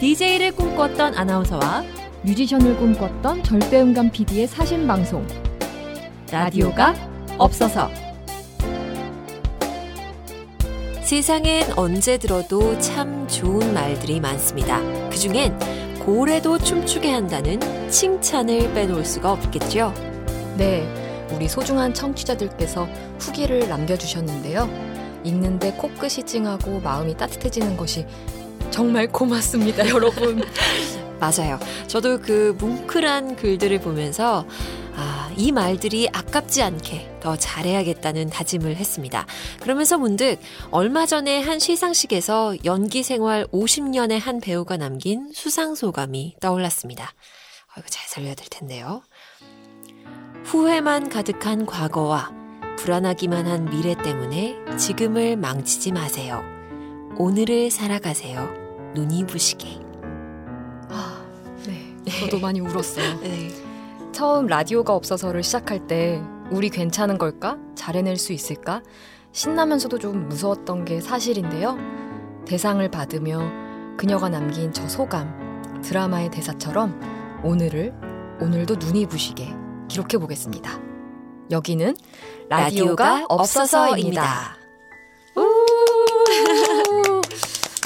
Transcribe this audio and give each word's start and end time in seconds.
DJ를 0.00 0.52
꿈꿨던 0.52 1.16
아나운서와 1.16 1.82
뮤지션을 2.22 2.76
꿈꿨던 2.76 3.42
절대음감 3.42 4.12
PD의 4.12 4.46
사신 4.46 4.86
방송 4.86 5.26
라디오가 6.30 6.94
없어서 7.36 7.90
세상엔 11.02 11.72
언제 11.76 12.16
들어도 12.16 12.78
참 12.78 13.26
좋은 13.26 13.74
말들이 13.74 14.20
많습니다. 14.20 14.80
그 15.10 15.16
중엔 15.16 15.58
고래도 15.98 16.58
춤추게 16.58 17.10
한다는 17.10 17.58
칭찬을 17.90 18.72
빼놓을 18.74 19.04
수가 19.04 19.32
없겠죠. 19.32 19.92
네, 20.56 20.86
우리 21.34 21.48
소중한 21.48 21.92
청취자들께서 21.92 22.88
후기를 23.18 23.68
남겨주셨는데요. 23.68 24.68
읽는데 25.24 25.72
코끝이 25.72 26.24
찡하고 26.24 26.80
마음이 26.80 27.16
따뜻해지는 27.16 27.76
것이 27.76 28.06
정말 28.70 29.08
고맙습니다, 29.08 29.88
여러분. 29.88 30.42
맞아요. 31.18 31.58
저도 31.88 32.20
그 32.20 32.56
뭉클한 32.58 33.36
글들을 33.36 33.80
보면서 33.80 34.46
아, 34.94 35.30
이 35.36 35.52
말들이 35.52 36.08
아깝지 36.12 36.62
않게 36.62 37.18
더 37.20 37.36
잘해야겠다는 37.36 38.30
다짐을 38.30 38.76
했습니다. 38.76 39.26
그러면서 39.60 39.96
문득 39.96 40.38
얼마 40.70 41.06
전에 41.06 41.40
한 41.40 41.60
시상식에서 41.60 42.56
연기 42.64 43.04
생활 43.04 43.46
50년의 43.46 44.18
한 44.20 44.40
배우가 44.40 44.76
남긴 44.76 45.30
수상 45.32 45.76
소감이 45.76 46.36
떠올랐습니다. 46.40 47.04
어, 47.04 47.72
이거 47.78 47.86
잘 47.88 48.08
살려야 48.08 48.34
될 48.34 48.48
텐데요. 48.48 49.02
후회만 50.44 51.10
가득한 51.10 51.66
과거와 51.66 52.32
불안하기만 52.78 53.46
한 53.46 53.66
미래 53.66 53.94
때문에 53.94 54.56
지금을 54.78 55.36
망치지 55.36 55.92
마세요. 55.92 56.42
오늘을 57.18 57.70
살아가세요. 57.70 58.67
눈이 58.94 59.26
부시게. 59.26 59.80
아, 60.90 61.24
네. 61.66 61.94
저도 62.20 62.38
많이 62.38 62.60
울었어요. 62.60 63.20
네. 63.20 63.50
처음 64.12 64.46
라디오가 64.46 64.94
없어서를 64.94 65.42
시작할 65.42 65.86
때 65.86 66.22
우리 66.50 66.70
괜찮은 66.70 67.18
걸까? 67.18 67.58
잘해낼 67.74 68.16
수 68.16 68.32
있을까? 68.32 68.82
신나면서도 69.32 69.98
좀 69.98 70.28
무서웠던 70.28 70.84
게 70.84 71.00
사실인데요. 71.00 71.76
대상을 72.46 72.88
받으며 72.90 73.40
그녀가 73.96 74.28
남긴 74.28 74.72
저 74.72 74.88
소감, 74.88 75.82
드라마의 75.82 76.30
대사처럼 76.30 77.40
오늘을, 77.44 77.92
오늘도 78.40 78.76
눈이 78.76 79.06
부시게 79.06 79.54
기록해 79.88 80.18
보겠습니다. 80.18 80.80
여기는 81.50 81.94
라디오가, 82.48 83.26
없어서입니다. 83.28 84.56
우! 85.36 85.42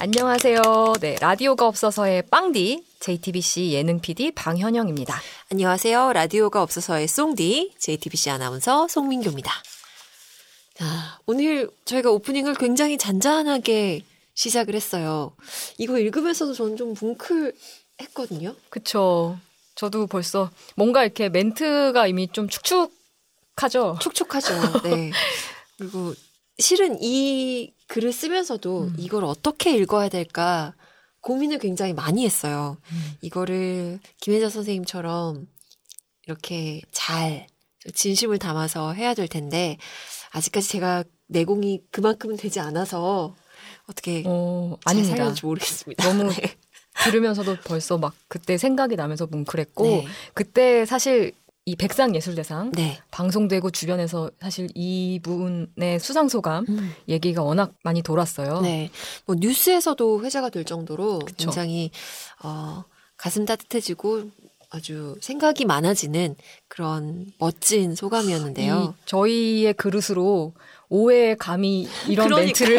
안녕하세요. 0.04 0.94
네, 1.00 1.14
라디오가 1.20 1.68
없어서의 1.68 2.22
빵디, 2.22 2.84
JTBC 2.98 3.70
예능 3.70 4.00
PD 4.00 4.32
방현영입니다. 4.32 5.14
안녕하세요. 5.52 6.12
라디오가 6.12 6.60
없어서의 6.60 7.06
송디, 7.06 7.74
JTBC 7.78 8.30
아나운서 8.30 8.88
송민교입니다. 8.88 9.52
자, 10.74 11.20
오늘 11.26 11.70
저희가 11.84 12.10
오프닝을 12.10 12.54
굉장히 12.54 12.98
잔잔하게 12.98 14.02
시작을 14.34 14.74
했어요. 14.74 15.36
이거 15.78 16.00
읽으면서도 16.00 16.52
저는 16.52 16.76
좀 16.76 16.94
뭉클했거든요. 17.00 18.56
그쵸. 18.70 19.38
저도 19.76 20.08
벌써 20.08 20.50
뭔가 20.74 21.04
이렇게 21.04 21.28
멘트가 21.28 22.08
이미 22.08 22.26
좀 22.26 22.48
축축하죠. 22.48 23.98
촉촉하죠. 24.00 24.82
네. 24.82 25.12
그리고 25.78 26.12
실은 26.58 26.98
이 27.00 27.72
글을 27.92 28.10
쓰면서도 28.10 28.84
음. 28.84 28.94
이걸 28.96 29.22
어떻게 29.22 29.76
읽어야 29.76 30.08
될까 30.08 30.74
고민을 31.20 31.58
굉장히 31.58 31.92
많이 31.92 32.24
했어요. 32.24 32.78
음. 32.90 33.12
이거를 33.20 34.00
김혜자 34.18 34.48
선생님처럼 34.48 35.46
이렇게 36.26 36.80
잘 36.90 37.46
진심을 37.92 38.38
담아서 38.38 38.94
해야 38.94 39.12
될 39.12 39.28
텐데 39.28 39.76
아직까지 40.30 40.68
제가 40.68 41.04
내공이 41.26 41.82
그만큼은 41.90 42.38
되지 42.38 42.60
않아서 42.60 43.36
어떻게 43.86 44.22
어, 44.24 44.78
잘. 44.86 45.04
살려는지 45.04 45.44
모르겠습니다. 45.44 46.02
너무 46.02 46.32
네. 46.32 46.56
들으면서도 47.04 47.58
벌써 47.62 47.98
막 47.98 48.14
그때 48.28 48.56
생각이 48.56 48.96
나면서 48.96 49.26
뭉클했고 49.26 49.84
네. 49.84 50.06
그때 50.32 50.86
사실 50.86 51.32
이 51.64 51.76
백상예술대상 51.76 52.72
네. 52.72 52.98
방송되고 53.12 53.70
주변에서 53.70 54.30
사실 54.40 54.68
이분의 54.74 56.00
수상 56.00 56.28
소감 56.28 56.66
음. 56.68 56.92
얘기가 57.08 57.42
워낙 57.42 57.72
많이 57.84 58.02
돌았어요. 58.02 58.62
네. 58.62 58.90
뭐 59.26 59.36
뉴스에서도 59.38 60.24
회자가 60.24 60.50
될 60.50 60.64
정도로 60.64 61.20
그쵸. 61.20 61.46
굉장히 61.46 61.90
어 62.42 62.82
가슴 63.16 63.44
따뜻해지고 63.44 64.30
아주 64.70 65.16
생각이 65.20 65.64
많아지는 65.64 66.34
그런 66.66 67.26
멋진 67.38 67.94
소감이었는데요. 67.94 68.94
이 68.96 69.02
저희의 69.04 69.74
그릇으로 69.74 70.54
오해의 70.92 71.36
감이 71.38 71.88
이런 72.06 72.28
그러니까요. 72.28 72.68
멘트를 72.68 72.78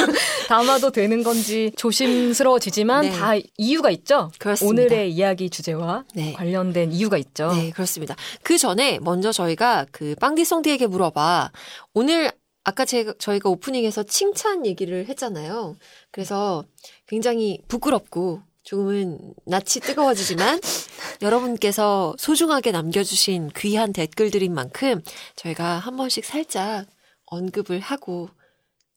담아도 0.48 0.90
되는 0.90 1.22
건지 1.22 1.70
조심스러워지지만 1.76 3.02
네. 3.02 3.10
다 3.10 3.32
이유가 3.58 3.90
있죠. 3.90 4.32
그렇습니다. 4.38 4.82
오늘의 4.82 5.12
이야기 5.12 5.50
주제와 5.50 6.04
네. 6.14 6.32
관련된 6.32 6.90
이유가 6.90 7.18
있죠. 7.18 7.52
네, 7.52 7.70
그렇습니다. 7.70 8.16
그 8.42 8.56
전에 8.56 8.98
먼저 9.02 9.30
저희가 9.30 9.84
그 9.92 10.14
빵디송디에게 10.18 10.86
물어봐. 10.86 11.52
오늘 11.92 12.32
아까 12.64 12.86
제가 12.86 13.12
저희가 13.18 13.50
오프닝에서 13.50 14.04
칭찬 14.04 14.64
얘기를 14.64 15.06
했잖아요. 15.06 15.76
그래서 16.12 16.64
굉장히 17.06 17.60
부끄럽고 17.68 18.40
조금은 18.62 19.34
낯이 19.44 19.82
뜨거워지지만 19.82 20.60
여러분께서 21.20 22.14
소중하게 22.18 22.72
남겨주신 22.72 23.50
귀한 23.54 23.92
댓글들인 23.92 24.54
만큼 24.54 25.02
저희가 25.36 25.78
한 25.78 25.98
번씩 25.98 26.24
살짝 26.24 26.86
언급을 27.30 27.80
하고 27.80 28.28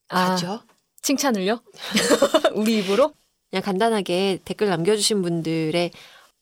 아, 0.10 0.30
가죠. 0.32 0.62
칭찬을요? 1.02 1.62
우리 2.56 2.80
입으로? 2.80 3.14
그냥 3.50 3.64
간단하게 3.64 4.40
댓글 4.44 4.68
남겨주신 4.68 5.22
분들의 5.22 5.92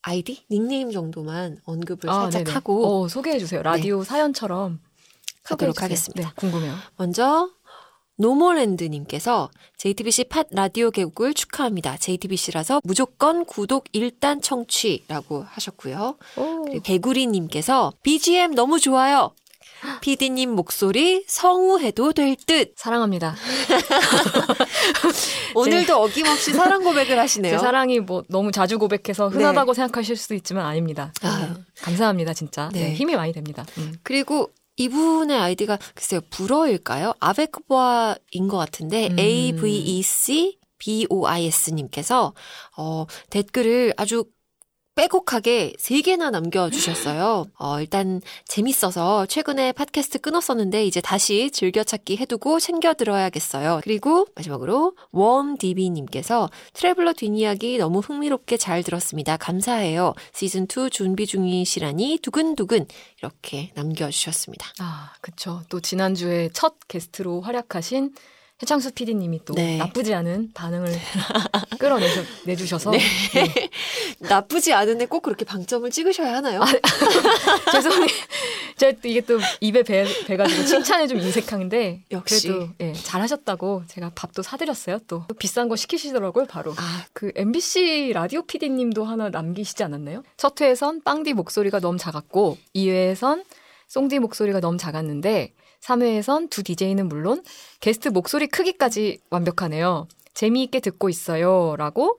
아이디, 0.02 0.44
닉네임 0.50 0.92
정도만 0.92 1.60
언급을 1.66 2.10
살짝 2.10 2.44
네네. 2.44 2.52
하고 2.52 3.04
어, 3.04 3.08
소개해 3.08 3.38
주세요. 3.38 3.62
라디오 3.62 4.04
사연처럼 4.04 4.80
가도록 5.44 5.76
소개해 5.76 5.96
주세요. 5.96 6.14
하겠습니다. 6.16 6.30
네, 6.30 6.36
궁금해요. 6.36 6.76
먼저 6.96 7.50
노모랜드님께서 8.18 9.50
JTBC 9.78 10.26
팟 10.26 10.44
라디오 10.52 10.92
개국을 10.92 11.34
축하합니다. 11.34 11.98
JTBC라서 11.98 12.82
무조건 12.84 13.46
구독 13.46 13.86
일단 13.94 14.42
청취라고 14.42 15.44
하셨고요. 15.48 16.18
오. 16.38 16.62
그리고 16.66 16.82
개구리님께서 16.84 17.94
BGM 18.04 18.54
너무 18.56 18.80
좋아요. 18.80 19.34
PD님 20.02 20.52
목소리 20.52 21.24
성우해도 21.28 22.14
될 22.14 22.36
듯. 22.36 22.74
사랑합니다. 22.76 23.36
오늘도 25.56 25.96
어김없이 25.96 26.54
사랑 26.54 26.84
고백을 26.84 27.16
제 27.16 27.16
하시네요. 27.16 27.60
사랑이 27.60 28.00
뭐 28.00 28.24
너무 28.30 28.52
자주 28.52 28.80
고백해서 28.80 29.30
흔하다고 29.30 29.74
생각하실 29.74 30.16
수도 30.16 30.36
있지만 30.36 30.66
아닙니다. 30.66 31.14
아. 31.22 31.40
네, 31.40 31.62
감사합니다, 31.82 32.34
진짜. 32.34 32.70
네, 32.74 32.86
네. 32.86 32.94
힘이 32.94 33.16
많이 33.16 33.34
됩니다. 33.34 33.66
음. 33.78 33.96
그리고 34.04 34.52
이분의 34.78 35.38
아이디가 35.38 35.78
글쎄요 35.94 36.22
불어일까요? 36.30 37.14
아베크보아인 37.20 38.48
것 38.48 38.58
같은데 38.58 39.10
음. 39.10 39.20
A 39.20 39.56
V 39.56 39.78
E 39.78 40.02
C 40.02 40.58
B 40.78 41.06
O 41.10 41.28
I 41.28 41.48
S 41.48 41.72
님께서 41.72 42.34
어 42.78 43.06
댓글을 43.30 43.94
아주 43.98 44.26
빼곡하게 44.96 45.74
세 45.80 46.02
개나 46.02 46.32
남겨주셨어요. 46.32 47.46
어, 47.58 47.80
일단 47.80 48.22
재밌어서 48.46 49.26
최근에 49.26 49.72
팟캐스트 49.72 50.20
끊었었는데 50.20 50.86
이제 50.86 51.00
다시 51.02 51.50
즐겨찾기 51.52 52.18
해두고 52.18 52.60
챙겨 52.60 52.94
들어야겠어요. 52.94 53.82
그리고 53.84 54.28
마지막으로 54.36 54.96
웜디비님께서 55.12 56.50
트래블러 56.74 57.14
뒷이야기 57.14 57.78
너무 57.78 58.00
흥미롭게 58.00 58.58
잘 58.58 58.84
들었습니다. 58.84 59.38
감사해요. 59.38 60.14
시즌2 60.34 60.92
준비 60.92 61.26
중이시라니 61.26 62.20
두근두근 62.22 62.86
이렇게 63.20 63.72
남겨주셨습니다. 63.76 64.68
아, 64.80 65.14
그쵸. 65.22 65.62
또 65.70 65.80
지난주에 65.80 66.50
첫 66.54 66.76
게스트로 66.88 67.42
활약하신 67.42 68.14
해창수 68.62 68.92
PD님이 68.94 69.44
또 69.46 69.54
네. 69.56 69.78
나쁘지 69.78 70.14
않은 70.14 70.52
반응을 70.54 70.92
끌어내셔, 71.80 72.22
내주셔서. 72.46 72.92
네. 72.92 73.00
네. 73.34 73.70
나쁘지 74.20 74.74
않은데 74.74 75.08
꼭 75.08 75.22
그렇게 75.22 75.46
방점을 75.46 75.90
찍으셔야 75.90 76.36
하나요? 76.36 76.62
죄송해요. 77.72 78.08
제가 78.78 79.00
또 79.02 79.08
이게 79.08 79.22
또 79.22 79.40
입에 79.62 79.82
배, 79.84 80.06
배가지고 80.28 80.66
칭찬에 80.66 81.08
좀 81.08 81.18
인색한데. 81.20 82.04
역시. 82.12 82.48
그래도 82.48 82.70
예, 82.82 82.94
잘하셨다고 82.94 83.84
제가 83.88 84.12
밥도 84.14 84.44
사드렸어요. 84.44 85.00
또 85.08 85.26
비싼 85.40 85.68
거 85.68 85.76
시키시더라고요, 85.76 86.46
바로. 86.46 86.74
아, 86.78 87.06
그 87.14 87.32
MBC 87.36 88.12
라디오 88.14 88.44
PD님도 88.44 89.04
하나 89.04 89.30
남기시지 89.30 89.84
않았나요? 89.84 90.24
첫 90.38 90.60
회에선 90.62 91.02
빵디 91.02 91.34
목소리가 91.34 91.80
너무 91.80 91.98
작았고 91.98 92.58
2회에선 92.76 93.44
송디 93.88 94.20
목소리가 94.20 94.60
너무 94.60 94.78
작았는데 94.78 95.54
3회에선 95.82 96.50
두 96.50 96.64
DJ는 96.64 97.08
물론 97.10 97.44
게스트 97.80 98.10
목소리 98.10 98.48
크기까지 98.48 99.20
완벽하네요. 99.30 100.08
재미있게 100.34 100.80
듣고 100.80 101.10
있어요. 101.10 101.76
라고 101.78 102.18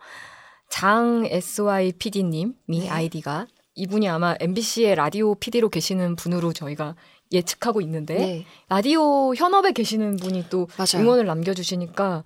장 0.68 1.24
SY 1.26 1.92
PD님이 1.92 2.54
네. 2.66 2.88
아이디가 2.88 3.46
이분이 3.74 4.08
아마 4.08 4.34
MBC의 4.38 4.94
라디오 4.94 5.34
PD로 5.34 5.68
계시는 5.68 6.16
분으로 6.16 6.52
저희가 6.52 6.94
예측하고 7.30 7.80
있는데 7.80 8.14
네. 8.14 8.46
라디오 8.68 9.34
현업에 9.34 9.72
계시는 9.72 10.16
분이 10.16 10.46
또 10.50 10.68
맞아요. 10.76 11.04
응원을 11.04 11.24
남겨주시니까 11.26 12.24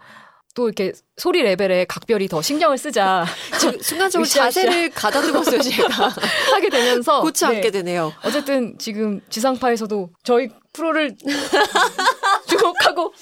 또 0.56 0.67
이렇게 0.69 0.93
소리 1.19 1.43
레벨에 1.43 1.85
각별히 1.85 2.26
더 2.29 2.41
신경을 2.41 2.79
쓰자 2.79 3.26
지금 3.61 3.79
순간적으로. 3.81 4.26
자세를 4.26 4.91
가다듬었어요, 4.91 5.61
제가. 5.62 6.08
하게 6.50 6.70
되면서 6.70 7.20
고치 7.20 7.44
네. 7.47 7.56
않게 7.56 7.70
되네요. 7.70 8.12
어쨌든 8.25 8.75
지금 8.79 9.20
지상파에서도 9.29 10.11
저희 10.25 10.49
프로를 10.73 11.14
주목하고 12.49 13.12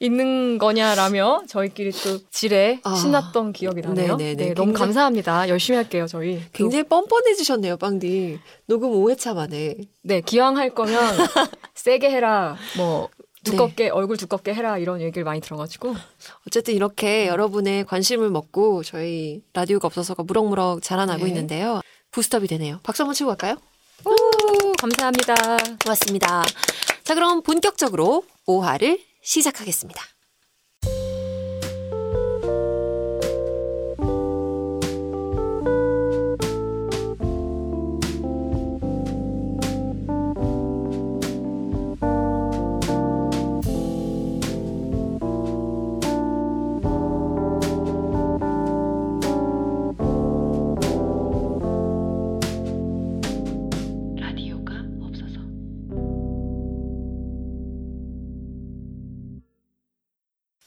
있는 0.00 0.58
거냐라며 0.58 1.42
저희끼리 1.48 1.92
또 1.92 2.18
지레 2.30 2.80
아. 2.84 2.94
신났던 2.94 3.54
기억이 3.54 3.80
나네요. 3.80 4.16
네네네. 4.16 4.34
네, 4.48 4.54
너무 4.54 4.72
굉장히- 4.72 4.78
감사합니다. 4.78 5.48
열심히 5.48 5.76
할게요, 5.78 6.06
저희. 6.06 6.40
또. 6.40 6.44
굉장히 6.52 6.82
뻔뻔해지셨네요, 6.84 7.78
빵디. 7.78 8.38
녹음 8.66 8.90
5회차 8.90 9.34
만에. 9.34 9.76
네, 10.02 10.20
기왕 10.20 10.58
할 10.58 10.70
거면 10.74 10.98
세게 11.74 12.10
해라. 12.10 12.56
뭐 12.76 13.08
네. 13.13 13.13
두껍게 13.44 13.90
얼굴 13.90 14.16
두껍게 14.16 14.54
해라 14.54 14.78
이런 14.78 15.00
얘기를 15.00 15.24
많이 15.24 15.40
들어가지고 15.40 15.94
어쨌든 16.46 16.74
이렇게 16.74 17.26
여러분의 17.26 17.84
관심을 17.84 18.30
먹고 18.30 18.82
저희 18.82 19.42
라디오가 19.52 19.86
없어서가 19.86 20.22
무럭무럭 20.22 20.82
자라나고 20.82 21.24
네. 21.24 21.28
있는데요. 21.28 21.80
부스터이 22.10 22.46
되네요. 22.46 22.80
박수 22.82 23.02
한번 23.02 23.14
치고 23.14 23.28
갈까요? 23.28 23.56
오, 24.04 24.72
감사합니다. 24.80 25.34
고맙습니다. 25.82 26.44
자, 27.02 27.14
그럼 27.14 27.42
본격적으로 27.42 28.24
5화를 28.46 29.00
시작하겠습니다. 29.22 30.13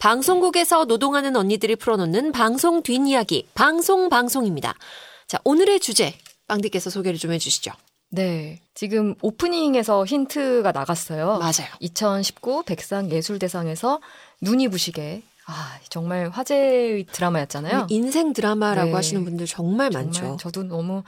방송국에서 0.08 0.86
노동하는 0.86 1.36
언니들이 1.36 1.76
풀어놓는 1.76 2.32
방송 2.32 2.82
뒷이야기, 2.82 3.46
방송 3.54 4.08
방송입니다. 4.08 4.74
자, 5.28 5.38
오늘의 5.44 5.82
주제, 5.82 6.14
빵디께서 6.48 6.90
소개를 6.90 7.20
좀 7.20 7.34
해주시죠. 7.34 7.74
네, 8.12 8.62
지금 8.74 9.16
오프닝에서 9.22 10.06
힌트가 10.06 10.72
나갔어요. 10.72 11.40
맞아요. 11.40 11.68
2019 11.82 12.64
백상 12.64 13.12
예술대상에서 13.12 14.00
눈이 14.40 14.70
부시게 14.70 15.24
아 15.46 15.78
정말 15.90 16.30
화제의 16.30 17.08
드라마였잖아요. 17.12 17.88
인생 17.90 18.32
드라마라고 18.32 18.92
네. 18.92 18.94
하시는 18.94 19.26
분들 19.26 19.46
정말, 19.46 19.92
정말 19.92 20.06
많죠. 20.06 20.38
저도 20.40 20.64
너무 20.64 21.04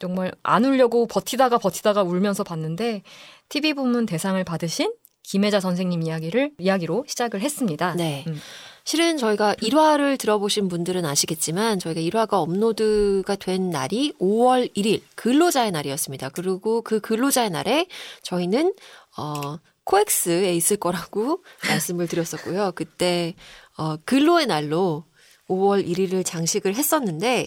정말 0.00 0.32
안 0.42 0.64
울려고 0.64 1.06
버티다가 1.06 1.58
버티다가 1.58 2.04
울면서 2.04 2.44
봤는데 2.44 3.02
TV 3.50 3.74
부문 3.74 4.06
대상을 4.06 4.42
받으신 4.44 4.94
김혜자 5.30 5.60
선생님 5.60 6.02
이야기를 6.02 6.54
이야기로 6.58 7.04
시작을 7.06 7.40
했습니다. 7.40 7.94
네. 7.94 8.24
음. 8.26 8.40
실은 8.82 9.16
저희가 9.16 9.54
1화를 9.54 10.18
들어보신 10.18 10.66
분들은 10.66 11.04
아시겠지만 11.04 11.78
저희가 11.78 12.00
1화가 12.00 12.32
업로드가 12.32 13.36
된 13.36 13.70
날이 13.70 14.12
5월 14.18 14.74
1일 14.74 15.02
근로자의 15.14 15.70
날이었습니다. 15.70 16.30
그리고 16.30 16.82
그 16.82 16.98
근로자의 16.98 17.50
날에 17.50 17.86
저희는 18.24 18.74
어 19.16 19.58
코엑스에 19.84 20.52
있을 20.56 20.78
거라고 20.78 21.44
말씀을 21.68 22.08
드렸었고요. 22.08 22.72
그때 22.74 23.36
어 23.76 23.98
근로의 23.98 24.46
날로 24.46 25.04
5월 25.48 25.86
1일을 25.86 26.26
장식을 26.26 26.74
했었는데 26.74 27.46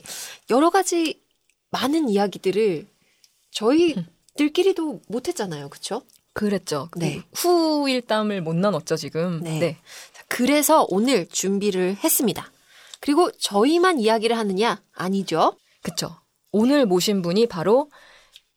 여러 0.52 0.70
가지 0.70 1.22
많은 1.72 2.08
이야기들을 2.08 2.88
저희들끼리도 3.52 5.02
못 5.10 5.28
했잖아요. 5.28 5.68
그렇죠? 5.68 6.04
그랬죠. 6.34 6.90
네. 6.98 7.22
그 7.32 7.50
후일담을 7.84 8.42
못 8.42 8.56
나눴죠 8.56 8.96
지금. 8.96 9.42
네. 9.44 9.78
그래서 10.28 10.86
오늘 10.90 11.28
준비를 11.28 11.98
했습니다. 12.04 12.52
그리고 13.00 13.30
저희만 13.32 14.00
이야기를 14.00 14.38
하느냐? 14.38 14.82
아니죠. 14.96 15.58
그쵸. 15.84 16.16
오늘 16.52 16.86
모신 16.86 17.22
분이 17.22 17.48
바로 17.48 17.90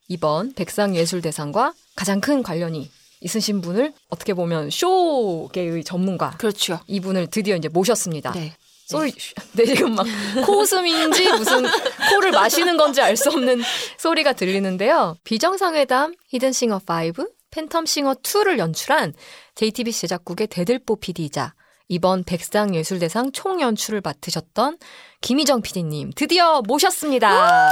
이번 0.08 0.54
백상예술대상과 0.54 1.74
가장 1.96 2.20
큰 2.20 2.42
관련이 2.42 2.90
있으신 3.20 3.60
분을 3.60 3.92
어떻게 4.08 4.34
보면 4.34 4.70
쇼계의 4.70 5.84
전문가 5.84 6.30
그렇죠. 6.38 6.80
이분을 6.86 7.28
드디어 7.28 7.56
이제 7.56 7.68
모셨습니다. 7.68 8.32
네. 8.32 8.54
소리, 8.86 9.12
네, 9.54 9.64
지금 9.64 9.96
막 9.96 10.06
코웃음인지 10.46 11.32
무슨 11.32 11.64
코를 12.10 12.30
마시는 12.30 12.76
건지 12.76 13.00
알 13.00 13.16
수 13.16 13.30
없는 13.30 13.60
소리가 13.98 14.32
들리는데요. 14.34 15.16
비정상회담, 15.24 16.14
히든싱어 16.28 16.82
5, 16.86 17.26
팬텀싱어 17.56 18.22
2를 18.22 18.58
연출한 18.58 19.14
JTBC 19.54 20.02
제작국의 20.02 20.48
대들보 20.48 20.96
PD이자 20.96 21.54
이번 21.88 22.24
백상예술대상 22.24 23.32
총연출을 23.32 24.02
맡으셨던 24.02 24.78
김희정 25.20 25.62
PD님 25.62 26.12
드디어 26.14 26.60
모셨습니다. 26.62 27.70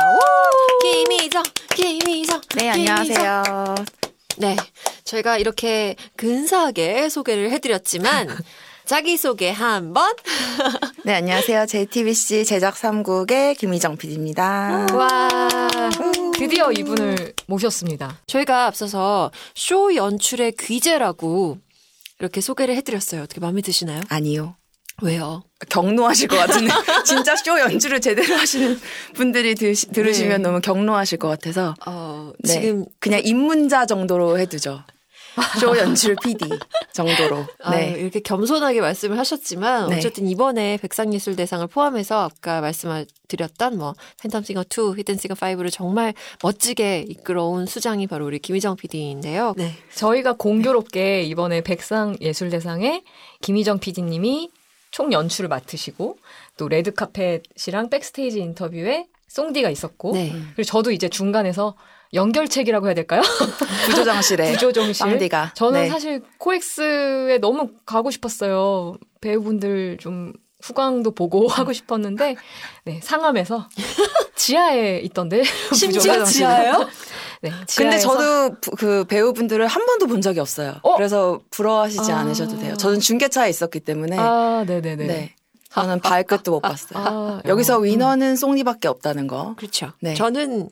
김희정, 0.83 1.43
김희정. 1.75 2.41
네. 2.57 2.71
안녕하세요. 2.71 3.75
네. 4.39 4.57
저희가 5.05 5.39
이렇게 5.39 5.97
근사하게 6.17 7.09
소개를 7.09 7.51
해드렸지만, 7.51 8.29
자기소개 8.85 9.51
한번. 9.51 10.15
네, 11.05 11.15
안녕하세요. 11.15 11.67
JTBC 11.67 12.45
제작 12.45 12.75
3국의 12.75 13.57
김희정 13.57 13.97
PD입니다. 13.97 14.87
와, 14.93 15.09
드디어 16.39 16.73
이분을 16.73 17.35
모셨습니다. 17.47 18.21
저희가 18.27 18.67
앞서서 18.67 19.31
쇼 19.55 19.95
연출의 19.95 20.53
귀재라고 20.59 21.59
이렇게 22.19 22.41
소개를 22.41 22.77
해드렸어요. 22.77 23.23
어떻게 23.23 23.41
마음에 23.41 23.61
드시나요? 23.63 24.03
아니요. 24.09 24.57
왜요? 25.03 25.43
경로하실 25.69 26.29
것 26.29 26.37
같은데. 26.37 26.73
진짜 27.05 27.35
쇼 27.37 27.59
연출을 27.59 28.01
제대로 28.01 28.35
하시는 28.37 28.79
분들이 29.15 29.55
드시, 29.55 29.89
들으시면 29.89 30.43
네. 30.43 30.49
너무 30.49 30.61
경로하실 30.61 31.19
것 31.19 31.29
같아서. 31.29 31.75
어, 31.87 32.33
네, 32.41 32.53
지금 32.53 32.85
그냥 33.01 33.21
입문자 33.25 33.87
정도로 33.87 34.39
해두죠. 34.39 34.85
쇼 35.59 35.77
연출 35.77 36.17
PD 36.23 36.49
정도로. 36.93 37.45
아, 37.63 37.71
네. 37.75 37.95
이렇게 37.99 38.21
겸손하게 38.21 38.81
말씀을 38.81 39.19
하셨지만 39.19 39.91
네. 39.91 39.97
어쨌든 39.97 40.29
이번에 40.29 40.79
백상예술대상을 40.79 41.67
포함해서 41.67 42.23
아까 42.23 42.61
말씀드렸던 42.61 43.79
뭐 43.79 43.95
팬텀싱어 44.21 44.65
2, 44.95 44.99
히든싱어 44.99 45.35
5를 45.35 45.73
정말 45.73 46.15
멋지게 46.43 47.07
이끌어온 47.09 47.67
수장이 47.67 48.07
바로 48.07 48.27
우리 48.27 48.39
김희정 48.39 48.77
PD인데요. 48.77 49.55
네. 49.57 49.73
저희가 49.95 50.35
공교롭게 50.35 51.23
이번에 51.23 51.63
백상예술대상에 51.63 53.03
김희정 53.41 53.79
PD님이 53.79 54.51
총 54.91 55.13
연출을 55.13 55.49
맡으시고 55.49 56.19
또 56.57 56.69
레드카펫이랑 56.69 57.91
백스테이지 57.91 58.39
인터뷰에 58.39 59.07
송디가 59.27 59.71
있었고 59.71 60.13
네. 60.13 60.33
그리고 60.55 60.63
저도 60.63 60.93
이제 60.93 61.09
중간에서 61.09 61.75
연결책이라고 62.15 62.87
해야 62.87 62.95
될까요? 62.95 63.23
구조장실에. 63.87 64.53
구조정실. 64.53 65.05
빵디가. 65.07 65.53
저는 65.55 65.83
네. 65.83 65.89
사실 65.89 66.23
코엑스에 66.39 67.39
너무 67.39 67.71
가고 67.85 68.11
싶었어요. 68.11 68.95
배우분들 69.21 69.99
좀 70.01 70.33
후광도 70.63 71.11
보고 71.11 71.47
하고 71.49 71.73
싶었는데 71.73 72.37
네, 72.85 73.01
상암에서 73.03 73.69
지하에 74.37 74.99
있던데 75.01 75.43
심지어 75.75 76.25
지하예요? 76.25 76.89
네, 77.43 77.51
근데 77.51 77.99
지하에서 77.99 78.09
저도 78.49 78.57
부- 78.61 78.71
그 78.77 79.05
배우분들을 79.05 79.67
한 79.67 79.85
번도 79.87 80.07
본 80.07 80.21
적이 80.23 80.41
없어요. 80.41 80.75
어? 80.83 80.97
그래서 80.97 81.41
부러워하시지 81.51 82.11
아. 82.13 82.19
않으셔도 82.21 82.59
돼요. 82.59 82.77
저는 82.77 83.01
중계차에 83.01 83.51
있었기 83.51 83.81
때문에. 83.81 84.17
아, 84.19 84.65
네네네. 84.67 85.07
네. 85.07 85.35
저는 85.71 86.01
발끝도 86.01 86.53
못 86.53 86.61
봤어요. 86.61 86.91
아, 87.05 87.41
여기서 87.47 87.77
어. 87.79 87.81
위너는 87.81 88.37
송리밖에 88.37 88.87
없다는 88.89 89.27
거. 89.27 89.55
그렇죠. 89.57 89.93
네. 90.01 90.15
저는 90.15 90.69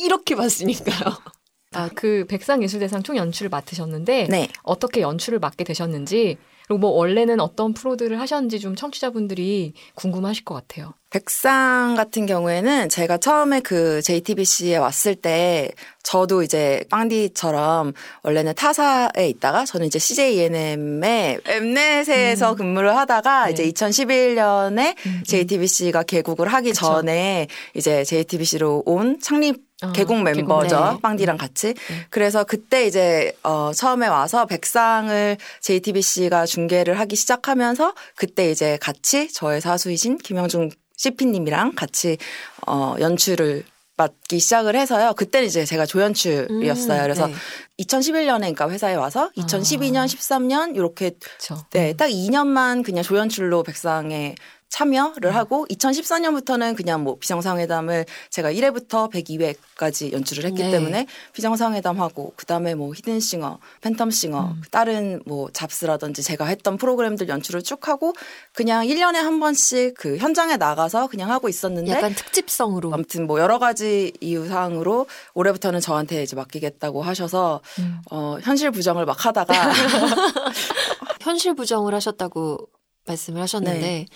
이렇게 0.00 0.34
봤으니까요. 0.34 1.16
아, 1.72 1.88
그 1.94 2.26
백상예술대상 2.28 3.02
총 3.02 3.16
연출을 3.16 3.48
맡으셨는데 3.48 4.26
네. 4.28 4.48
어떻게 4.62 5.02
연출을 5.02 5.38
맡게 5.38 5.64
되셨는지 5.64 6.36
그리고 6.66 6.78
뭐 6.78 6.90
원래는 6.90 7.40
어떤 7.40 7.74
프로들을 7.74 8.18
하셨는지 8.18 8.58
좀 8.60 8.74
청취자분들이 8.74 9.74
궁금하실 9.94 10.44
것 10.44 10.54
같아요. 10.54 10.94
백상 11.10 11.96
같은 11.96 12.24
경우에는 12.24 12.88
제가 12.88 13.18
처음에 13.18 13.60
그 13.60 14.00
JTBC에 14.00 14.76
왔을 14.76 15.16
때 15.16 15.72
저도 16.04 16.44
이제 16.44 16.84
빵디처럼 16.88 17.92
원래는 18.22 18.54
타사에 18.54 19.28
있다가 19.28 19.64
저는 19.64 19.88
이제 19.88 19.98
CJENM의 19.98 21.40
엠넷에서 21.44 22.52
음. 22.52 22.56
근무를 22.56 22.96
하다가 22.96 23.46
네. 23.46 23.52
이제 23.52 23.68
2011년에 23.70 24.94
음, 25.06 25.22
JTBC가 25.26 26.04
개국을 26.04 26.46
하기 26.46 26.70
그쵸. 26.70 26.86
전에 26.86 27.48
이제 27.74 28.04
JTBC로 28.04 28.84
온 28.86 29.18
창립 29.20 29.68
어, 29.82 29.92
개국 29.92 30.22
멤버죠. 30.22 30.76
개국, 30.76 30.92
네. 30.94 31.00
빵디랑 31.00 31.38
같이. 31.38 31.68
네. 31.74 32.06
그래서 32.10 32.44
그때 32.44 32.86
이제 32.86 33.32
어 33.42 33.72
처음에 33.74 34.06
와서 34.08 34.46
백상을 34.46 35.38
JTBC가 35.60 36.46
중계를 36.46 37.00
하기 37.00 37.16
시작하면서 37.16 37.94
그때 38.14 38.50
이제 38.50 38.78
같이 38.80 39.32
저의 39.32 39.60
사수이신 39.60 40.18
김영중 40.18 40.70
CP님이랑 41.00 41.72
같이 41.76 42.18
어 42.66 42.94
연출을 43.00 43.64
맡기 43.96 44.38
시작을 44.38 44.76
해서요. 44.76 45.14
그때는 45.14 45.46
이제 45.48 45.64
제가 45.64 45.86
조연출이었어요. 45.86 47.00
음, 47.00 47.02
그래서 47.02 47.26
네. 47.26 47.34
2011년에 47.80 48.38
그러니까 48.38 48.70
회사에 48.70 48.94
와서 48.94 49.30
2012년, 49.36 49.96
아. 49.96 50.06
13년 50.06 50.76
이렇게 50.76 51.12
그쵸. 51.20 51.58
네, 51.70 51.94
딱 51.94 52.08
2년만 52.08 52.84
그냥 52.84 53.02
조연출로 53.02 53.62
백상에 53.62 54.34
참여를 54.70 55.30
음. 55.30 55.34
하고 55.36 55.66
2014년부터는 55.68 56.76
그냥 56.76 57.02
뭐 57.02 57.16
비정상회담을 57.18 58.06
제가 58.30 58.52
1회부터 58.52 59.10
102회까지 59.12 60.12
연출을 60.12 60.44
했기 60.44 60.62
네. 60.62 60.70
때문에 60.70 61.06
비정상회담하고 61.32 62.34
그다음에 62.36 62.74
뭐 62.74 62.94
히든싱어, 62.94 63.58
팬텀싱어, 63.82 64.52
음. 64.52 64.62
다른 64.70 65.20
뭐 65.26 65.50
잡스라든지 65.52 66.22
제가 66.22 66.46
했던 66.46 66.76
프로그램들 66.76 67.28
연출을 67.28 67.62
쭉 67.62 67.88
하고 67.88 68.14
그냥 68.54 68.86
1년에 68.86 69.14
한 69.14 69.40
번씩 69.40 69.94
그 69.94 70.16
현장에 70.16 70.56
나가서 70.56 71.08
그냥 71.08 71.30
하고 71.30 71.48
있었는데 71.48 71.90
약간 71.90 72.14
특집성으로 72.14 72.94
아무튼 72.94 73.26
뭐 73.26 73.40
여러 73.40 73.58
가지 73.58 74.12
이유 74.20 74.46
사항으로 74.46 75.06
올해부터는 75.34 75.80
저한테 75.80 76.22
이제 76.22 76.36
맡기겠다고 76.36 77.02
하셔서 77.02 77.60
음. 77.80 78.00
어 78.10 78.38
현실 78.40 78.70
부정을 78.70 79.04
막 79.04 79.26
하다가 79.26 79.52
현실 81.20 81.54
부정을 81.54 81.92
하셨다고 81.92 82.68
말씀을 83.06 83.40
하셨는데 83.42 83.80
네. 83.80 84.06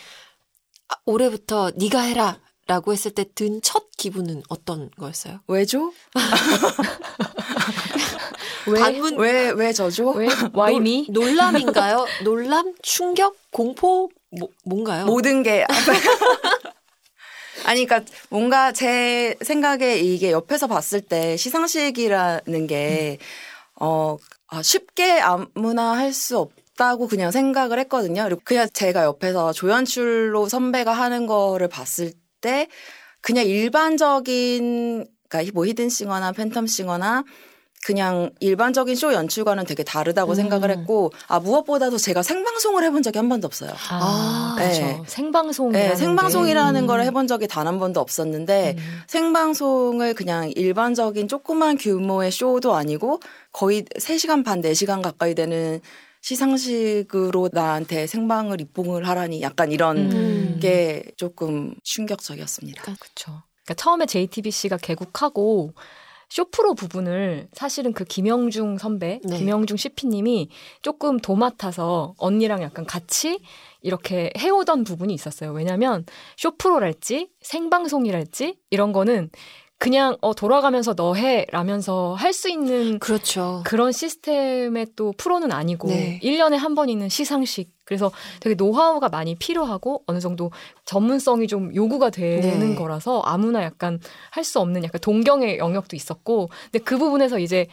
아, 0.88 0.94
올해부터 1.06 1.70
네가 1.76 2.00
해라. 2.00 2.40
라고 2.66 2.94
했을 2.94 3.10
때 3.10 3.24
든 3.34 3.60
첫 3.62 3.90
기분은 3.98 4.42
어떤 4.48 4.90
거였어요? 4.98 5.40
왜죠? 5.48 5.92
왜, 8.66 8.80
반문, 8.80 9.18
왜, 9.18 9.50
왜 9.50 9.72
저죠? 9.74 10.12
왜? 10.12 10.26
Why 10.56 10.76
me? 10.76 11.06
놀람인가요? 11.10 12.06
놀람? 12.24 12.74
충격? 12.82 13.36
공포? 13.50 14.08
뭐, 14.30 14.48
뭔가요? 14.64 15.04
모든 15.04 15.42
게. 15.42 15.66
아니, 17.64 17.84
그니까 17.86 18.04
뭔가 18.30 18.72
제 18.72 19.36
생각에 19.42 19.98
이게 19.98 20.30
옆에서 20.30 20.66
봤을 20.66 21.00
때 21.02 21.36
시상식이라는 21.36 22.66
게, 22.66 23.18
음. 23.20 23.24
어, 23.80 24.16
아, 24.48 24.62
쉽게 24.62 25.20
아무나 25.20 25.96
할 25.96 26.12
수 26.12 26.38
없, 26.38 26.50
없다고 26.74 27.08
그냥 27.08 27.30
생각을 27.30 27.78
했거든요. 27.80 28.24
그리고 28.24 28.40
그냥 28.44 28.68
제가 28.72 29.04
옆에서 29.04 29.52
조연출로 29.52 30.48
선배가 30.48 30.92
하는 30.92 31.26
거를 31.26 31.68
봤을 31.68 32.12
때 32.40 32.68
그냥 33.20 33.46
일반적인 33.46 35.06
그러니까 35.28 35.52
뭐 35.54 35.66
히든싱어나 35.66 36.32
팬텀싱어나 36.32 37.24
그냥 37.86 38.30
일반적인 38.40 38.96
쇼 38.96 39.12
연출과는 39.12 39.66
되게 39.66 39.82
다르다고 39.82 40.32
음. 40.32 40.34
생각을 40.34 40.70
했고 40.70 41.12
아 41.28 41.38
무엇보다도 41.38 41.98
제가 41.98 42.22
생방송을 42.22 42.82
해본 42.82 43.02
적이 43.02 43.18
한 43.18 43.28
번도 43.28 43.46
없어요. 43.46 43.72
아, 43.90 44.56
네. 44.58 44.64
그렇죠. 44.64 45.04
생방송 45.06 45.72
네, 45.72 45.94
생방송이라는 45.94 46.80
게. 46.80 46.86
걸 46.86 47.00
음. 47.00 47.04
해본 47.04 47.26
적이 47.26 47.46
단 47.46 47.66
한 47.66 47.78
번도 47.78 48.00
없었는데 48.00 48.76
음. 48.78 49.00
생방송을 49.06 50.14
그냥 50.14 50.50
일반적인 50.54 51.28
조그만 51.28 51.76
규모의 51.76 52.30
쇼도 52.32 52.74
아니고 52.74 53.20
거의 53.52 53.84
3시간 53.84 54.44
반 54.44 54.62
4시간 54.62 55.02
가까이 55.02 55.34
되는 55.34 55.80
시상식으로 56.24 57.50
나한테 57.52 58.06
생방을 58.06 58.58
입봉을 58.62 59.06
하라니 59.06 59.42
약간 59.42 59.70
이런 59.70 60.10
음. 60.10 60.58
게 60.58 61.04
조금 61.18 61.74
충격적이었습니다. 61.82 62.82
그렇죠. 62.82 63.42
그러니까 63.62 63.74
처음에 63.76 64.06
JTBC가 64.06 64.78
개국하고 64.78 65.74
쇼프로 66.30 66.74
부분을 66.74 67.48
사실은 67.52 67.92
그 67.92 68.04
김영중 68.04 68.78
선배, 68.78 69.20
네. 69.22 69.36
김영중 69.36 69.76
CP님이 69.76 70.48
조금 70.80 71.18
도맡아서 71.18 72.14
언니랑 72.16 72.62
약간 72.62 72.86
같이 72.86 73.40
이렇게 73.82 74.32
해오던 74.38 74.84
부분이 74.84 75.12
있었어요. 75.12 75.52
왜냐면 75.52 76.06
쇼프로랄지 76.38 77.28
생방송이랄지 77.42 78.56
이런 78.70 78.92
거는 78.92 79.28
그냥 79.84 80.16
어 80.22 80.32
돌아가면서 80.34 80.94
너 80.94 81.12
해라면서 81.14 82.14
할 82.14 82.32
수 82.32 82.48
있는 82.48 82.98
그렇죠. 82.98 83.62
그런 83.66 83.92
시스템의 83.92 84.86
또 84.96 85.12
프로는 85.18 85.52
아니고 85.52 85.88
네. 85.88 86.18
1년에 86.22 86.56
한 86.56 86.74
번 86.74 86.88
있는 86.88 87.08
시상식 87.10 87.70
그래서 87.84 88.10
되게 88.40 88.54
노하우가 88.54 89.08
많이 89.08 89.34
필요하고 89.34 90.02
어느 90.06 90.20
정도 90.20 90.50
전문성이 90.84 91.46
좀 91.46 91.74
요구가 91.74 92.10
되는 92.10 92.70
네. 92.70 92.74
거라서 92.74 93.20
아무나 93.20 93.62
약간 93.62 94.00
할 94.30 94.44
수 94.44 94.60
없는 94.60 94.84
약간 94.84 95.00
동경의 95.00 95.56
영역도 95.58 95.96
있었고 95.96 96.50
근데 96.70 96.84
그 96.84 96.98
부분에서 96.98 97.38
이제 97.38 97.66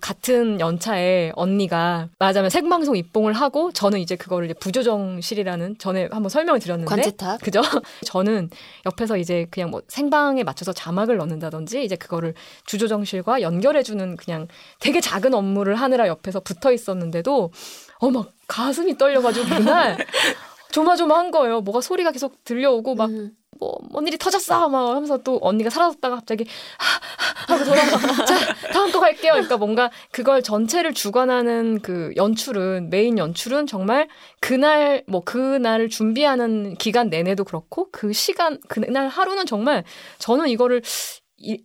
같은 0.00 0.58
연차에 0.58 1.32
언니가 1.36 2.08
말하자면 2.18 2.48
생방송 2.48 2.96
입봉을 2.96 3.34
하고 3.34 3.70
저는 3.72 4.00
이제 4.00 4.16
그거를 4.16 4.46
이제 4.46 4.54
부조정실이라는 4.58 5.76
전에 5.78 6.08
한번 6.10 6.30
설명을 6.30 6.60
드렸는데 6.60 6.88
관제탑 6.88 7.40
그죠? 7.42 7.60
저는 8.06 8.48
옆에서 8.86 9.18
이제 9.18 9.46
그냥 9.50 9.70
뭐 9.70 9.82
생방에 9.88 10.42
맞춰서 10.44 10.72
자막을 10.72 11.18
넣는다든지 11.18 11.84
이제 11.84 11.96
그거를 11.96 12.34
주조정실과 12.66 13.42
연결해 13.42 13.82
주는 13.82 14.16
그냥 14.16 14.48
되게 14.80 15.00
작은 15.00 15.34
업무를 15.34 15.74
하느라 15.74 16.08
옆에서 16.08 16.40
붙어 16.40 16.72
있었는데도 16.72 17.50
어, 17.98 18.10
막 18.10 18.30
가슴이 18.46 18.96
떨려가지고 18.98 19.46
그날 19.48 19.96
조마조마한 20.70 21.30
거예요. 21.30 21.60
뭐가 21.60 21.80
소리가 21.80 22.12
계속 22.12 22.44
들려오고 22.44 22.94
막 22.94 23.10
음. 23.10 23.36
뭐, 23.58 23.78
뭔 23.90 24.06
일이 24.06 24.18
터졌어! 24.18 24.68
막 24.68 24.90
하면서 24.90 25.16
또 25.18 25.38
언니가 25.40 25.70
사라졌다가 25.70 26.16
갑자기, 26.16 26.44
하, 26.78 27.54
하고 27.54 27.64
돌아와서, 27.64 28.24
자, 28.24 28.34
다음 28.72 28.90
또 28.90 29.00
갈게요. 29.00 29.32
그러니까 29.32 29.56
뭔가 29.56 29.90
그걸 30.10 30.42
전체를 30.42 30.92
주관하는 30.92 31.80
그 31.80 32.12
연출은, 32.16 32.90
메인 32.90 33.18
연출은 33.18 33.66
정말 33.66 34.08
그날, 34.40 35.04
뭐, 35.06 35.22
그날을 35.22 35.88
준비하는 35.88 36.74
기간 36.74 37.08
내내도 37.10 37.44
그렇고, 37.44 37.88
그 37.92 38.12
시간, 38.12 38.58
그날 38.68 39.08
하루는 39.08 39.46
정말 39.46 39.84
저는 40.18 40.48
이거를 40.48 40.82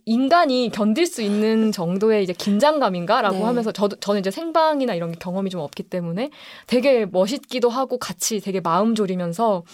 인간이 0.04 0.70
견딜 0.72 1.06
수 1.06 1.22
있는 1.22 1.72
정도의 1.72 2.22
이제 2.22 2.32
긴장감인가라고 2.32 3.36
네. 3.36 3.42
하면서 3.42 3.72
저도 3.72 3.96
저는 3.96 4.20
이제 4.20 4.30
생방이나 4.30 4.94
이런 4.94 5.12
게 5.12 5.18
경험이 5.18 5.50
좀 5.50 5.60
없기 5.60 5.84
때문에 5.84 6.30
되게 6.66 7.06
멋있기도 7.06 7.68
하고 7.68 7.98
같이 7.98 8.40
되게 8.40 8.60
마음 8.60 8.94
졸이면서 8.94 9.64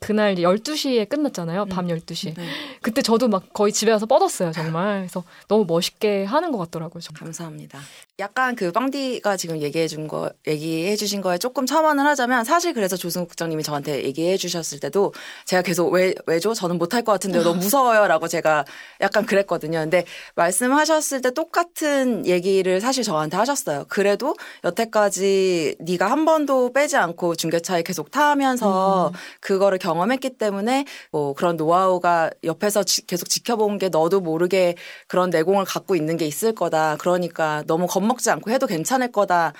그날 0.00 0.34
12시에 0.34 1.08
끝났잖아요. 1.08 1.64
밤 1.66 1.86
12시. 1.86 2.34
네. 2.36 2.44
그때 2.82 3.00
저도 3.00 3.28
막 3.28 3.54
거의 3.54 3.72
집에 3.72 3.90
와서 3.90 4.04
뻗었어요, 4.04 4.52
정말. 4.52 4.98
그래서 5.00 5.24
너무 5.48 5.64
멋있게 5.66 6.24
하는 6.24 6.52
것 6.52 6.58
같더라고요. 6.58 7.00
정말. 7.00 7.20
감사합니다. 7.20 7.78
약간 8.20 8.54
그 8.54 8.70
빵디가 8.70 9.36
지금 9.38 9.60
얘기해 9.62 9.88
준 9.88 10.06
거, 10.06 10.30
얘기해 10.46 10.94
주신 10.96 11.22
거에 11.22 11.38
조금 11.38 11.64
첨언을 11.64 12.06
하자면 12.06 12.44
사실 12.44 12.74
그래서 12.74 12.96
조승우 12.96 13.26
국장님이 13.26 13.62
저한테 13.62 14.04
얘기해 14.04 14.36
주셨을 14.36 14.78
때도 14.78 15.14
제가 15.46 15.62
계속 15.62 15.90
왜, 15.92 16.14
왜죠? 16.26 16.52
저는 16.52 16.76
못할 16.76 17.02
것 17.02 17.12
같은데 17.12 17.42
너무 17.42 17.60
무서워요. 17.60 18.06
라고 18.06 18.28
제가 18.28 18.66
약간 19.00 19.24
그랬거든요. 19.24 19.78
근데 19.78 20.04
말씀하셨을 20.36 21.22
때 21.22 21.30
똑같은 21.32 22.26
얘기를 22.26 22.80
사실 22.80 23.02
저한테 23.02 23.36
하셨어요. 23.36 23.86
그래도 23.88 24.36
여태까지 24.62 25.76
네가 25.80 26.10
한 26.10 26.24
번도 26.24 26.72
빼지 26.72 26.96
않고 26.96 27.36
중계차에 27.36 27.82
계속 27.82 28.10
타면서 28.10 29.08
음. 29.08 29.12
그거를 29.40 29.78
경 29.78 29.94
경험했기 29.94 30.30
때문에 30.38 30.84
뭐 31.10 31.34
그런 31.34 31.56
노하우가 31.56 32.30
옆에서 32.42 32.82
지, 32.82 33.06
계속 33.06 33.28
지켜본 33.28 33.78
게 33.78 33.88
너도 33.88 34.20
모르게 34.20 34.74
그런 35.06 35.30
내공을 35.30 35.64
갖고 35.64 35.94
있는 35.94 36.16
게 36.16 36.26
있을 36.26 36.54
거다. 36.54 36.96
그러니까 36.98 37.62
너무 37.66 37.86
겁 37.86 38.03
먹지 38.04 38.30
않고 38.30 38.50
해도 38.50 38.66
괜찮을 38.66 39.12
거다. 39.12 39.52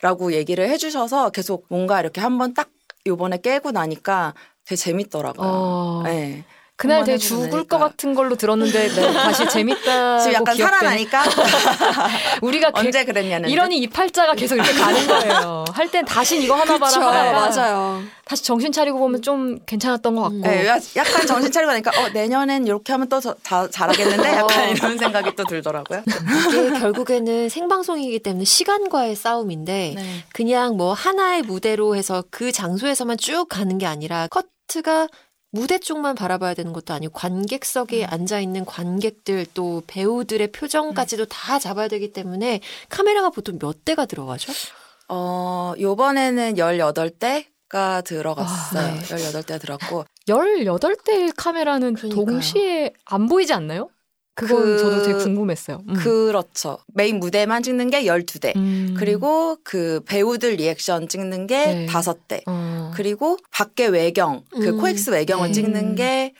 라고 0.00 0.32
얘기를 0.32 0.68
해주셔서 0.68 1.30
계속 1.30 1.66
뭔가 1.68 2.00
이렇게 2.00 2.20
한번 2.20 2.54
딱 2.54 2.70
요번에 3.06 3.38
깨고 3.40 3.70
나니까 3.70 4.34
되게 4.64 4.76
재밌더라고요. 4.76 5.48
어... 5.48 6.02
네. 6.04 6.44
그날 6.82 7.04
되게 7.04 7.16
죽을 7.18 7.64
것 7.64 7.78
같은 7.78 8.14
걸로 8.14 8.34
들었는데 8.36 8.88
네, 8.94 9.12
다시 9.12 9.48
재밌다. 9.48 10.18
지금 10.18 10.34
약간 10.34 10.56
살아나니까 10.56 11.22
우리가 12.42 12.70
언제 12.74 13.04
그랬냐는 13.04 13.48
이러니 13.48 13.78
이 13.78 13.86
팔자가 13.88 14.34
계속 14.34 14.56
이렇게 14.56 14.72
가는 14.72 15.06
거예요. 15.06 15.64
할 15.72 15.92
땐 15.92 16.04
다신 16.06 16.40
이거 16.42 16.54
하나 16.54 16.78
봐라 16.78 17.06
하다가 17.06 17.32
맞아요. 17.32 18.02
다시 18.24 18.44
정신 18.44 18.72
차리고 18.72 18.98
보면 18.98 19.20
좀 19.20 19.58
괜찮았던 19.66 20.14
것 20.16 20.22
같고. 20.22 20.38
네, 20.38 20.66
약간 20.96 21.26
정신 21.26 21.52
차리고 21.52 21.70
나니까 21.70 21.90
어 22.00 22.08
내년엔 22.08 22.66
이렇게 22.66 22.92
하면 22.92 23.08
또 23.08 23.20
자, 23.20 23.68
잘하겠는데 23.70 24.28
어. 24.30 24.34
약간 24.38 24.70
이런 24.70 24.96
생각이 24.98 25.36
또 25.36 25.44
들더라고요. 25.44 26.02
이게 26.48 26.78
결국에는 26.80 27.48
생방송이기 27.48 28.20
때문에 28.20 28.44
시간과의 28.44 29.16
싸움인데 29.16 29.92
네. 29.96 30.24
그냥 30.32 30.76
뭐 30.78 30.94
하나의 30.94 31.42
무대로 31.42 31.94
해서 31.94 32.24
그 32.30 32.50
장소에서만 32.52 33.18
쭉 33.18 33.46
가는 33.48 33.76
게 33.78 33.84
아니라 33.86 34.28
커트가 34.28 35.08
무대 35.52 35.78
쪽만 35.78 36.14
바라봐야 36.14 36.54
되는 36.54 36.72
것도 36.72 36.94
아니고 36.94 37.12
관객석에 37.12 38.04
음. 38.04 38.08
앉아 38.10 38.40
있는 38.40 38.64
관객들 38.64 39.46
또 39.52 39.82
배우들의 39.86 40.50
표정까지도 40.50 41.26
다 41.26 41.58
잡아야 41.58 41.88
되기 41.88 42.12
때문에 42.12 42.60
카메라가 42.88 43.28
보통 43.30 43.58
몇 43.58 43.84
대가 43.84 44.06
들어가죠? 44.06 44.50
어, 45.08 45.74
요번에는 45.78 46.54
18대가 46.54 48.02
들어갔어요. 48.02 48.82
아, 48.82 48.94
네. 48.94 49.00
18대가 49.02 49.60
들었고 49.60 50.04
18대의 50.26 51.34
카메라는 51.36 51.94
그러니까요. 51.94 52.24
동시에 52.24 52.94
안 53.04 53.28
보이지 53.28 53.52
않나요? 53.52 53.90
그건 54.34 54.62
그- 54.62 54.78
저도 54.78 55.02
되게 55.02 55.18
궁금했어요. 55.18 55.82
음. 55.88 55.94
그렇죠. 55.94 56.78
메인 56.94 57.18
무대만 57.20 57.62
찍는 57.62 57.90
게 57.90 58.04
12대. 58.04 58.56
음. 58.56 58.94
그리고 58.98 59.58
그 59.62 60.00
배우들 60.06 60.54
리액션 60.54 61.06
찍는 61.08 61.46
게 61.46 61.66
네. 61.66 61.86
다섯 61.86 62.26
대 62.28 62.42
어. 62.46 62.90
그리고 62.94 63.36
밖에 63.50 63.86
외경, 63.86 64.42
그 64.50 64.68
음. 64.68 64.80
코엑스 64.80 65.10
외경을 65.10 65.48
네. 65.48 65.52
찍는 65.52 65.94
게 65.96 66.32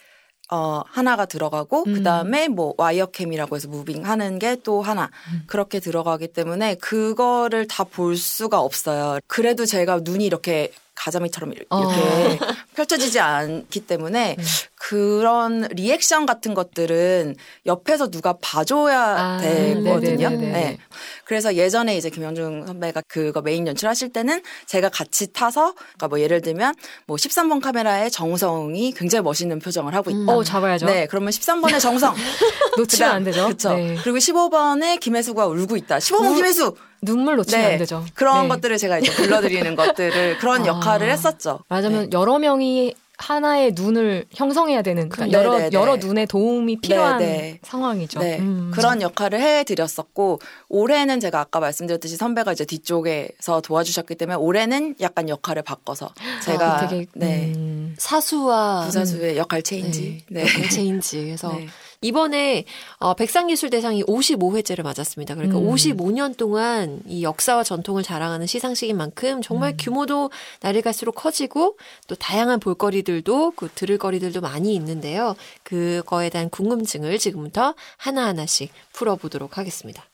어, 0.50 0.82
하나가 0.86 1.24
들어가고, 1.24 1.84
음. 1.86 1.94
그 1.94 2.02
다음에 2.02 2.46
뭐 2.48 2.74
wire 2.76 3.03
cam이라고 3.03 3.56
해서 3.56 3.68
moving 3.68 4.04
하는 4.04 4.38
게 4.38 4.56
또 4.62 4.82
하나. 4.82 5.10
음. 5.32 5.42
그렇게 5.46 5.80
들어가기 5.80 6.28
때문에 6.28 6.74
그거를 6.74 7.66
다 7.68 7.84
볼 7.84 8.16
수가 8.16 8.60
없어요. 8.60 9.18
그래도 9.26 9.64
제가 9.64 10.00
눈이 10.02 10.26
이렇게 10.26 10.70
가자미처럼 10.94 11.52
이렇게 11.54 11.66
어. 11.70 11.88
펼쳐지지 12.76 13.18
않기 13.18 13.80
때문에 13.86 14.36
네. 14.36 14.42
그런 14.82 15.68
리액션 15.70 16.26
같은 16.26 16.54
것들은 16.54 17.36
옆에서 17.66 18.10
누가 18.10 18.32
봐줘야 18.42 18.98
아, 19.00 19.38
되거든요. 19.40 20.28
네네네네. 20.28 20.52
네. 20.52 20.78
그래서 21.24 21.54
예전에 21.54 21.96
이제 21.96 22.10
김영중 22.10 22.66
선배가 22.66 23.02
그거 23.06 23.42
메인 23.42 23.64
연출하실 23.68 24.12
때는 24.12 24.42
제가 24.66 24.88
같이 24.88 25.32
타서 25.32 25.74
그러니까 25.74 26.08
뭐 26.08 26.18
예를 26.18 26.40
들면 26.40 26.74
뭐 27.06 27.16
13번 27.16 27.62
카메라에 27.62 28.10
정우성이 28.10 28.92
굉장히 28.92 29.22
멋있는 29.22 29.60
표정을 29.60 29.94
하고 29.94 30.10
있다. 30.10 30.32
어, 30.32 30.42
잡아야죠. 30.42 30.86
네, 30.86 31.06
그러면 31.08 31.30
13번에 31.30 31.78
정우성. 31.78 32.16
놓치면 32.76 33.08
안 33.10 33.22
되죠. 33.22 33.44
그렇죠. 33.44 33.74
네. 33.76 33.96
그리고 34.02 34.18
15번에 34.18 34.98
김혜수가 34.98 35.46
울고 35.46 35.76
있다. 35.76 35.98
15번 35.98 36.30
울- 36.30 36.36
김혜수. 36.36 36.74
눈물 37.04 37.34
놓치면 37.36 37.64
네. 37.66 37.72
안 37.72 37.78
되죠. 37.78 38.04
그런 38.14 38.42
네. 38.42 38.48
것들을 38.48 38.78
제가 38.78 38.98
이제 38.98 39.12
불러드리는 39.12 39.74
것들을 39.74 40.38
그런 40.38 40.62
아. 40.62 40.66
역할을 40.66 41.10
했었죠. 41.10 41.60
말하자면 41.68 42.02
네. 42.02 42.08
여러 42.12 42.38
명이 42.38 42.94
하나의 43.22 43.72
눈을 43.74 44.24
형성해야 44.34 44.82
되는 44.82 45.08
그러니까 45.08 45.38
네, 45.38 45.44
여러 45.44 45.58
네, 45.58 45.70
네. 45.70 45.78
여러 45.78 45.96
눈의 45.96 46.26
도움이 46.26 46.80
필요한 46.80 47.18
네, 47.18 47.26
네. 47.26 47.58
상황이죠. 47.62 48.18
네, 48.18 48.38
음. 48.40 48.72
그런 48.74 49.00
역할을 49.00 49.40
해 49.40 49.62
드렸었고 49.64 50.40
올해는 50.68 51.20
제가 51.20 51.40
아까 51.40 51.60
말씀드렸듯이 51.60 52.16
선배가 52.16 52.52
이제 52.52 52.64
뒤쪽에서 52.64 53.60
도와주셨기 53.60 54.16
때문에 54.16 54.36
올해는 54.36 54.96
약간 55.00 55.28
역할을 55.28 55.62
바꿔서 55.62 56.12
제가 56.44 56.78
아, 56.78 56.86
되게 56.88 57.06
네 57.14 57.52
음. 57.54 57.94
사수와 57.96 58.84
부사수의 58.86 59.36
역할 59.36 59.62
체인지. 59.62 60.24
네. 60.28 60.42
역할 60.42 60.68
체인지. 60.68 61.36
네. 61.40 61.66
이번에 62.02 62.64
어, 62.98 63.14
백상예술대상이 63.14 64.04
55회째를 64.04 64.82
맞았습니다. 64.82 65.34
그러니까 65.34 65.58
음. 65.58 65.68
55년 65.68 66.36
동안 66.36 67.00
이 67.06 67.22
역사와 67.22 67.64
전통을 67.64 68.02
자랑하는 68.02 68.46
시상식인 68.46 68.96
만큼 68.96 69.40
정말 69.40 69.70
음. 69.72 69.76
규모도 69.78 70.30
날이 70.60 70.82
갈수록 70.82 71.12
커지고 71.12 71.78
또 72.08 72.14
다양한 72.14 72.60
볼거리들도 72.60 73.52
그 73.52 73.68
들을 73.74 73.96
거리들도 73.96 74.40
많이 74.40 74.74
있는데요. 74.74 75.36
그거에 75.62 76.28
대한 76.28 76.50
궁금증을 76.50 77.18
지금부터 77.18 77.74
하나하나씩 77.96 78.72
풀어보도록 78.92 79.56
하겠습니다. 79.56 80.04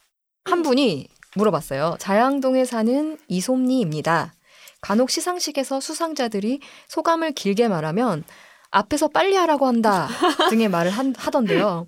한 0.44 0.62
분이 0.62 1.08
물어봤어요. 1.34 1.96
자양동에 1.98 2.64
사는 2.64 3.18
이솜니입니다. 3.28 4.34
간혹 4.80 5.10
시상식에서 5.10 5.80
수상자들이 5.80 6.60
소감을 6.88 7.32
길게 7.32 7.68
말하면 7.68 8.24
앞에서 8.70 9.08
빨리 9.08 9.34
하라고 9.36 9.66
한다 9.66 10.08
등의 10.50 10.68
말을 10.68 10.90
한- 10.90 11.14
하던데요. 11.16 11.86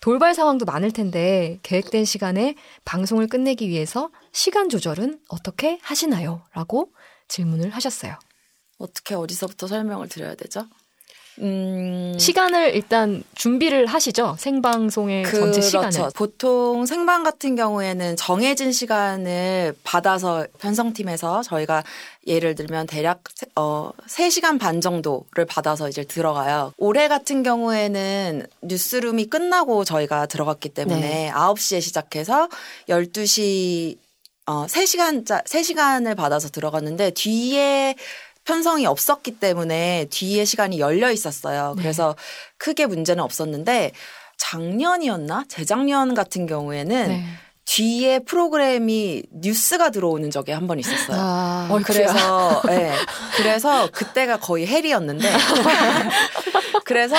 돌발 0.00 0.34
상황도 0.34 0.64
많을 0.64 0.92
텐데 0.92 1.58
계획된 1.62 2.04
시간에 2.04 2.54
방송을 2.84 3.26
끝내기 3.26 3.68
위해서 3.68 4.10
시간 4.32 4.68
조절은 4.68 5.20
어떻게 5.28 5.78
하시나요? 5.82 6.42
라고 6.54 6.92
질문을 7.28 7.70
하셨어요. 7.70 8.18
어떻게 8.78 9.14
어디서부터 9.14 9.66
설명을 9.66 10.08
드려야 10.08 10.34
되죠? 10.36 10.66
음, 11.40 12.16
시간을 12.18 12.74
일단 12.74 13.22
준비를 13.34 13.86
하시죠. 13.86 14.36
생방송의 14.38 15.24
전체 15.24 15.60
시간을. 15.60 15.90
그렇죠. 15.90 16.10
보통 16.14 16.84
생방 16.86 17.22
같은 17.22 17.56
경우에는 17.56 18.16
정해진 18.16 18.72
시간을 18.72 19.74
받아서 19.82 20.46
편성팀에서 20.58 21.42
저희가 21.42 21.82
예를 22.26 22.54
들면 22.54 22.86
대략 22.86 23.22
세- 23.34 23.46
어 23.56 23.90
3시간 24.06 24.58
반 24.60 24.80
정도를 24.82 25.46
받아서 25.48 25.88
이제 25.88 26.04
들어가요. 26.04 26.72
올해 26.76 27.08
같은 27.08 27.42
경우에는 27.42 28.46
뉴스룸이 28.62 29.30
끝나고 29.30 29.84
저희가 29.84 30.26
들어갔기 30.26 30.68
때문에 30.68 31.00
네. 31.00 31.30
9시에 31.34 31.80
시작해서 31.80 32.48
12시 32.88 33.96
어 34.46 34.66
3시간짜 34.66 35.44
3시간을 35.44 36.16
받아서 36.16 36.48
들어갔는데 36.48 37.10
뒤에 37.12 37.94
편성이 38.44 38.86
없었기 38.86 39.32
때문에 39.38 40.06
뒤에 40.10 40.44
시간이 40.44 40.80
열려 40.80 41.10
있었어요. 41.10 41.74
네. 41.76 41.82
그래서 41.82 42.16
크게 42.58 42.86
문제는 42.86 43.22
없었는데 43.22 43.92
작년이었나? 44.38 45.44
재작년 45.48 46.14
같은 46.14 46.46
경우에는 46.46 47.08
네. 47.08 47.24
뒤에 47.66 48.18
프로그램이 48.20 49.22
뉴스가 49.32 49.90
들어오는 49.90 50.30
적이 50.30 50.52
한 50.52 50.66
번 50.66 50.80
있었어요. 50.80 51.16
아, 51.20 51.80
그래서 51.84 52.62
예. 52.70 52.90
그래서 53.36 53.88
그때가 53.92 54.38
거의 54.40 54.66
헬이었는데 54.66 55.30
그래서 56.84 57.14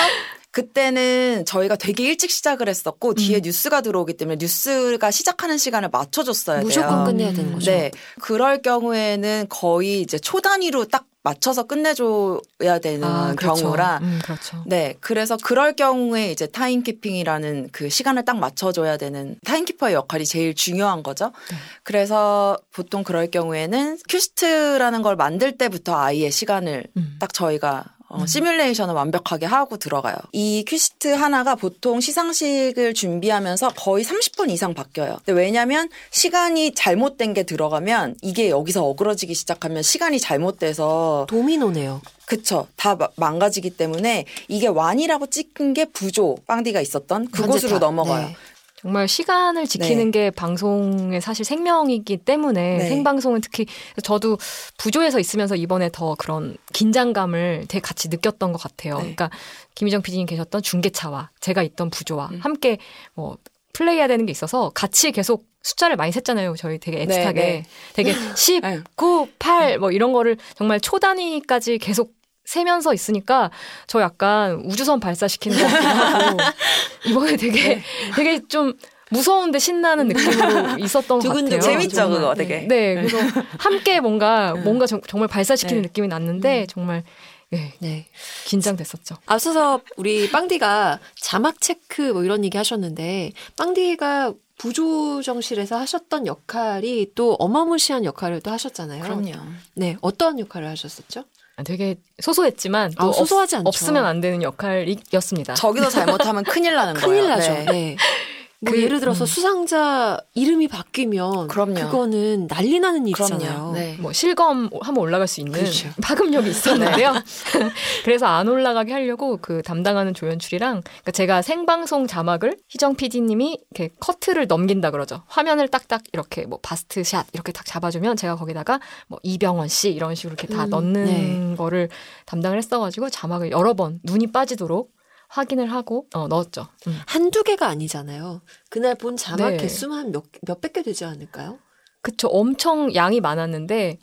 그때는 0.50 1.44
저희가 1.46 1.76
되게 1.76 2.04
일찍 2.04 2.30
시작을 2.30 2.68
했었고 2.68 3.14
뒤에 3.14 3.36
음. 3.36 3.42
뉴스가 3.44 3.80
들어오기 3.80 4.14
때문에 4.18 4.36
뉴스가 4.38 5.10
시작하는 5.10 5.56
시간을 5.56 5.88
맞춰줬어야 5.90 6.58
돼요. 6.58 6.66
무조건 6.66 7.04
끝내야 7.04 7.30
음. 7.30 7.34
되는 7.34 7.52
거죠. 7.54 7.70
네. 7.70 7.90
그럴 8.20 8.60
경우에는 8.60 9.46
거의 9.48 10.02
이제 10.02 10.18
초 10.18 10.40
단위로 10.42 10.86
딱 10.86 11.06
맞춰서 11.24 11.64
끝내줘야 11.64 12.78
되는 12.82 13.04
아, 13.04 13.34
그렇죠. 13.36 13.62
경우라 13.62 13.98
음, 14.02 14.20
그렇죠. 14.24 14.62
네. 14.66 14.96
그래서 15.00 15.36
그럴 15.42 15.74
경우에 15.74 16.32
이제 16.32 16.46
timekeeping이라는 16.46 17.68
그 17.70 17.88
시간을 17.88 18.24
딱 18.24 18.38
맞춰줘야 18.38 18.96
되는 18.96 19.36
타임키퍼의 19.44 19.94
역할이 19.94 20.26
제일 20.26 20.54
중요한 20.54 21.02
거죠. 21.02 21.32
네. 21.50 21.56
그래서 21.84 22.58
보통 22.72 23.04
그럴 23.04 23.30
경우에는 23.30 23.98
큐시트라는 24.08 25.02
걸 25.02 25.16
만들 25.16 25.56
때부터 25.56 25.96
아예 25.96 26.28
시간을 26.30 26.84
음. 26.96 27.16
딱 27.20 27.32
저희가 27.32 27.84
어, 28.12 28.18
음. 28.20 28.26
시뮬레이션을 28.26 28.94
완벽하게 28.94 29.46
하고 29.46 29.78
들어가요. 29.78 30.14
이 30.32 30.64
큐시트 30.68 31.08
하나가 31.08 31.54
보통 31.54 32.00
시상식을 32.00 32.92
준비하면서 32.94 33.70
거의 33.70 34.04
30번 34.04 34.50
이상 34.50 34.74
바뀌어요. 34.74 35.16
왜냐면 35.26 35.88
시간이 36.10 36.74
잘못된 36.74 37.32
게 37.32 37.42
들어가면 37.44 38.16
이게 38.20 38.50
여기서 38.50 38.84
어그러지기 38.84 39.34
시작하면 39.34 39.82
시간이 39.82 40.20
잘못돼서 40.20 41.26
도미노네요. 41.28 42.02
그쵸. 42.26 42.66
다 42.76 42.94
마- 42.96 43.08
망가지기 43.16 43.70
때문에 43.70 44.26
이게 44.48 44.66
완이라고 44.66 45.26
찍은 45.28 45.72
게 45.74 45.86
부조 45.86 46.36
빵디가 46.46 46.80
있었던 46.82 47.30
그곳으로 47.30 47.52
현재탑. 47.74 47.80
넘어가요. 47.80 48.26
네. 48.26 48.36
정말 48.82 49.06
시간을 49.06 49.66
지키는 49.66 50.10
게 50.10 50.30
방송의 50.30 51.20
사실 51.20 51.44
생명이기 51.44 52.18
때문에 52.18 52.78
네. 52.78 52.88
생방송은 52.88 53.40
특히 53.40 53.66
저도 54.02 54.38
부조에서 54.76 55.20
있으면서 55.20 55.54
이번에 55.54 55.88
더 55.92 56.16
그런 56.18 56.56
긴장감을 56.72 57.66
되게 57.68 57.80
같이 57.80 58.08
느꼈던 58.08 58.52
것 58.52 58.60
같아요. 58.60 58.94
네. 58.96 59.00
그러니까 59.00 59.30
김희정 59.76 60.02
PD님 60.02 60.26
계셨던 60.26 60.62
중계차와 60.62 61.30
제가 61.40 61.62
있던 61.62 61.90
부조와 61.90 62.30
음. 62.32 62.40
함께 62.42 62.78
뭐 63.14 63.38
플레이해야 63.72 64.08
되는 64.08 64.26
게 64.26 64.32
있어서 64.32 64.70
같이 64.74 65.12
계속 65.12 65.46
숫자를 65.62 65.94
많이 65.94 66.10
셌잖아요. 66.10 66.56
저희 66.56 66.78
되게 66.78 67.06
네, 67.06 67.24
애틋하게 67.24 67.34
네. 67.34 67.64
되게 67.94 68.14
10, 68.34 68.62
네. 68.62 68.80
9, 68.96 69.28
8 69.38 69.78
뭐 69.78 69.92
이런 69.92 70.12
거를 70.12 70.36
정말 70.56 70.80
초 70.80 70.98
단위까지 70.98 71.78
계속 71.78 72.14
세면서 72.44 72.94
있으니까 72.94 73.50
저 73.86 74.00
약간 74.00 74.62
우주선 74.64 75.00
발사시키는 75.00 75.58
것 75.58 75.64
같기도 75.64 75.88
하고 75.88 76.38
이번에 77.06 77.36
되게 77.36 77.76
네. 77.76 77.82
되게 78.16 78.40
좀 78.48 78.74
무서운데 79.10 79.58
신나는 79.58 80.08
느낌으로 80.08 80.78
있었던 80.78 81.20
것 81.20 81.28
같아요. 81.28 81.60
재밌죠. 81.60 82.08
그거 82.08 82.34
네. 82.34 82.46
되게. 82.46 82.66
네, 82.66 82.94
그래서 82.94 83.18
함께 83.58 84.00
뭔가 84.00 84.54
뭔가 84.54 84.86
정, 84.86 85.00
말 85.14 85.28
발사시키는 85.28 85.82
네. 85.82 85.88
느낌이 85.88 86.08
났는데 86.08 86.66
정말 86.68 87.04
예, 87.52 87.74
네. 87.80 88.06
긴장됐었죠. 88.46 89.16
앞서서 89.26 89.80
우리 89.96 90.30
빵디가 90.30 90.98
자막 91.16 91.60
체크 91.60 92.12
뭐 92.12 92.24
이런 92.24 92.44
얘기 92.44 92.56
하셨는데 92.56 93.32
빵디가 93.56 94.32
부조정실에서 94.56 95.76
하셨던 95.76 96.26
역할이 96.26 97.08
또 97.14 97.34
어마무시한 97.34 98.04
역할을 98.04 98.40
또 98.40 98.50
하셨잖아요. 98.52 99.02
그럼요. 99.02 99.32
네, 99.74 99.96
어떤 100.00 100.38
역할을 100.38 100.68
하셨었죠? 100.68 101.24
아, 101.56 101.62
되게 101.62 101.96
소소했지만 102.20 102.92
아, 102.96 103.04
또 103.04 103.12
소소하지 103.12 103.56
않죠. 103.56 103.68
없, 103.68 103.74
없으면 103.74 104.04
안 104.04 104.20
되는 104.20 104.42
역할이었습니다. 104.42 105.54
저기서 105.54 105.90
잘못하면 105.90 106.44
큰일 106.44 106.74
나는 106.74 106.94
거예요. 106.94 107.06
큰일 107.06 107.28
나죠. 107.28 107.52
네. 107.52 107.64
네. 107.64 107.96
뭐 108.64 108.72
그- 108.72 108.80
예를 108.80 109.00
들어서 109.00 109.24
음. 109.24 109.26
수상자 109.26 110.20
이름이 110.34 110.68
바뀌면 110.68 111.48
그럼요. 111.48 111.74
그거는 111.74 112.46
난리 112.46 112.78
나는 112.78 113.08
일이잖아요. 113.08 113.72
네. 113.74 113.96
뭐 113.98 114.12
실검 114.12 114.70
하면 114.80 114.98
올라갈 115.02 115.26
수 115.26 115.40
있는 115.40 115.52
그렇죠. 115.52 115.88
파급력이 116.00 116.48
있었는데요. 116.48 117.12
그래서 118.04 118.26
안 118.26 118.46
올라가게 118.46 118.92
하려고 118.92 119.38
그 119.42 119.62
담당하는 119.62 120.14
조연출이랑 120.14 120.82
그러니까 120.82 121.10
제가 121.10 121.42
생방송 121.42 122.06
자막을 122.06 122.56
희정 122.68 122.94
PD님이 122.94 123.58
이렇게 123.72 123.92
커트를 123.98 124.46
넘긴다 124.46 124.92
그러죠. 124.92 125.22
화면을 125.26 125.66
딱딱 125.66 126.02
이렇게 126.12 126.46
뭐 126.46 126.60
바스트 126.62 127.02
샷 127.02 127.26
이렇게 127.32 127.50
딱 127.50 127.66
잡아주면 127.66 128.16
제가 128.16 128.36
거기다가 128.36 128.78
뭐 129.08 129.18
이병헌 129.24 129.66
씨 129.66 129.90
이런 129.90 130.14
식으로 130.14 130.34
이렇게 130.38 130.46
다 130.46 130.66
음, 130.66 130.70
넣는 130.70 131.04
네. 131.04 131.56
거를 131.56 131.88
담당을 132.26 132.58
했어가지고 132.58 133.10
자막을 133.10 133.50
여러 133.50 133.74
번 133.74 133.98
눈이 134.04 134.28
빠지도록 134.30 134.92
확인을 135.32 135.72
하고 135.72 136.06
어, 136.14 136.28
넣었죠. 136.28 136.68
음. 136.86 137.00
한두 137.06 137.42
개가 137.42 137.66
아니잖아요. 137.66 138.42
그날 138.68 138.94
본 138.94 139.16
자막 139.16 139.52
네. 139.52 139.56
개수만 139.56 140.12
몇, 140.12 140.24
몇백 140.42 140.74
개 140.74 140.82
되지 140.82 141.06
않을까요? 141.06 141.58
그쵸. 142.02 142.28
엄청 142.28 142.94
양이 142.94 143.20
많았는데 143.20 143.98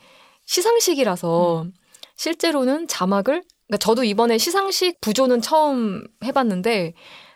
시상식이라서 0.46 1.64
음. 1.64 1.74
실제로는 2.16 2.88
자막을 2.88 3.44
그러니까 3.68 3.78
저도 3.78 4.04
이번에 4.04 4.40
시상식 4.40 5.00
부조는 5.02 5.42
처음 5.42 6.08
해봤는데 6.24 6.94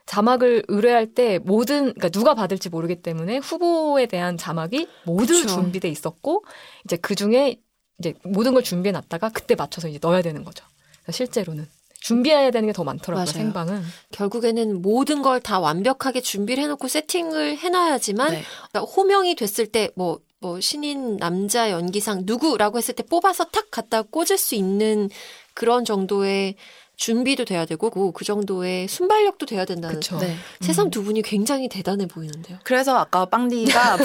자막을 0.07 0.63
의뢰할 0.67 1.13
때 1.13 1.39
모든 1.39 1.93
그러니까 1.93 2.09
누가 2.09 2.33
받을지 2.33 2.69
모르기 2.69 3.01
때문에 3.01 3.37
후보에 3.37 4.07
대한 4.07 4.37
자막이 4.37 4.87
모두 5.05 5.33
그쵸. 5.33 5.47
준비돼 5.47 5.87
있었고 5.87 6.43
이제 6.85 6.97
그 6.97 7.13
중에 7.13 7.61
이제 7.99 8.15
모든 8.23 8.55
걸 8.55 8.63
준비해 8.63 8.91
놨다가 8.91 9.29
그때 9.29 9.53
맞춰서 9.53 9.87
이제 9.87 9.99
넣어야 10.01 10.23
되는 10.23 10.43
거죠. 10.43 10.65
그러니까 11.03 11.11
실제로는 11.11 11.67
준비해야 12.03 12.51
되는 12.51 12.67
게 12.67 12.73
더 12.73 12.83
많더라고요. 12.83 13.25
맞아요. 13.25 13.33
생방은. 13.33 13.81
결국에는 14.11 14.81
모든 14.81 15.21
걸 15.21 15.39
다 15.39 15.59
완벽하게 15.59 16.21
준비를 16.21 16.63
해놓고 16.63 16.87
세팅을 16.87 17.57
해놔야지만 17.57 18.31
네. 18.31 18.43
그러니까 18.71 18.91
호명이 18.91 19.35
됐을 19.35 19.67
때뭐 19.67 20.19
뭐 20.39 20.59
신인 20.59 21.17
남자 21.17 21.71
연기상 21.71 22.23
누구라고 22.25 22.77
했을 22.77 22.93
때 22.93 23.03
뽑아서 23.03 23.45
탁 23.45 23.71
갖다 23.71 24.01
꽂을 24.01 24.37
수 24.37 24.55
있는 24.55 25.09
그런 25.53 25.85
정도의 25.85 26.55
준비도 26.95 27.45
돼야 27.45 27.65
되고 27.65 27.89
그- 27.89 28.11
그 28.11 28.23
정도의 28.23 28.87
순발력도 28.87 29.45
돼야 29.47 29.65
된다는 29.65 29.95
그쵸. 29.95 30.17
네. 30.19 30.35
세상 30.61 30.89
두 30.89 31.03
분이 31.03 31.21
굉장히 31.23 31.67
대단해 31.67 32.05
보이는데요. 32.07 32.59
그래서 32.63 32.97
아까 32.97 33.25
빵디가 33.25 33.97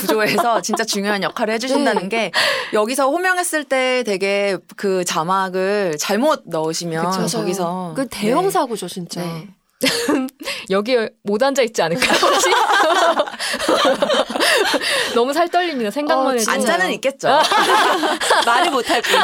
부조에서 0.57 0.63
진짜 0.63 0.85
중요한 0.85 1.23
역할을 1.23 1.55
해주신다는 1.55 2.09
게 2.09 2.33
여기서 2.73 3.11
호명했을 3.11 3.65
때 3.65 4.03
되게 4.05 4.57
그 4.77 5.05
자막을 5.05 5.97
잘못 5.99 6.43
넣으시면 6.47 7.11
그쵸. 7.11 7.27
저기서 7.27 7.93
그 7.95 8.09
대형 8.09 8.45
네. 8.45 8.51
사고죠 8.51 8.89
진짜. 8.89 9.21
네. 9.21 9.49
여기에 10.71 11.11
못 11.23 11.41
앉아 11.41 11.63
있지 11.63 11.81
않을까요? 11.83 12.19
혹시? 12.19 12.51
너무 15.15 15.33
살 15.33 15.49
떨립니다. 15.49 15.91
생각만 15.91 16.35
어, 16.35 16.39
해도. 16.39 16.51
앉아는 16.51 16.91
있겠죠. 16.95 17.29
말을 18.45 18.71
못할 18.73 19.03
뿐. 19.03 19.21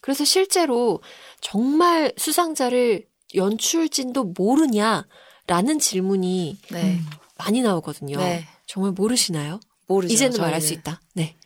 그래서 0.00 0.24
실제로 0.24 1.00
정말 1.40 2.12
수상자를 2.16 3.06
연출진도 3.34 4.34
모르냐라는 4.36 5.78
질문이 5.80 6.58
네. 6.70 7.00
많이 7.38 7.62
나오거든요. 7.62 8.18
네. 8.18 8.46
정말 8.66 8.92
모르시나요? 8.92 9.60
모르죠. 9.86 10.12
이제는 10.12 10.36
말할 10.38 10.60
저희는. 10.60 10.66
수 10.66 10.74
있다. 10.74 11.00
네. 11.14 11.36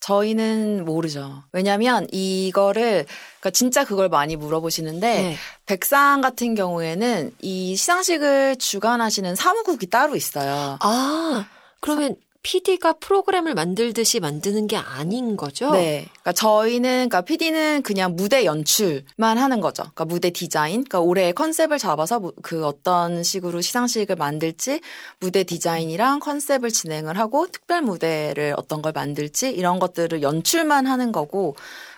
저희는 0.00 0.84
모르죠. 0.84 1.44
왜냐면 1.52 2.08
이거를 2.10 3.06
그러니까 3.38 3.50
진짜 3.50 3.84
그걸 3.84 4.08
많이 4.08 4.34
물어보시는데 4.36 5.22
네. 5.22 5.36
백상 5.64 6.20
같은 6.20 6.54
경우에는 6.56 7.32
이 7.40 7.76
시상식을 7.76 8.56
주관하시는 8.56 9.36
사무국이 9.36 9.86
따로 9.88 10.16
있어요. 10.16 10.76
아, 10.80 11.46
그러면 11.80 12.16
PD가 12.42 12.94
프로그램을 12.94 13.54
만들듯이 13.54 14.18
만드는 14.18 14.66
게 14.66 14.76
아닌 14.76 15.36
거죠? 15.36 15.70
네. 15.70 16.06
그러니까 16.10 16.32
저희는, 16.32 16.90
그러니까 17.08 17.20
PD는 17.20 17.82
그냥 17.82 18.16
무대 18.16 18.44
연출만 18.44 19.38
하는 19.38 19.60
거죠. 19.60 19.82
그러니까 19.84 20.04
무대 20.06 20.30
디자인. 20.30 20.72
그러니까 20.84 21.00
올해의 21.00 21.34
컨셉을 21.34 21.78
잡아서 21.78 22.18
무- 22.18 22.32
그 22.42 22.66
어떤 22.66 23.22
식으로 23.22 23.60
시상식을 23.60 24.16
만들지, 24.16 24.80
무대 25.20 25.44
디자인이랑 25.44 26.18
컨셉을 26.18 26.70
진행을 26.70 27.16
하고, 27.16 27.46
특별 27.46 27.82
무대를 27.82 28.54
어떤 28.56 28.82
걸 28.82 28.92
만들지, 28.92 29.50
이런 29.50 29.78
것들을 29.78 30.22
연출만 30.22 30.86
하는 30.86 31.12
거고, 31.12 31.54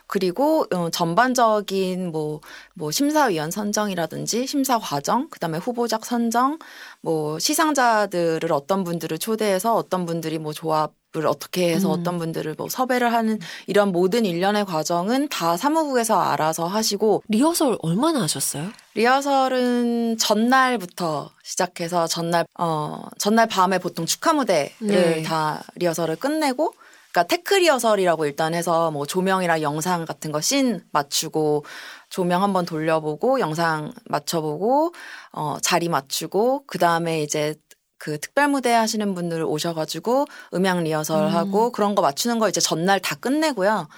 그리고 0.07 0.67
어, 0.73 0.91
전반적인 0.91 2.13
뭐, 2.13 2.41
뭐 2.75 2.91
심사위원 2.91 3.51
선정이라든지 3.51 4.47
심사 4.47 4.79
과정, 4.79 5.29
그 5.31 5.39
다음에 5.39 5.59
후보작 5.59 6.05
선정, 6.05 6.59
뭐 7.01 7.39
시상자들을 7.39 8.53
어떤 8.53 8.85
분들을 8.85 9.19
초대해서 9.19 9.75
어떤 9.75 10.07
분들이 10.07 10.39
뭐 10.39 10.53
조합 10.53 10.93
을 11.17 11.29
어떻게 11.29 11.73
해서 11.73 11.95
음. 11.95 12.01
어떤 12.01 12.19
분들을 12.19 12.57
뭐 12.59 12.69
섭외를 12.69 13.13
하는 13.13 13.39
이런 13.69 13.93
모든 13.93 14.25
일련의 14.25 14.65
과정은 14.65 15.29
다 15.29 15.57
사무국에서 15.57 16.21
알아서 16.21 16.67
하시고 16.67 17.23
리허설 17.29 17.79
얼마나 17.83 18.23
하셨어요? 18.23 18.71
리허설은 18.95 20.19
전날부터 20.19 21.31
시작해서 21.45 22.09
전날 22.09 22.45
어 22.59 23.01
전날 23.17 23.47
밤에 23.47 23.79
보통 23.79 24.07
축하 24.07 24.33
무대를 24.33 24.73
네. 24.81 25.23
다 25.23 25.63
리허설을 25.77 26.17
끝내고 26.17 26.75
그러니까 27.15 27.25
tech 27.29 27.55
리허설이라고 27.55 28.27
일단 28.27 28.55
해서 28.55 28.91
뭐 28.91 29.07
조명이랑 29.07 29.63
영상 29.63 30.05
같은 30.05 30.33
거 30.33 30.41
씬 30.41 30.83
맞추고 30.93 31.65
조명 32.11 32.43
한번 32.43 32.67
돌려보고 32.67 33.39
영상 33.41 33.93
맞춰보고 34.07 34.93
어 35.33 35.57
자리 35.63 35.89
맞추고 35.89 36.65
그 36.67 36.79
다음에 36.79 37.23
이제 37.23 37.55
그 37.99 38.19
특별 38.19 38.49
무대 38.49 38.73
하시는 38.73 39.15
분들 39.15 39.45
오셔가지고 39.45 40.27
음향 40.55 40.83
리허설 40.85 41.29
하고 41.31 41.71
그런 41.73 41.95
거 41.95 42.03
맞추는 42.03 42.39
거 42.41 42.49
이제 42.49 42.61
전날 42.61 43.01
다 43.01 43.15
끝내고요. 43.15 43.89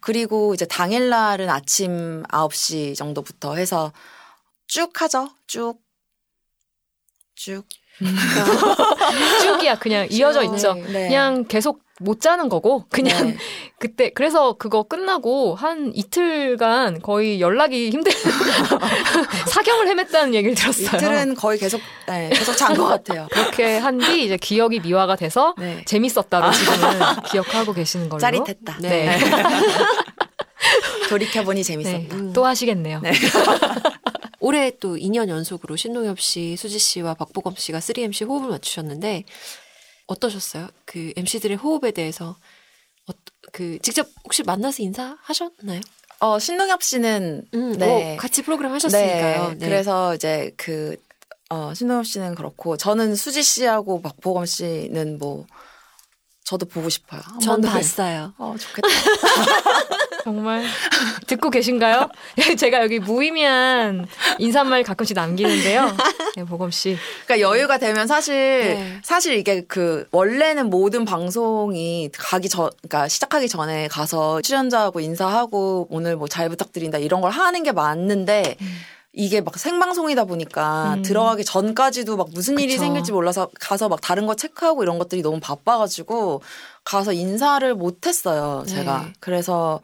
그리고 0.00 0.52
이제 0.52 0.66
당일 0.66 1.08
날은 1.08 1.48
아침 1.48 2.24
9시 2.24 2.96
정도부터 2.96 3.54
해서 3.54 3.92
쭉 4.66 5.00
하죠. 5.00 5.30
쭉. 5.46 5.80
쭉. 7.36 7.64
쭉이야. 9.42 9.76
그냥 9.78 10.06
이어져 10.10 10.42
있죠. 10.44 10.74
네. 10.74 11.08
그냥 11.08 11.44
계속 11.46 11.80
못 12.00 12.20
자는 12.20 12.48
거고 12.48 12.84
그냥 12.90 13.28
네. 13.28 13.36
그때 13.78 14.10
그래서 14.10 14.54
그거 14.54 14.82
끝나고 14.82 15.54
한 15.54 15.92
이틀간 15.94 17.02
거의 17.02 17.40
연락이 17.40 17.90
힘들 17.90 18.10
사경을 19.46 19.86
헤맸다는 19.86 20.34
얘기를 20.34 20.56
들었어요. 20.56 20.96
이틀은 20.96 21.34
거의 21.36 21.58
계속 21.58 21.80
네, 22.08 22.30
계속 22.32 22.56
잔 22.56 22.74
것 22.76 22.86
같아요. 22.88 23.28
그렇게 23.30 23.78
한 23.78 23.98
뒤 23.98 24.24
이제 24.24 24.36
기억이 24.36 24.80
미화가 24.80 25.14
돼서 25.14 25.54
네. 25.56 25.82
재밌었다로 25.86 26.50
지금은 26.50 27.22
기억하고 27.30 27.72
계시는 27.72 28.08
걸로. 28.08 28.18
짜릿했다. 28.20 28.78
네. 28.80 29.16
돌이켜보니 31.08 31.62
네. 31.62 31.72
재밌었다. 31.72 32.16
음. 32.16 32.32
또 32.32 32.44
하시겠네요. 32.44 33.00
올해 34.44 34.70
또 34.78 34.96
2년 34.96 35.28
연속으로 35.30 35.74
신동엽 35.74 36.20
씨, 36.20 36.54
수지 36.56 36.78
씨와 36.78 37.14
박보검 37.14 37.54
씨가 37.56 37.78
3MC 37.78 38.28
호흡을 38.28 38.50
맞추셨는데 38.50 39.24
어떠셨어요? 40.06 40.68
그 40.84 41.14
MC들의 41.16 41.56
호흡에 41.56 41.92
대해서 41.92 42.36
어, 43.08 43.12
그 43.52 43.78
직접 43.80 44.06
혹시 44.22 44.42
만나서 44.42 44.82
인사하셨나요? 44.82 45.80
어, 46.20 46.38
신동엽 46.38 46.82
씨는 46.82 47.48
음, 47.54 47.72
네. 47.78 48.14
어, 48.14 48.16
같이 48.18 48.42
프로그램 48.42 48.72
하셨으니까요. 48.72 49.54
네. 49.58 49.66
그래서 49.66 50.14
이제 50.14 50.52
그 50.58 51.02
어, 51.48 51.72
신동엽 51.72 52.04
씨는 52.04 52.34
그렇고 52.34 52.76
저는 52.76 53.14
수지 53.14 53.42
씨하고 53.42 54.02
박보검 54.02 54.44
씨는 54.44 55.16
뭐 55.16 55.46
저도 56.44 56.66
보고 56.66 56.90
싶어요. 56.90 57.22
한전 57.24 57.62
봤어요. 57.62 58.34
어, 58.36 58.54
좋겠다. 58.58 58.88
정말 60.24 60.64
듣고 61.26 61.48
계신가요? 61.50 62.08
제가 62.58 62.82
여기 62.82 62.98
무의미한 62.98 64.06
인사말 64.38 64.82
가끔씩 64.82 65.14
남기는데요. 65.16 65.96
네, 66.36 66.44
보검 66.44 66.70
씨. 66.70 66.96
그러니까 67.26 67.48
여유가 67.48 67.78
되면 67.78 68.06
사실 68.06 68.34
네. 68.34 69.00
사실 69.02 69.34
이게 69.38 69.62
그 69.66 70.06
원래는 70.12 70.68
모든 70.70 71.04
방송이 71.06 72.10
가기 72.14 72.48
전 72.50 72.70
그러니까 72.82 73.08
시작하기 73.08 73.48
전에 73.48 73.88
가서 73.88 74.40
출연자하고 74.42 75.00
인사하고 75.00 75.88
오늘 75.90 76.16
뭐 76.16 76.28
잘 76.34 76.48
부탁드린다 76.48 76.98
이런 76.98 77.20
걸 77.20 77.30
하는 77.30 77.62
게 77.62 77.70
맞는데 77.72 78.56
이게 79.16 79.40
막 79.40 79.56
생방송이다 79.56 80.24
보니까 80.24 80.94
음. 80.94 81.02
들어가기 81.02 81.44
전까지도 81.44 82.16
막 82.16 82.28
무슨 82.32 82.58
일이 82.58 82.72
그쵸. 82.72 82.84
생길지 82.84 83.12
몰라서 83.12 83.48
가서 83.60 83.88
막 83.88 84.00
다른 84.00 84.26
거 84.26 84.34
체크하고 84.34 84.82
이런 84.82 84.98
것들이 84.98 85.22
너무 85.22 85.38
바빠가지고 85.40 86.42
가서 86.82 87.12
인사를 87.12 87.74
못했어요 87.74 88.64
제가 88.66 89.02
네. 89.04 89.12
그래서 89.20 89.80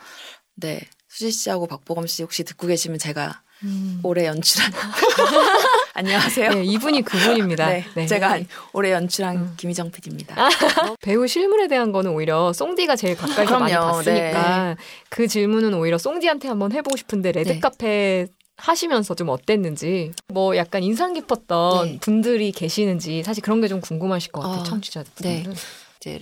네 0.56 0.80
수지 1.08 1.30
씨하고 1.30 1.66
박보검 1.68 2.06
씨 2.06 2.22
혹시 2.22 2.42
듣고 2.42 2.66
계시면 2.66 2.98
제가 2.98 3.42
음. 3.62 4.00
올해 4.02 4.26
연출한 4.26 4.72
안녕하세요. 5.94 6.50
네, 6.50 6.64
이분이 6.64 7.02
그분입니다. 7.02 7.68
네, 7.68 7.84
네. 7.94 8.06
제가 8.06 8.38
올해 8.72 8.92
연출한 8.92 9.36
음. 9.36 9.54
김희정 9.58 9.90
PD입니다. 9.90 10.34
배우 11.02 11.26
실물에 11.26 11.68
대한 11.68 11.92
거는 11.92 12.12
오히려 12.12 12.52
송디가 12.54 12.96
제일 12.96 13.16
가까이서 13.16 13.58
많이 13.58 13.72
그럼요. 13.72 13.92
봤으니까 13.98 14.76
그 15.10 15.28
질문은 15.28 15.74
오히려 15.74 15.98
송디한테 15.98 16.48
한번 16.48 16.72
해보고 16.72 16.96
싶은데 16.96 17.32
네. 17.32 17.42
레드카페 17.42 18.28
하시면서 18.60 19.14
좀 19.14 19.28
어땠는지 19.30 20.12
뭐 20.28 20.56
약간 20.56 20.82
인상 20.82 21.12
깊었던 21.14 21.86
네. 21.86 21.98
분들이 22.00 22.52
계시는지 22.52 23.22
사실 23.22 23.42
그런 23.42 23.60
게 23.60 23.68
좀 23.68 23.80
궁금하실 23.80 24.32
것 24.32 24.40
같아요 24.40 24.60
아, 24.60 24.64
청취자들. 24.64 25.12
네. 25.22 25.44
이제 25.98 26.20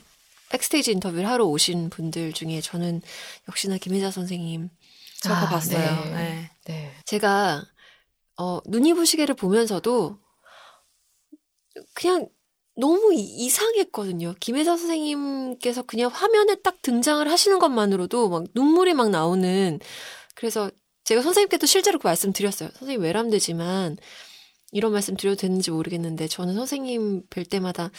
백스테이지 0.51 0.93
인터뷰를 0.93 1.29
하러 1.29 1.45
오신 1.47 1.91
분들 1.91 2.33
중에 2.33 2.61
저는 2.61 3.03
역시나 3.49 3.79
김혜자 3.79 4.11
선생님 4.11 4.69
아, 5.29 5.49
봤어요. 5.49 5.79
네. 6.05 6.11
네. 6.15 6.51
네. 6.67 6.93
제가 7.05 7.65
어 8.39 8.61
눈이 8.67 8.95
부시게를 8.95 9.35
보면서도 9.35 10.19
그냥 11.95 12.29
너무 12.77 13.13
이- 13.13 13.19
이상했거든요. 13.45 14.35
김혜자 14.39 14.77
선생님께서 14.77 15.83
그냥 15.83 16.11
화면에 16.13 16.55
딱 16.63 16.81
등장을 16.83 17.29
하시는 17.29 17.59
것만으로도 17.59 18.29
막 18.29 18.45
눈물이 18.55 18.95
막 18.95 19.11
나오는 19.11 19.81
그래서 20.35 20.71
제가 21.09 21.23
선생님께도 21.23 21.65
실제로 21.65 21.99
그 21.99 22.07
말씀 22.07 22.35
드렸어요. 22.35 22.69
선생님 22.75 23.01
외람되지만 23.01 23.97
이런 24.73 24.93
말씀 24.93 25.17
드려도 25.17 25.41
되는지 25.41 25.71
모르겠는데 25.71 26.29
저는 26.29 26.55
선생님 26.55 27.23
뵐 27.31 27.47
때마다 27.47 27.91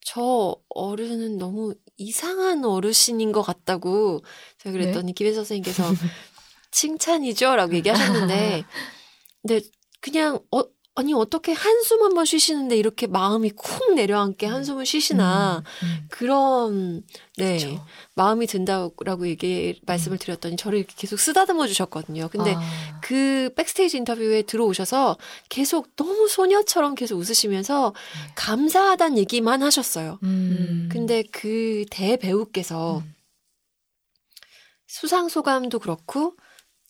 저 0.00 0.56
어른은 0.68 1.38
너무 1.38 1.76
이상한 1.98 2.64
어르신인 2.64 3.30
것 3.30 3.42
같다고 3.42 4.24
제가 4.58 4.72
그랬더니 4.72 5.14
김혜자 5.14 5.36
선생님께서 5.36 5.84
칭찬이죠라고 6.72 7.76
얘기하셨는데 7.76 8.64
근데 9.46 9.60
그냥 10.00 10.40
어 10.50 10.64
아니 10.98 11.14
어떻게 11.14 11.52
한숨 11.52 12.02
한 12.02 12.12
번 12.14 12.24
쉬시는데 12.24 12.76
이렇게 12.76 13.06
마음이 13.06 13.50
쿵 13.50 13.94
내려앉게 13.94 14.46
한숨을 14.46 14.84
쉬시나 14.84 15.62
음, 15.84 16.06
그런 16.10 17.04
네 17.36 17.52
그쵸. 17.56 17.86
마음이 18.14 18.48
든다라고 18.48 19.28
얘기 19.28 19.80
말씀을 19.86 20.18
드렸더니 20.18 20.56
저를 20.56 20.78
이렇게 20.80 20.94
계속 20.96 21.20
쓰다듬어 21.20 21.68
주셨거든요. 21.68 22.28
근데 22.32 22.54
아, 22.56 23.00
그 23.00 23.52
백스테이지 23.54 23.98
인터뷰에 23.98 24.42
들어오셔서 24.42 25.16
계속 25.48 25.94
너무 25.94 26.26
소녀처럼 26.26 26.96
계속 26.96 27.16
웃으시면서 27.18 27.92
네. 27.94 28.32
감사하다는 28.34 29.18
얘기만 29.18 29.62
하셨어요. 29.62 30.18
음. 30.24 30.88
근데 30.90 31.22
그 31.30 31.84
대배우께서 31.90 32.98
음. 32.98 33.14
수상 34.88 35.28
소감도 35.28 35.78
그렇고 35.78 36.34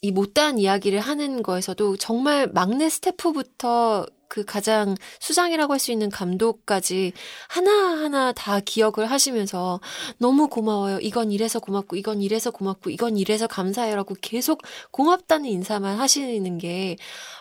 이 0.00 0.12
못다한 0.12 0.58
이야기를 0.58 1.00
하는 1.00 1.42
거에서도 1.42 1.96
정말 1.96 2.48
막내 2.52 2.88
스태프부터 2.88 4.06
그 4.28 4.44
가장 4.44 4.94
수장이라고 5.20 5.72
할 5.72 5.78
수 5.80 5.90
있는 5.92 6.10
감독까지 6.10 7.12
하나하나 7.48 8.32
다 8.32 8.60
기억을 8.60 9.10
하시면서 9.10 9.80
너무 10.18 10.48
고마워요. 10.48 10.98
이건 11.00 11.32
이래서 11.32 11.60
고맙고, 11.60 11.96
이건 11.96 12.20
이래서 12.20 12.50
고맙고, 12.50 12.90
이건 12.90 13.16
이래서 13.16 13.46
감사해요라고 13.46 14.16
계속 14.20 14.62
고맙다는 14.90 15.46
인사만 15.48 15.98
하시는 15.98 16.58
게, 16.58 16.96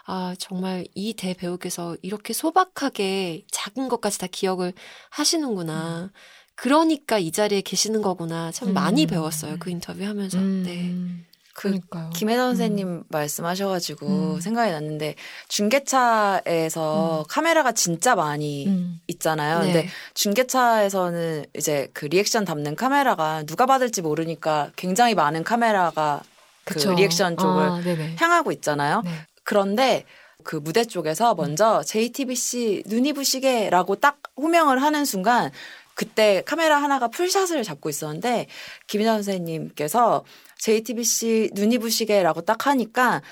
아, 0.06 0.36
정말 0.40 0.86
이 0.96 1.14
대배우께서 1.14 1.98
이렇게 2.02 2.34
소박하게 2.34 3.46
작은 3.52 3.90
것까지 3.90 4.20
다 4.20 4.28
기억을 4.28 4.74
하시는구나. 5.10 6.12
그러니까 6.56 7.20
이 7.20 7.32
자리에 7.32 7.62
계시는 7.62 8.02
거구나. 8.02 8.52
참 8.52 8.74
많이 8.74 9.06
음. 9.06 9.08
배웠어요. 9.08 9.58
그 9.60 9.70
인터뷰 9.70 10.04
하면서. 10.06 10.38
음. 10.40 10.64
네. 10.64 11.28
그 11.58 11.70
그러니까요. 11.70 12.12
김혜자 12.12 12.44
선생님 12.44 13.04
말씀하셔가지고 13.08 14.08
음. 14.08 14.40
생각이 14.40 14.72
났는데 14.72 15.16
중계차에서 15.48 17.26
카메라가 17.28 17.72
진짜 17.72 18.14
많이 18.14 18.68
음. 18.68 19.00
있잖아요. 19.08 19.62
네. 19.62 19.66
근데 19.66 19.90
중계차에서는 20.14 21.46
이제 21.58 21.90
그 21.94 22.06
리액션 22.06 22.46
담는 22.46 22.76
카메라가 22.76 23.42
누가 23.44 23.66
받을지 23.66 24.04
모르니까 24.04 24.70
굉장히 24.76 25.16
많은 25.16 25.44
카메라가 25.44 26.22
그 26.64 26.76
그쵸. 26.76 26.94
리액션 26.94 27.36
쪽을 27.36 27.64
아. 27.64 27.82
향하고 28.20 28.52
있잖아요. 28.52 29.02
네. 29.04 29.12
그런데 29.44 30.04
그 30.44 30.58
무대 30.58 30.86
쪽에서 30.86 31.34
먼저 31.34 31.82
JTBC 31.84 32.84
눈이 32.86 33.14
부시게라고 33.14 33.96
딱 33.96 34.20
호명을 34.38 34.84
하는 34.84 35.06
순간 35.06 35.50
그때 35.98 36.44
카메라 36.46 36.78
하나가 36.78 37.08
full 37.08 37.28
shot을 37.28 37.64
잡고 37.64 37.90
있었는데 37.90 38.46
김혜자 38.86 39.14
선생님께서 39.16 40.24
JTBC 40.60 41.52
눈이 41.54 41.80
부시게라고 41.80 42.42
딱 42.42 42.68
하니까 42.68 43.24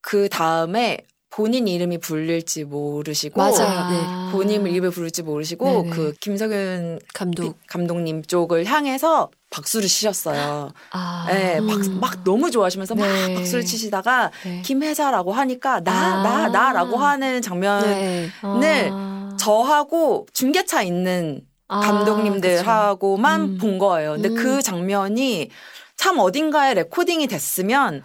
그 0.00 0.28
다음에 0.28 0.98
본인 1.30 1.66
이름이 1.68 1.98
불릴지 1.98 2.64
모르시고 2.64 3.40
맞아요. 3.40 3.90
네. 3.90 4.00
아. 4.04 4.28
본인 4.32 4.66
이름을 4.66 4.90
부를지 4.90 5.22
모르시고 5.22 5.64
네네. 5.64 5.90
그 5.90 6.12
김석윤 6.20 6.98
감독. 7.14 7.56
감독님 7.68 8.22
쪽을 8.24 8.66
향해서 8.66 9.30
박수를 9.50 9.86
치셨어요. 9.88 10.72
아. 10.90 11.26
네, 11.28 11.58
박- 11.60 11.86
음. 11.86 12.00
막 12.00 12.24
너무 12.24 12.50
좋아하시면서 12.50 12.96
막 12.96 13.06
네. 13.06 13.34
박수를 13.34 13.64
치시다가 13.64 14.30
네. 14.44 14.60
김혜자라고 14.62 15.32
하니까 15.32 15.80
나 15.80 15.92
아. 15.92 16.22
나 16.22 16.48
나 16.48 16.72
라고 16.72 16.96
하는 16.98 17.40
장면을 17.40 18.30
네. 18.60 18.90
아. 18.92 19.36
저하고 19.38 20.26
중계차 20.34 20.82
있는 20.82 21.40
아, 21.72 21.80
감독님들하고만. 21.80 23.40
음. 23.40 23.58
본 23.58 23.78
거예요. 23.78 24.12
근데 24.12 24.28
음. 24.28 24.36
그 24.36 24.62
장면이 24.62 25.50
참 25.96 26.18
어딘가에 26.18 26.74
레코딩이 26.74 27.26
됐으면 27.26 28.02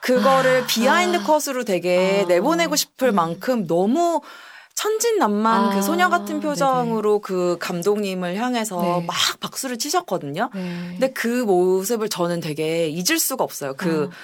그거를 0.00 0.62
아. 0.62 0.66
behind 0.66 1.22
컷으로 1.24 1.64
되게 1.64 2.22
아. 2.24 2.28
내보내고 2.28 2.76
싶을 2.76 3.08
음. 3.08 3.14
만큼 3.16 3.66
너무 3.66 4.20
천진난만 4.74 5.64
아, 5.64 5.74
그 5.74 5.82
소녀 5.82 6.08
같은 6.08 6.38
표정으로 6.40 7.18
그 7.18 7.56
감독님을 7.58 8.36
향해서 8.36 8.80
네. 8.80 9.04
막 9.06 9.16
박수를 9.40 9.76
치셨거든요. 9.76 10.50
네. 10.54 10.86
근데 10.92 11.10
그 11.12 11.42
모습을 11.42 12.08
저는 12.08 12.38
되게 12.40 12.88
잊을 12.88 13.18
수가 13.18 13.42
없어요. 13.42 13.74
그, 13.76 14.08
아. 14.12 14.16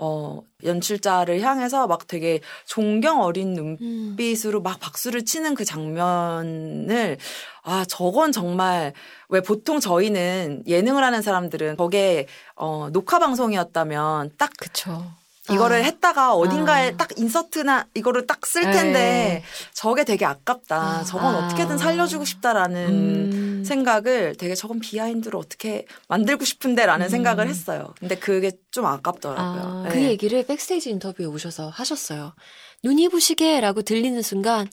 어, 0.00 0.40
연출자를 0.64 1.40
향해서 1.40 1.86
막 1.88 2.06
되게 2.06 2.40
존경 2.66 3.20
어린 3.20 3.58
음. 3.58 4.14
눈빛으로 4.16 4.62
막 4.62 4.78
박수를 4.80 5.24
치는 5.24 5.54
그 5.54 5.64
장면을, 5.64 7.18
아, 7.62 7.84
저건 7.86 8.32
정말, 8.32 8.92
왜 9.28 9.40
보통 9.40 9.80
저희는 9.80 10.62
예능을 10.66 11.02
하는 11.02 11.20
사람들은 11.20 11.76
저게, 11.76 12.26
어, 12.54 12.88
녹화 12.92 13.18
방송이었다면 13.18 14.32
딱 14.38 14.50
그쵸. 14.58 15.04
이거를 15.50 15.78
아. 15.78 15.84
했다가 15.84 16.34
어딘가에 16.34 16.92
아. 16.92 16.96
딱 16.96 17.10
인서트나 17.16 17.86
이거를 17.94 18.26
딱 18.26 18.46
쓸 18.46 18.62
텐데 18.62 18.92
네. 18.92 19.42
저게 19.74 20.04
되게 20.04 20.24
아깝다. 20.24 20.76
아. 21.00 21.04
저건 21.04 21.34
아. 21.34 21.46
어떻게든 21.46 21.76
살려주고 21.76 22.24
싶다라는 22.24 22.88
음. 22.88 23.64
생각을 23.64 24.36
되게 24.38 24.54
저건 24.54 24.80
비하인드로 24.80 25.38
어떻게 25.38 25.86
만들고 26.08 26.44
싶은데라는 26.44 27.06
음. 27.06 27.10
생각을 27.10 27.48
했어요. 27.48 27.92
근데 27.98 28.14
그게 28.16 28.52
좀 28.70 28.86
아깝더라고요. 28.86 29.84
아, 29.86 29.88
그 29.90 29.96
네. 29.96 30.04
얘기를 30.04 30.46
백스테이지 30.46 30.90
인터뷰에 30.90 31.26
오셔서 31.26 31.68
하셨어요. 31.68 32.34
눈이 32.84 33.08
부시게라고 33.08 33.82
들리는 33.82 34.22
순간 34.22 34.68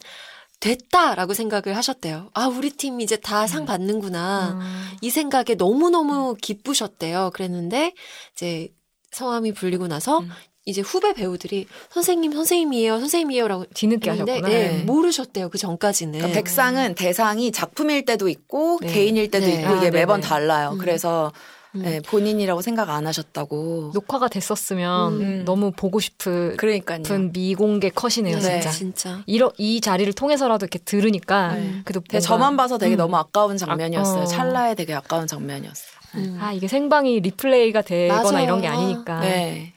됐다라고 0.62 1.34
생각을 1.34 1.76
하셨대요. 1.76 2.30
아, 2.34 2.48
우리 2.48 2.70
팀 2.70 3.02
이제 3.02 3.18
다 3.18 3.46
상 3.48 3.66
받는구나. 3.66 4.60
아. 4.62 4.92
이 5.02 5.10
생각에 5.10 5.56
너무너무 5.58 6.36
기쁘셨대요. 6.42 7.32
그랬는데 7.34 7.94
이제 8.34 8.70
성함이 9.12 9.54
불리고 9.54 9.88
나서 9.88 10.20
음. 10.20 10.30
이제 10.66 10.82
후배 10.82 11.14
배우들이 11.14 11.68
선생님 11.92 12.32
선생님이에요. 12.34 13.00
선생님이에요라고 13.00 13.66
뒤늦게 13.76 14.10
했는데 14.10 14.32
하셨구나. 14.34 14.50
네, 14.54 14.68
네. 14.78 14.84
모르셨대요. 14.84 15.50
그 15.50 15.60
전까지는. 15.60 16.14
그러니까 16.18 16.36
백상은 16.40 16.96
대상이 16.96 17.52
작품일 17.52 18.06
때도 18.06 18.28
있고 18.30 18.80
네. 18.82 18.92
개인일 18.92 19.30
때도 19.30 19.46
네. 19.46 19.62
있고 19.62 19.68
아, 19.68 19.78
이게 19.78 19.92
매번 19.92 20.22
네네. 20.22 20.28
달라요. 20.30 20.72
음. 20.74 20.78
그래서 20.80 21.32
음. 21.76 21.82
네, 21.84 22.00
본인이라고 22.02 22.64
생각 22.64 22.90
안 22.90 23.06
하셨다고. 23.06 23.92
녹화가 23.94 24.28
됐었으면 24.28 25.14
음. 25.22 25.42
너무 25.46 25.72
보고 25.72 26.00
싶은 26.00 26.58
그러니까요. 26.58 27.02
미공개 27.32 27.90
컷이네요, 27.90 28.38
네. 28.40 28.60
진짜. 28.62 28.72
진짜. 28.72 29.22
이러, 29.28 29.52
이 29.58 29.82
자리를 29.82 30.12
통해서라도 30.14 30.64
이렇게 30.66 30.80
들으니까 30.80 31.54
네. 31.56 31.82
그래도 31.86 32.02
뭔가- 32.10 32.20
저만 32.26 32.58
봐서 32.58 32.80
되게 32.80 32.96
음. 32.96 32.98
너무 32.98 33.18
아까운 33.18 33.58
장면이었어요. 33.58 34.24
어. 34.24 34.26
찰나에 34.26 34.74
되게 34.74 34.96
아까운 34.96 35.28
장면이었어요. 35.28 35.96
음. 36.16 36.38
아 36.42 36.54
이게 36.54 36.68
생방이 36.68 37.20
리플레이가 37.20 37.82
되거나 37.84 38.24
맞아요. 38.32 38.44
이런 38.46 38.62
게 38.62 38.68
아니니까 38.68 39.20
네. 39.20 39.74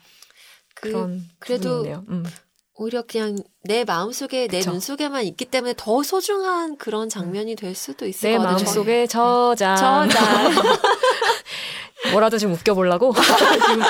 그, 0.81 0.91
그런 0.91 1.23
그래도. 1.39 1.83
음. 2.09 2.25
오히려 2.81 3.01
그냥 3.01 3.37
내 3.63 3.83
마음속에 3.83 4.47
내. 4.47 4.61
눈속에만 4.61 5.25
있기 5.25 5.43
때문에 5.45 5.73
더 5.75 6.01
소중한 6.01 6.77
그런 6.77 7.09
장면이 7.09 7.55
될 7.57 7.75
수도 7.75 8.07
있을 8.07 8.29
내 8.31 8.37
것 8.37 8.43
같아요. 8.43 8.55
마음속에 8.57 9.05
저장 9.07 9.75
저장. 9.75 10.49
뭐라도 12.13 12.37
좀 12.37 12.53
웃겨보려고 12.53 13.13
지금 13.67 13.81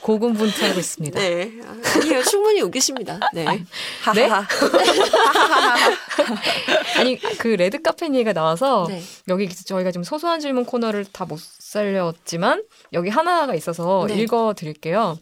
고군분투하고 0.00 0.80
있습니다. 0.80 1.20
네. 1.20 1.52
아니요, 1.96 2.22
충분히 2.24 2.60
웃기십니다. 2.62 3.20
네. 3.32 3.44
네? 3.44 3.64
하하하. 4.02 4.44
아니 6.98 7.18
그 7.38 7.48
레드 7.48 7.80
카페니가 7.80 8.32
나와서 8.32 8.86
네. 8.88 9.00
여기 9.28 9.48
저희가 9.48 9.92
좀 9.92 10.02
소소한 10.02 10.40
질문 10.40 10.64
코너를 10.64 11.04
다 11.12 11.24
못 11.24 11.38
살렸지만 11.40 12.64
여기 12.92 13.08
하나가 13.08 13.54
있어서 13.54 14.06
네. 14.08 14.16
읽어 14.16 14.52
드릴게요. 14.56 15.16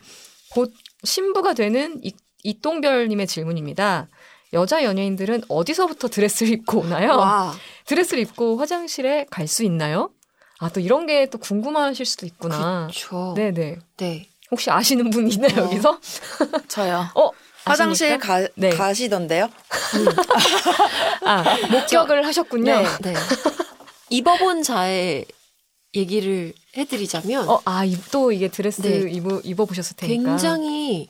곧 0.53 0.73
신부가 1.05 1.55
되는 1.55 2.01
이, 2.05 2.13
이똥별님의 2.43 3.27
질문입니다. 3.27 4.09
여자 4.53 4.83
연예인들은 4.83 5.43
어디서부터 5.49 6.09
드레스를 6.09 6.53
입고 6.53 6.81
오나요? 6.81 7.17
와. 7.17 7.55
드레스를 7.87 8.23
입고 8.25 8.57
화장실에 8.59 9.27
갈 9.31 9.47
수 9.47 9.63
있나요? 9.65 10.11
아, 10.59 10.69
또 10.69 10.81
이런 10.81 11.07
게 11.07 11.27
또 11.27 11.39
궁금하실 11.39 12.05
수도 12.05 12.27
있구나. 12.27 12.89
그쵸. 12.91 13.33
네네. 13.37 13.79
네. 13.99 14.29
혹시 14.51 14.71
아시는 14.71 15.11
분 15.11 15.31
있나요, 15.31 15.53
어. 15.61 15.65
여기서? 15.67 16.01
저요. 16.69 17.07
어, 17.15 17.31
화장실 17.65 18.19
가, 18.19 18.47
네. 18.57 18.71
가시던데요? 18.71 19.49
아, 21.25 21.45
목격을 21.71 22.27
하셨군요. 22.27 22.65
네. 22.83 22.85
네. 23.03 23.15
입어본 24.11 24.63
자의 24.65 25.25
얘기를 25.95 26.53
해드리자면 26.77 27.49
어, 27.49 27.61
아, 27.65 27.85
이- 27.85 27.97
또 28.13 28.33
이게 28.33 28.49
드레스 28.49 28.83
네. 28.83 29.11
입어, 29.11 29.41
입어보셨을 29.45 29.97
테니까. 29.97 30.31
굉장히 30.31 31.09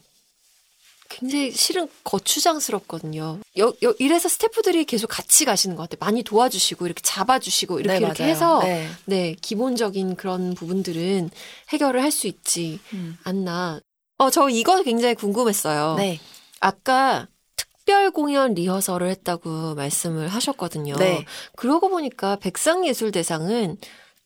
굉장히 1.08 1.50
실은 1.50 1.88
거추장스럽거든요. 2.04 3.40
여, 3.58 3.72
여, 3.82 3.94
이래서 3.98 4.28
스태프들이 4.28 4.84
계속 4.84 5.08
같이 5.08 5.44
가시는 5.44 5.74
것 5.74 5.82
같아요. 5.88 5.98
많이 6.06 6.22
도와주시고 6.22 6.86
이렇게 6.86 7.00
잡아주시고 7.02 7.80
이렇게 7.80 7.98
네, 7.98 8.04
이렇게 8.06 8.22
맞아요. 8.22 8.32
해서 8.32 8.60
네. 8.62 8.88
네 9.06 9.34
기본적인 9.40 10.14
그런 10.14 10.54
부분들은 10.54 11.30
해결을 11.70 12.00
할 12.02 12.12
수 12.12 12.26
있지 12.28 12.78
음. 12.92 13.16
않나. 13.24 13.80
어 14.18 14.30
저 14.30 14.48
이거 14.48 14.82
굉장히 14.84 15.14
궁금했어요. 15.16 15.96
네. 15.96 16.20
아까 16.60 17.26
특별 17.56 18.12
공연 18.12 18.54
리허설을 18.54 19.08
했다고 19.10 19.74
말씀을 19.74 20.28
하셨거든요. 20.28 20.94
네. 20.96 21.24
그러고 21.56 21.88
보니까 21.88 22.36
백상예술대상은 22.36 23.78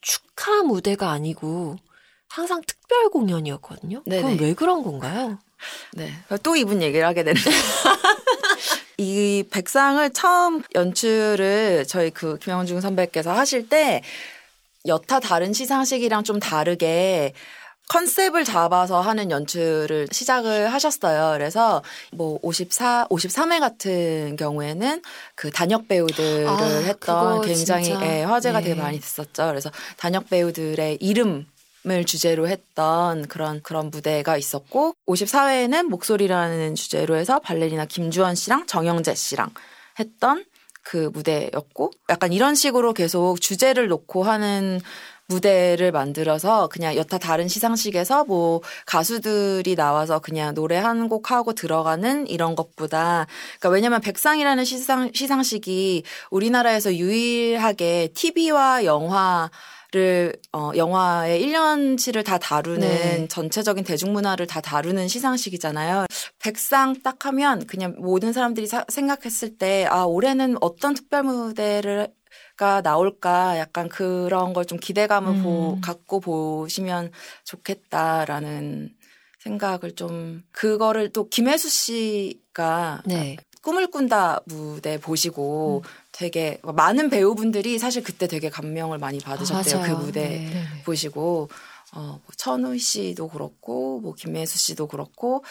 축하 0.04 0.62
무대가 0.62 1.10
아니고 1.10 1.76
항상 2.28 2.62
특별 2.66 3.08
공연이었거든요. 3.08 4.02
그럼 4.04 4.22
네네. 4.22 4.36
왜 4.40 4.54
그런 4.54 4.82
건가요? 4.82 5.38
네. 5.94 6.12
또 6.42 6.56
이분 6.56 6.82
얘기를 6.82 7.06
하게 7.06 7.24
되는데. 7.24 7.50
이 8.98 9.44
백상을 9.50 10.08
처음 10.12 10.62
연출을 10.74 11.84
저희 11.88 12.10
그 12.10 12.38
김영중 12.38 12.80
선배께서 12.80 13.32
하실 13.32 13.68
때 13.68 14.02
여타 14.86 15.18
다른 15.20 15.52
시상식이랑 15.52 16.22
좀 16.22 16.38
다르게 16.38 17.32
컨셉을 17.88 18.44
잡아서 18.44 19.01
하는 19.01 19.31
연출을 19.31 20.09
시작을 20.11 20.73
하셨어요. 20.73 21.37
그래서 21.37 21.83
뭐 22.12 22.38
54, 22.42 23.09
53회 23.11 23.61
같은 23.61 24.37
경우에는 24.37 25.03
그 25.35 25.51
단역 25.51 25.88
배우들을 25.88 26.49
아, 26.49 26.57
했던 26.57 27.42
굉장히. 27.42 27.90
예, 28.03 28.23
화제가 28.23 28.61
네. 28.61 28.68
되게 28.68 28.81
많이 28.81 28.99
됐었죠. 28.99 29.47
그래서 29.49 29.70
단역 29.97 30.31
배우들의 30.31 30.99
이름 31.01 31.47
을 31.87 32.07
주제로 32.07 32.49
했던 32.49 33.29
그런 33.29 33.61
그런 33.61 33.90
무대가 33.90 34.38
있었고 34.38 34.94
54회에는 35.07 35.83
목소리라는 35.83 36.77
주제로 36.77 37.14
해서 37.14 37.40
발레리나 37.40 37.85
김주원 37.85 38.37
씨랑 38.37 38.66
정영재 38.66 39.14
씨랑 39.14 39.51
했던 39.99 40.47
그 40.83 41.11
무대였고 41.12 41.90
약간 42.09 42.33
이런 42.33 42.55
식으로 42.55 42.94
계속 42.94 43.38
주제를 43.38 43.88
놓고 43.88 44.23
하는 44.23 44.81
무대를 45.28 45.90
만들어서 45.92 46.68
그냥 46.68 46.96
여타 46.96 47.18
다른 47.18 47.48
시상식에서 47.48 48.24
뭐 48.24 48.60
가수들이 48.87 49.74
나와서 49.74 50.18
그냥 50.18 50.54
노래 50.54 50.76
한 50.76 51.08
곡 51.08 51.30
하고 51.30 51.52
들어가는 51.52 52.26
이런 52.28 52.54
것보다 52.54 53.26
그러니까 53.60 53.68
왜냐면 53.70 54.00
백상이라는 54.00 54.64
시상 54.64 55.10
시상식이 55.14 56.02
우리나라에서 56.30 56.94
유일하게 56.94 58.10
TV와 58.14 58.84
영화 58.84 59.50
를 59.92 60.32
어, 60.52 60.72
영화의 60.74 61.40
1년치를 61.46 62.24
다 62.24 62.37
다루는 62.37 62.80
네. 62.80 63.28
전체적인 63.28 63.84
대중문화를 63.84 64.48
다 64.48 64.60
다루는 64.60 65.06
시상식이잖아요. 65.06 66.06
백상 66.40 67.00
딱 67.04 67.24
하면 67.26 67.64
그냥 67.68 67.94
모든 67.98 68.32
사람들이 68.32 68.66
사- 68.66 68.84
생각했을 68.88 69.56
때 69.56 69.87
아 69.88 70.02
올해는 70.02 70.56
어떤 70.60 70.94
특별 70.94 71.22
무대를 71.22 72.08
가 72.56 72.80
나올까 72.82 73.58
약간 73.58 73.88
그런 73.88 74.52
걸 74.52 74.64
좀 74.64 74.78
기대감을 74.78 75.42
보, 75.42 75.74
음. 75.74 75.80
갖고 75.80 76.20
보시면 76.20 77.10
좋겠다라는 77.44 78.90
생각을 79.40 79.94
좀 79.96 80.42
그거를 80.52 81.12
또 81.12 81.28
김혜수 81.28 81.68
씨가 81.68 83.02
네. 83.06 83.36
꿈을 83.62 83.90
꾼다 83.90 84.40
무대 84.46 84.98
보시고 84.98 85.82
되게 86.12 86.60
많은 86.62 87.10
배우분들이 87.10 87.78
사실 87.78 88.02
그때 88.02 88.26
되게 88.26 88.48
감명을 88.50 88.98
많이 88.98 89.18
받으셨대요. 89.18 89.80
그 89.82 89.90
맞아요. 89.90 89.98
무대 89.98 90.20
네. 90.28 90.38
네네. 90.50 90.82
보시고 90.84 91.48
어, 91.92 92.00
뭐 92.00 92.20
천우 92.36 92.76
씨도 92.78 93.28
그렇고 93.28 94.00
뭐 94.00 94.14
김혜수 94.14 94.58
씨도 94.58 94.86
그렇고 94.88 95.44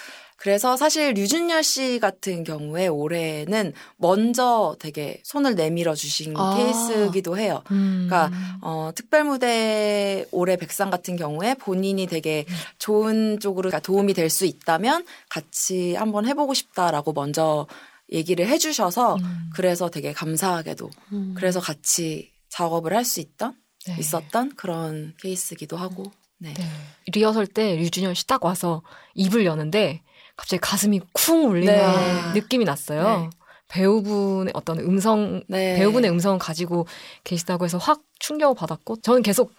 그래서 0.43 0.75
사실 0.75 1.13
류준열 1.13 1.63
씨 1.63 1.99
같은 1.99 2.43
경우에 2.43 2.87
올해는 2.87 3.71
먼저 3.95 4.75
되게 4.77 5.21
손을 5.23 5.55
내밀어 5.55 5.95
주신 5.95 6.35
아. 6.35 6.57
케이스기도 6.57 7.37
해요. 7.37 7.63
음. 7.71 8.07
그러니까 8.09 8.29
어, 8.59 8.91
특별 8.93 9.23
무대 9.23 10.25
올해 10.31 10.57
백상 10.57 10.89
같은 10.89 11.15
경우에 11.15 11.53
본인이 11.53 12.07
되게 12.07 12.43
좋은 12.77 13.39
쪽으로 13.39 13.69
그러니까 13.69 13.79
도움이 13.79 14.13
될 14.13 14.29
수 14.29 14.45
있다면 14.45 15.05
같이 15.29 15.95
한번 15.95 16.25
해보고 16.27 16.53
싶다라고 16.53 17.13
먼저 17.13 17.65
얘기를 18.11 18.45
해주셔서 18.45 19.15
음. 19.15 19.49
그래서 19.55 19.89
되게 19.89 20.11
감사하게도 20.11 20.89
음. 21.13 21.35
그래서 21.37 21.61
같이 21.61 22.33
작업을 22.49 22.93
할 22.93 23.05
수 23.05 23.21
있던 23.21 23.55
네. 23.87 23.95
있었던 23.97 24.55
그런 24.57 25.13
케이스기도 25.21 25.77
하고 25.77 26.11
네. 26.37 26.53
네. 26.53 26.65
리허설 27.13 27.47
때 27.47 27.77
류준열 27.77 28.15
씨딱 28.15 28.43
와서 28.43 28.81
입을 29.15 29.45
여는데 29.45 30.01
갑자기 30.35 30.59
가슴이 30.59 31.01
쿵 31.13 31.45
울리는 31.49 31.73
네. 31.75 32.39
느낌이 32.39 32.65
났어요. 32.65 33.03
네. 33.03 33.29
배우분의 33.69 34.51
어떤 34.55 34.79
음성, 34.79 35.41
네. 35.47 35.75
배우분의 35.77 36.09
음성을 36.11 36.37
가지고 36.39 36.85
계시다고 37.23 37.65
해서 37.65 37.77
확 37.77 38.01
충격을 38.19 38.55
받았고, 38.55 38.97
저는 39.01 39.23
계속 39.23 39.51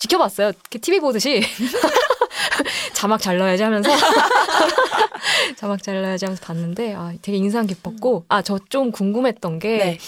지켜봤어요. 0.00 0.48
이렇게 0.48 0.78
TV 0.78 1.00
보듯이. 1.00 1.42
자막 2.94 3.20
잘 3.22 3.38
넣어야지 3.38 3.62
하면서. 3.62 3.90
자막 5.56 5.82
잘 5.82 6.02
넣어야지 6.02 6.24
하면서 6.26 6.44
봤는데, 6.44 6.94
아, 6.94 7.12
되게 7.22 7.38
인상 7.38 7.66
깊었고, 7.66 8.24
아, 8.28 8.42
저 8.42 8.58
좀 8.68 8.90
궁금했던 8.92 9.58
게, 9.60 9.76
네. 9.78 9.98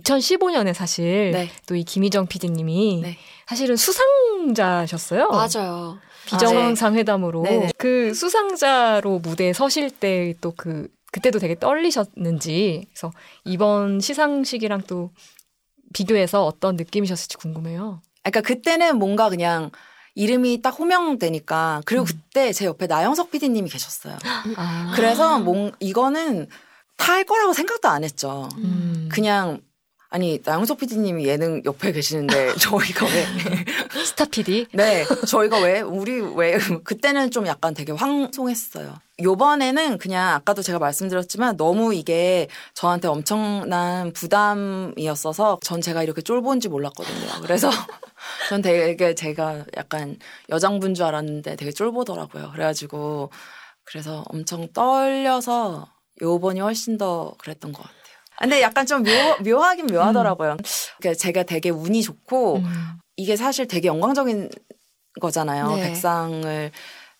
2015년에 0.00 0.72
사실 0.74 1.32
네. 1.32 1.50
또이 1.66 1.82
김희정 1.84 2.26
PD님이 2.26 3.00
네. 3.02 3.18
사실은 3.48 3.76
수상자셨어요. 3.76 5.28
맞아요. 5.28 5.98
비정상 6.28 6.94
회담으로 6.96 7.44
아, 7.46 7.50
네. 7.50 7.70
그 7.78 8.12
수상자로 8.14 9.18
무대에 9.20 9.52
서실 9.52 9.90
때 9.90 10.34
또 10.40 10.52
그 10.56 10.88
그때도 11.10 11.38
되게 11.38 11.54
떨리셨는지 11.58 12.86
그래서 12.92 13.12
이번 13.44 14.00
시상식이랑 14.00 14.82
또 14.86 15.10
비교해서 15.94 16.44
어떤 16.44 16.76
느낌이셨을지 16.76 17.38
궁금해요. 17.38 18.02
그러니까 18.22 18.40
그때는 18.42 18.98
뭔가 18.98 19.30
그냥 19.30 19.70
이름이 20.14 20.60
딱 20.60 20.78
호명되니까 20.78 21.82
그리고 21.86 22.04
음. 22.04 22.06
그때 22.06 22.52
제 22.52 22.66
옆에 22.66 22.86
나영석 22.86 23.30
PD님이 23.30 23.70
계셨어요. 23.70 24.18
아. 24.56 24.92
그래서 24.94 25.38
뭔 25.38 25.72
이거는 25.80 26.48
탈 26.98 27.24
거라고 27.24 27.52
생각도 27.54 27.88
안 27.88 28.04
했죠. 28.04 28.48
음. 28.58 29.08
그냥 29.10 29.60
아니 30.10 30.40
나영석 30.42 30.78
PD님이 30.78 31.26
예능 31.26 31.62
옆에 31.64 31.92
계시는데 31.92 32.54
저희가 32.60 33.06
왜? 33.06 33.26
스타 34.04 34.24
PD 34.24 34.66
네, 34.72 35.04
저희가 35.26 35.60
왜 35.60 35.80
우리 35.80 36.20
왜 36.20 36.58
그때는 36.82 37.30
좀 37.30 37.46
약간 37.46 37.74
되게 37.74 37.92
황송했어요. 37.92 38.94
요번에는 39.20 39.98
그냥 39.98 40.34
아까도 40.34 40.62
제가 40.62 40.78
말씀드렸지만 40.78 41.56
너무 41.56 41.92
이게 41.92 42.48
저한테 42.72 43.08
엄청난 43.08 44.12
부담이었어서 44.12 45.58
전 45.62 45.80
제가 45.80 46.04
이렇게 46.04 46.22
쫄보인지 46.22 46.68
몰랐거든요. 46.68 47.42
그래서 47.42 47.68
전 48.48 48.62
되게 48.62 49.14
제가 49.14 49.64
약간 49.76 50.16
여장분 50.48 50.94
줄 50.94 51.04
알았는데 51.04 51.56
되게 51.56 51.72
쫄보더라고요. 51.72 52.52
그래가지고 52.52 53.30
그래서 53.84 54.24
엄청 54.28 54.68
떨려서 54.72 55.88
요번이 56.22 56.60
훨씬 56.60 56.96
더 56.96 57.34
그랬던 57.38 57.72
것 57.72 57.82
같아요. 57.82 57.97
근데 58.40 58.60
약간 58.62 58.86
좀 58.86 59.02
묘, 59.02 59.10
묘하긴 59.44 59.86
묘하더라고요. 59.86 60.56
그러니까 60.98 61.18
제가 61.18 61.42
되게 61.42 61.70
운이 61.70 62.02
좋고 62.02 62.56
음. 62.56 62.98
이게 63.16 63.36
사실 63.36 63.66
되게 63.66 63.88
영광적인 63.88 64.48
거잖아요. 65.20 65.74
네. 65.74 65.82
백상을 65.82 66.70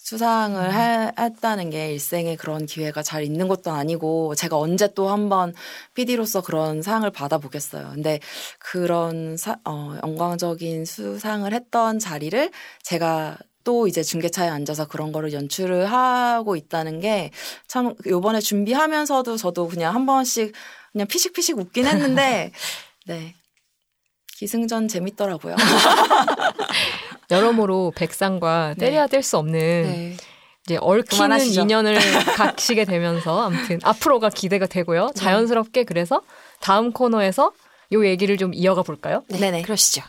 수상을 0.00 0.62
음. 0.64 0.70
해- 0.72 1.12
했다는 1.18 1.70
게 1.70 1.92
일생에 1.92 2.36
그런 2.36 2.66
기회가 2.66 3.02
잘 3.02 3.24
있는 3.24 3.48
것도 3.48 3.72
아니고 3.72 4.36
제가 4.36 4.56
언제 4.56 4.88
또 4.94 5.08
한번 5.08 5.52
PD로서 5.94 6.40
그런 6.40 6.82
상을 6.82 7.08
받아보겠어요. 7.10 7.90
근데 7.94 8.20
그런 8.60 9.36
사- 9.36 9.58
어, 9.64 9.96
영광적인 10.04 10.84
수상을 10.84 11.52
했던 11.52 11.98
자리를 11.98 12.50
제가 12.84 13.36
또 13.64 13.86
이제 13.88 14.02
중계차에 14.02 14.48
앉아서 14.48 14.86
그런 14.86 15.12
거를 15.12 15.32
연출을 15.32 15.90
하고 15.90 16.54
있다는 16.56 17.00
게 17.00 17.30
참 17.66 17.92
요번에 18.06 18.40
준비하면서도 18.40 19.36
저도 19.36 19.68
그냥 19.68 19.94
한 19.94 20.06
번씩 20.06 20.54
그냥 20.92 21.06
피식피식 21.06 21.58
웃긴 21.58 21.86
했는데 21.86 22.52
네. 23.06 23.34
기승전 24.36 24.88
재밌더라고요. 24.88 25.56
여러모로 27.30 27.92
백상과 27.96 28.74
네. 28.76 28.86
때려야 28.86 29.06
뗄 29.06 29.22
수 29.22 29.36
없는 29.38 29.58
네. 29.58 30.16
이제 30.64 30.76
얽히는 30.80 31.04
그만하시죠. 31.04 31.62
인연을 31.62 31.98
갖시게 32.36 32.84
되면서 32.84 33.42
아무튼 33.46 33.78
앞으로가 33.82 34.30
기대가 34.30 34.66
되고요. 34.66 35.10
자연스럽게 35.14 35.84
그래서 35.84 36.22
다음 36.60 36.92
코너에서 36.92 37.52
요 37.92 38.06
얘기를 38.06 38.36
좀 38.36 38.52
이어가 38.54 38.82
볼까요? 38.82 39.24
네. 39.28 39.38
네네. 39.38 39.62
그러시죠. 39.62 40.02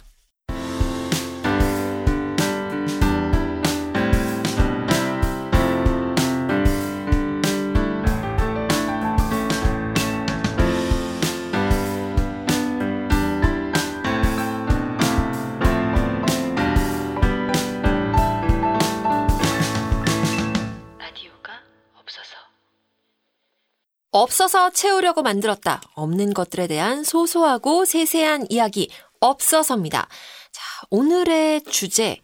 없어서 24.11 24.71
채우려고 24.71 25.21
만들었다. 25.21 25.81
없는 25.95 26.33
것들에 26.33 26.67
대한 26.67 27.03
소소하고 27.03 27.85
세세한 27.85 28.47
이야기 28.49 28.89
없어서입니다. 29.19 30.07
자, 30.51 30.63
오늘의 30.89 31.63
주제 31.63 32.17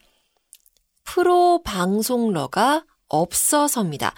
프로 1.04 1.62
방송러가 1.64 2.86
없어서입니다. 3.08 4.14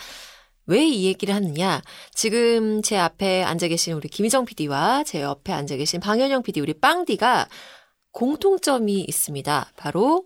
왜 0.68 0.86
이 0.86 1.06
얘기를 1.06 1.34
하느냐? 1.34 1.82
지금 2.14 2.82
제 2.82 2.98
앞에 2.98 3.44
앉아 3.44 3.70
계신 3.70 3.94
우리 3.94 4.10
김희정 4.10 4.46
PD와 4.46 5.04
제 5.06 5.22
옆에 5.22 5.54
앉아 5.54 5.78
계신 5.78 6.02
방현영 6.02 6.44
PD, 6.44 6.60
우리 6.60 6.74
빵디가 6.74 7.48
공통점이 8.12 9.02
있습니다. 9.02 9.72
바로 9.78 10.26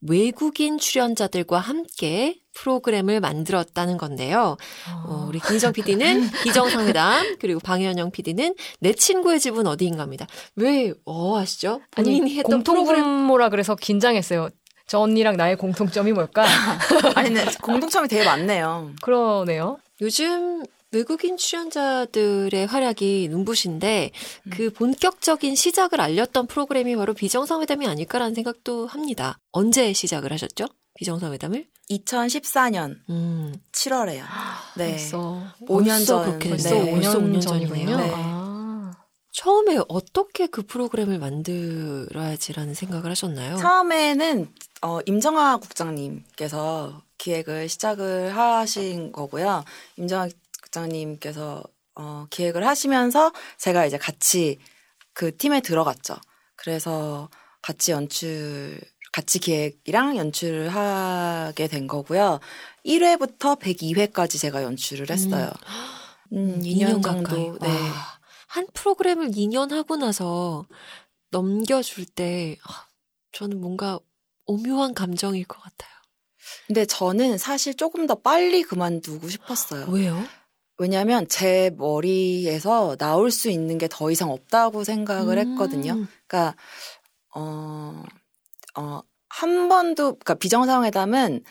외국인 0.00 0.78
출연자들과 0.78 1.58
함께 1.58 2.40
프로그램을 2.56 3.20
만들었다는 3.20 3.98
건데요. 3.98 4.56
어, 5.06 5.26
우리 5.28 5.38
김희정 5.38 5.72
PD는 5.72 6.30
비정상회담, 6.42 7.36
그리고 7.40 7.60
방현영 7.60 8.10
PD는 8.10 8.54
내 8.80 8.92
친구의 8.92 9.38
집은 9.40 9.66
어디인가입니다. 9.66 10.26
왜, 10.56 10.92
어, 11.04 11.38
아시죠? 11.38 11.80
본인이 11.90 12.20
아니, 12.20 12.34
했던 12.38 12.62
프로그램. 12.62 13.02
공통분모라 13.04 13.50
그래서 13.50 13.74
긴장했어요. 13.74 14.48
저 14.86 15.00
언니랑 15.00 15.36
나의 15.36 15.56
공통점이 15.56 16.12
뭘까? 16.12 16.44
아니, 17.14 17.30
근데 17.30 17.44
공통점이 17.60 18.08
되게 18.08 18.24
많네요. 18.24 18.92
그러네요. 19.02 19.78
요즘 20.00 20.62
외국인 20.92 21.36
출연자들의 21.36 22.66
활약이 22.66 23.28
눈부신데 23.30 24.12
그 24.50 24.70
본격적인 24.70 25.56
시작을 25.56 26.00
알렸던 26.00 26.46
프로그램이 26.46 26.96
바로 26.96 27.12
비정상회담이 27.12 27.86
아닐까라는 27.86 28.34
생각도 28.34 28.86
합니다. 28.86 29.38
언제 29.50 29.92
시작을 29.92 30.32
하셨죠? 30.32 30.66
비정상회담을? 30.96 31.66
2014년 31.90 32.98
음, 33.10 33.54
7월에요. 33.72 34.24
네. 34.76 34.90
벌써 34.90 35.42
5년 35.62 35.84
벌써 35.86 36.04
전. 36.04 36.24
그렇게 36.24 36.50
됐어요. 36.50 36.84
네. 36.84 36.92
5년, 36.92 37.02
벌써 37.02 37.18
5년 37.20 37.40
전이군요. 37.40 37.96
네. 37.96 38.12
아. 38.14 38.92
처음에 39.32 39.78
어떻게 39.88 40.46
그 40.46 40.62
프로그램을 40.62 41.18
만들어야지라는 41.18 42.74
생각을 42.74 43.10
하셨나요? 43.10 43.56
처음에는 43.58 44.50
어, 44.82 45.00
임정화 45.04 45.58
국장님께서 45.58 47.02
기획을 47.18 47.68
시작을 47.68 48.34
하신 48.34 49.12
거고요. 49.12 49.64
임정화 49.96 50.28
국장님께서 50.62 51.62
어, 51.96 52.26
기획을 52.30 52.66
하시면서 52.66 53.32
제가 53.58 53.86
이제 53.86 53.98
같이 53.98 54.58
그 55.12 55.36
팀에 55.36 55.60
들어갔죠. 55.60 56.16
그래서 56.56 57.28
같이 57.62 57.92
연출, 57.92 58.78
같이 59.16 59.38
기획이랑 59.38 60.18
연출을 60.18 60.68
하게 60.68 61.68
된 61.68 61.86
거고요. 61.86 62.38
1회부터 62.84 63.58
102회까지 63.58 64.38
제가 64.38 64.62
연출을 64.62 65.08
했어요. 65.10 65.50
음, 66.34 66.60
2년, 66.60 67.02
정도. 67.02 67.22
가까이. 67.22 67.50
네. 67.62 67.66
와, 67.66 68.18
한 68.46 68.66
프로그램을 68.74 69.30
2년 69.30 69.70
하고 69.70 69.96
나서 69.96 70.66
넘겨줄 71.30 72.04
때 72.04 72.58
아, 72.68 72.84
저는 73.32 73.58
뭔가 73.58 73.98
오묘한 74.44 74.92
감정일 74.92 75.46
것 75.46 75.62
같아요. 75.62 75.90
근데 76.66 76.84
저는 76.84 77.38
사실 77.38 77.72
조금 77.72 78.06
더 78.06 78.16
빨리 78.16 78.62
그만두고 78.64 79.30
싶었어요. 79.30 79.86
왜요? 79.88 80.22
왜냐하면 80.76 81.26
제 81.26 81.70
머리에서 81.78 82.96
나올 82.96 83.30
수 83.30 83.48
있는 83.48 83.78
게 83.78 83.88
더 83.88 84.10
이상 84.10 84.30
없다고 84.30 84.84
생각을 84.84 85.38
음. 85.38 85.52
했거든요. 85.52 86.06
그러니까 86.28 86.54
어, 87.34 88.02
어, 88.76 89.00
한 89.28 89.68
번도 89.68 90.04
그러니까 90.14 90.34
비정상회담은 90.34 91.42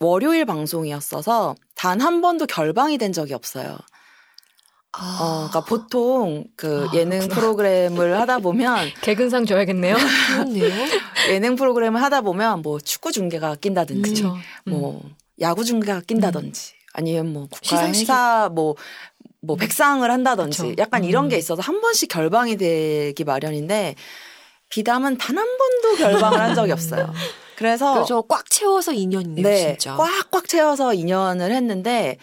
월요일 0.00 0.44
방송이었어서 0.46 1.54
단 1.74 2.00
한 2.00 2.20
번도 2.20 2.46
결방이 2.46 2.98
된 2.98 3.12
적이 3.12 3.34
없어요. 3.34 3.76
아, 4.92 5.18
어, 5.20 5.48
그러니까 5.50 5.64
보통 5.64 6.44
그 6.56 6.88
아, 6.90 6.94
예능 6.94 7.18
그렇구나. 7.20 7.34
프로그램을 7.40 8.20
하다 8.20 8.38
보면 8.38 8.88
개근상 9.02 9.44
줘야겠네요. 9.46 9.96
예능 11.30 11.54
프로그램을 11.56 12.02
하다 12.02 12.22
보면 12.22 12.62
뭐 12.62 12.78
축구 12.80 13.12
중계가 13.12 13.56
낀다든지. 13.56 14.24
음. 14.24 14.32
뭐 14.66 15.02
야구 15.40 15.64
중계가 15.64 16.00
낀다든지 16.06 16.72
아니면 16.92 17.32
뭐 17.32 17.42
국가 17.50 17.60
시상식이- 17.76 17.94
행사 17.98 18.50
뭐뭐 18.52 19.56
백상을 19.58 20.08
한다든지 20.10 20.58
그쵸. 20.62 20.74
약간 20.78 21.04
이런 21.04 21.26
음. 21.26 21.28
게 21.28 21.38
있어서 21.38 21.62
한 21.62 21.80
번씩 21.80 22.08
결방이 22.08 22.56
되기 22.56 23.22
마련인데 23.24 23.94
비담은 24.70 25.18
단 25.18 25.36
한 25.36 25.46
번도 25.58 25.96
결방을 25.98 26.40
한 26.40 26.54
적이 26.54 26.72
없어요. 26.72 27.12
그래서 27.56 28.04
꽉 28.28 28.48
채워서 28.48 28.92
2년이네요, 28.92 29.42
네, 29.42 29.76
진짜. 29.76 29.96
꽉꽉 29.96 30.48
채워서 30.48 30.90
2년을 30.90 31.50
했는데 31.50 32.16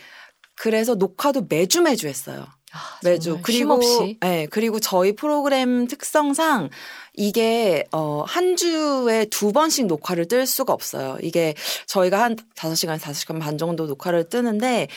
그래서 0.55 0.95
녹화도 0.95 1.45
매주 1.49 1.81
매주 1.81 2.07
했어요. 2.07 2.45
아, 2.73 2.99
매주 3.03 3.39
그리고 3.43 3.79
쉼없이. 3.81 4.17
네, 4.21 4.47
그리고 4.49 4.79
저희 4.79 5.15
프로그램 5.15 5.87
특성상 5.87 6.69
이게 7.13 7.85
어한 7.91 8.55
주에 8.55 9.25
두 9.25 9.51
번씩 9.51 9.85
녹화를 9.87 10.27
뜰 10.27 10.45
수가 10.45 10.73
없어요. 10.73 11.17
이게 11.21 11.53
저희가 11.85 12.21
한 12.21 12.35
5시간, 12.55 12.97
5시간 12.99 13.39
반 13.39 13.57
정도 13.57 13.85
녹화를 13.87 14.29
뜨는데 14.29 14.87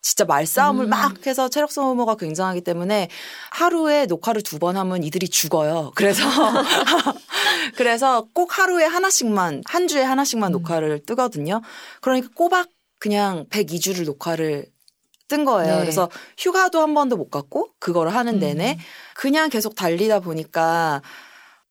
진짜 0.00 0.24
말싸움을 0.24 0.86
음. 0.86 0.90
막 0.90 1.26
해서 1.26 1.48
체력 1.48 1.72
소모가 1.72 2.16
굉장하기 2.16 2.60
때문에 2.62 3.08
하루에 3.50 4.06
녹화를 4.06 4.42
두 4.42 4.58
번 4.58 4.76
하면 4.76 5.02
이들이 5.04 5.28
죽어요. 5.28 5.92
그래서 5.94 6.22
그래서 7.76 8.26
꼭 8.32 8.58
하루에 8.58 8.84
하나씩만 8.84 9.62
한 9.66 9.88
주에 9.88 10.02
하나씩만 10.02 10.50
음. 10.50 10.52
녹화를 10.52 11.00
뜨거든요. 11.04 11.60
그러니까 12.00 12.28
꼬박 12.34 12.68
그냥 12.98 13.46
102주를 13.50 14.04
녹화를 14.04 14.66
뜬 15.28 15.44
거예요. 15.44 15.74
네. 15.74 15.80
그래서 15.80 16.08
휴가도 16.38 16.80
한 16.80 16.94
번도 16.94 17.16
못 17.16 17.30
갔고 17.30 17.68
그거를 17.78 18.14
하는 18.14 18.38
내내 18.38 18.72
음. 18.72 18.78
그냥 19.14 19.50
계속 19.50 19.74
달리다 19.74 20.20
보니까 20.20 21.02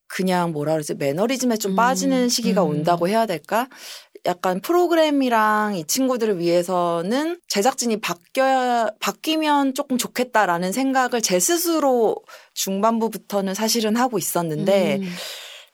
그냥 0.09 0.53
뭐라 0.53 0.73
그러지 0.73 0.93
매너리즘에 0.93 1.57
좀 1.57 1.73
음, 1.73 1.75
빠지는 1.75 2.29
시기가 2.29 2.63
음. 2.63 2.69
온다고 2.69 3.09
해야 3.09 3.25
될까? 3.25 3.67
약간 4.27 4.59
프로그램이랑 4.59 5.75
이 5.75 5.85
친구들을 5.85 6.37
위해서는 6.39 7.39
제작진이 7.47 8.01
바뀌어야 8.01 8.89
바뀌면 8.99 9.73
조금 9.73 9.97
좋겠다라는 9.97 10.71
생각을 10.73 11.21
제 11.21 11.39
스스로 11.39 12.17
중반부부터는 12.53 13.53
사실은 13.53 13.95
하고 13.95 14.17
있었는데 14.17 14.97
음. 15.01 15.09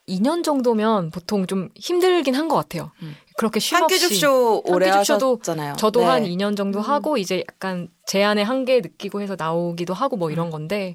2년 0.08 0.44
정도면 0.44 1.10
보통 1.10 1.46
좀 1.46 1.70
힘들긴 1.74 2.34
한 2.34 2.46
것 2.48 2.54
같아요. 2.56 2.92
음. 3.02 3.16
그렇게 3.36 3.58
쉼없이. 3.58 3.94
한끼줍쇼 3.94 4.62
오래 4.66 4.88
하셨잖아요. 4.88 5.74
저도 5.76 6.00
네. 6.00 6.06
한 6.06 6.22
2년 6.24 6.56
정도 6.56 6.78
음. 6.78 6.84
하고 6.84 7.16
이제 7.16 7.42
약간 7.50 7.88
제안의 8.06 8.44
한계 8.44 8.80
느끼고 8.80 9.20
해서 9.22 9.34
나오기도 9.36 9.94
하고 9.94 10.16
뭐 10.16 10.28
음. 10.28 10.32
이런 10.32 10.50
건데 10.50 10.94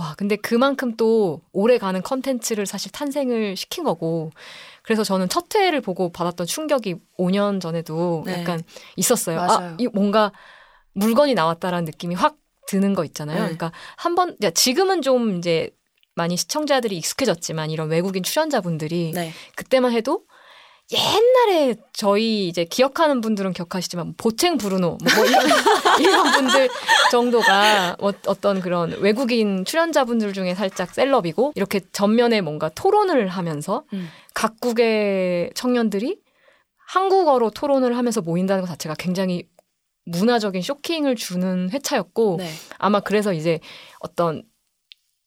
와 0.00 0.14
근데 0.16 0.36
그만큼 0.36 0.96
또 0.96 1.42
오래 1.52 1.76
가는 1.76 2.00
컨텐츠를 2.00 2.64
사실 2.64 2.90
탄생을 2.90 3.54
시킨 3.54 3.84
거고 3.84 4.30
그래서 4.82 5.04
저는 5.04 5.28
첫 5.28 5.54
회를 5.54 5.82
보고 5.82 6.10
받았던 6.10 6.46
충격이 6.46 6.94
5년 7.18 7.60
전에도 7.60 8.22
네. 8.24 8.40
약간 8.40 8.62
있었어요. 8.96 9.36
맞아요. 9.36 9.68
아, 9.72 9.76
이 9.78 9.86
뭔가 9.88 10.32
물건이 10.94 11.34
나왔다라는 11.34 11.84
느낌이 11.84 12.14
확 12.14 12.38
드는 12.66 12.94
거 12.94 13.04
있잖아요. 13.04 13.36
네. 13.36 13.42
그러니까 13.42 13.72
한번 13.96 14.38
지금은 14.54 15.02
좀 15.02 15.36
이제 15.36 15.70
많이 16.14 16.36
시청자들이 16.38 16.96
익숙해졌지만 16.96 17.70
이런 17.70 17.90
외국인 17.90 18.22
출연자분들이 18.22 19.12
네. 19.14 19.32
그때만 19.54 19.92
해도 19.92 20.24
옛날에 20.92 21.76
저희 21.92 22.48
이제 22.48 22.64
기억하는 22.64 23.20
분들은 23.20 23.52
기억하시지만 23.52 24.14
보챙 24.16 24.58
브루노 24.58 24.98
뭐, 25.00 25.14
뭐 25.14 25.24
이런, 25.24 25.46
이런 26.00 26.32
분들 26.32 26.68
정도가 27.12 27.96
어, 28.00 28.10
어떤 28.26 28.60
그런 28.60 28.98
외국인 29.00 29.64
출연자분들 29.64 30.32
중에 30.32 30.54
살짝 30.54 30.92
셀럽이고 30.92 31.52
이렇게 31.54 31.80
전면에 31.92 32.40
뭔가 32.40 32.68
토론을 32.70 33.28
하면서 33.28 33.84
음. 33.92 34.08
각국의 34.34 35.52
청년들이 35.54 36.18
한국어로 36.88 37.50
토론을 37.50 37.96
하면서 37.96 38.20
모인다는 38.20 38.62
것 38.62 38.68
자체가 38.68 38.96
굉장히 38.98 39.48
문화적인 40.06 40.60
쇼킹을 40.60 41.14
주는 41.14 41.70
회차였고 41.70 42.36
네. 42.38 42.50
아마 42.78 42.98
그래서 42.98 43.32
이제 43.32 43.60
어떤 44.00 44.42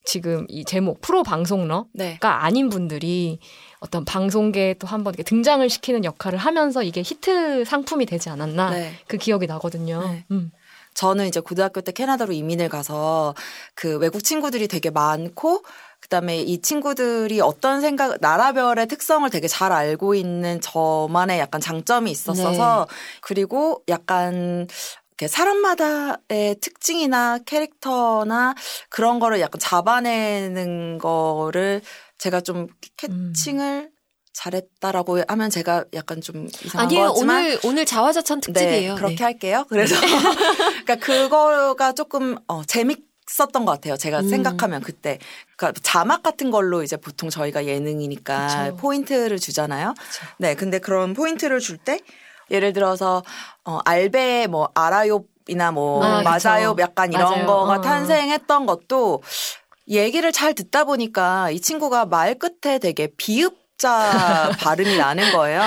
지금 0.05 0.45
이 0.49 0.66
제목 0.66 0.99
프로 0.99 1.24
방송러 1.24 1.88
네. 1.93 2.18
가 2.20 2.43
아닌 2.43 2.70
분들이 2.70 3.39
어떤 3.84 4.05
방송계에 4.05 4.75
또 4.75 4.88
한번 4.88 5.13
등장을 5.13 5.67
시키는 5.69 6.05
역할을 6.05 6.39
하면서 6.39 6.84
이게 6.84 7.01
히트 7.01 7.65
상품이 7.65 8.05
되지 8.05 8.29
않았나 8.29 8.69
네. 8.69 8.93
그 9.07 9.17
기억이 9.17 9.45
나거든요. 9.45 10.01
네. 10.07 10.25
음. 10.31 10.51
저는 10.93 11.27
이제 11.27 11.41
고등학교 11.41 11.81
때 11.81 11.91
캐나다로 11.91 12.31
이민을 12.31 12.69
가서 12.69 13.36
그 13.75 13.97
외국 13.97 14.23
친구들이 14.23 14.69
되게 14.69 14.89
많고 14.89 15.63
그다음에 15.99 16.39
이 16.39 16.61
친구들이 16.61 17.41
어떤 17.41 17.81
생각 17.81 18.17
나라별의 18.21 18.88
특성을 18.88 19.29
되게 19.29 19.49
잘 19.49 19.73
알고 19.73 20.15
있는 20.15 20.61
저만의 20.61 21.39
약간 21.39 21.59
장점이 21.59 22.09
있었어서 22.09 22.88
그리고 23.21 23.81
약간 23.89 24.67
이렇게 25.09 25.27
사람마다의 25.27 26.55
특징이나 26.61 27.39
캐릭터나 27.45 28.55
그런 28.89 29.19
거를 29.19 29.41
약간 29.41 29.59
잡아내는 29.59 30.99
거를 30.99 31.81
제가 32.24 32.39
좀 32.39 32.67
캐칭을 32.95 33.91
잘했다라고 34.34 35.24
하면 35.28 35.49
제가 35.49 35.84
약간 35.93 36.21
좀 36.21 36.47
이상한 36.63 36.88
아니에요. 36.88 37.09
거지만 37.09 37.38
오늘 37.41 37.59
오늘 37.65 37.86
자화자찬 37.86 38.39
특집이에요. 38.39 38.93
네, 38.93 38.97
그렇게 38.97 39.15
네. 39.17 39.24
할게요. 39.26 39.65
그래서 39.67 39.93
그러니까 40.86 40.95
그거가 40.95 41.91
조금 41.91 42.38
어, 42.47 42.63
재밌었던 42.63 43.65
것 43.65 43.74
같아요. 43.74 43.97
제가 43.97 44.21
음. 44.21 44.30
생각하면 44.30 44.82
그때 44.82 45.19
그러니까 45.57 45.78
자막 45.84 46.24
같은 46.24 46.49
걸로 46.49 46.82
이제 46.82 46.95
보통 46.95 47.30
저희가 47.30 47.65
예능이니까 47.65 48.47
그쵸. 48.71 48.78
포인트를 48.78 49.38
주잖아요. 49.38 49.93
네, 50.39 50.55
근데 50.55 50.80
그런 50.80 51.13
포인트를 51.13 51.59
줄 51.59 51.78
때 51.78 51.99
예를 52.49 52.71
들어서 52.74 53.21
어, 53.65 53.80
알베 53.84 54.47
뭐 54.47 54.69
알아요 54.76 55.26
이나 55.49 55.71
뭐 55.71 56.01
아, 56.03 56.24
그쵸. 56.24 56.47
맞아요 56.49 56.76
약간 56.80 57.11
이런 57.11 57.30
맞아요. 57.30 57.45
거가 57.47 57.74
어. 57.76 57.82
탄생했던 57.82 58.65
것도 58.65 59.21
얘기를 59.88 60.31
잘 60.31 60.53
듣다 60.53 60.84
보니까 60.86 61.49
이 61.51 61.59
친구가 61.59 62.05
말 62.05 62.36
끝에 62.39 62.79
되게 62.79 63.07
비읍자 63.17 64.51
발음이 64.59 64.97
나는 64.97 65.31
거예요. 65.34 65.61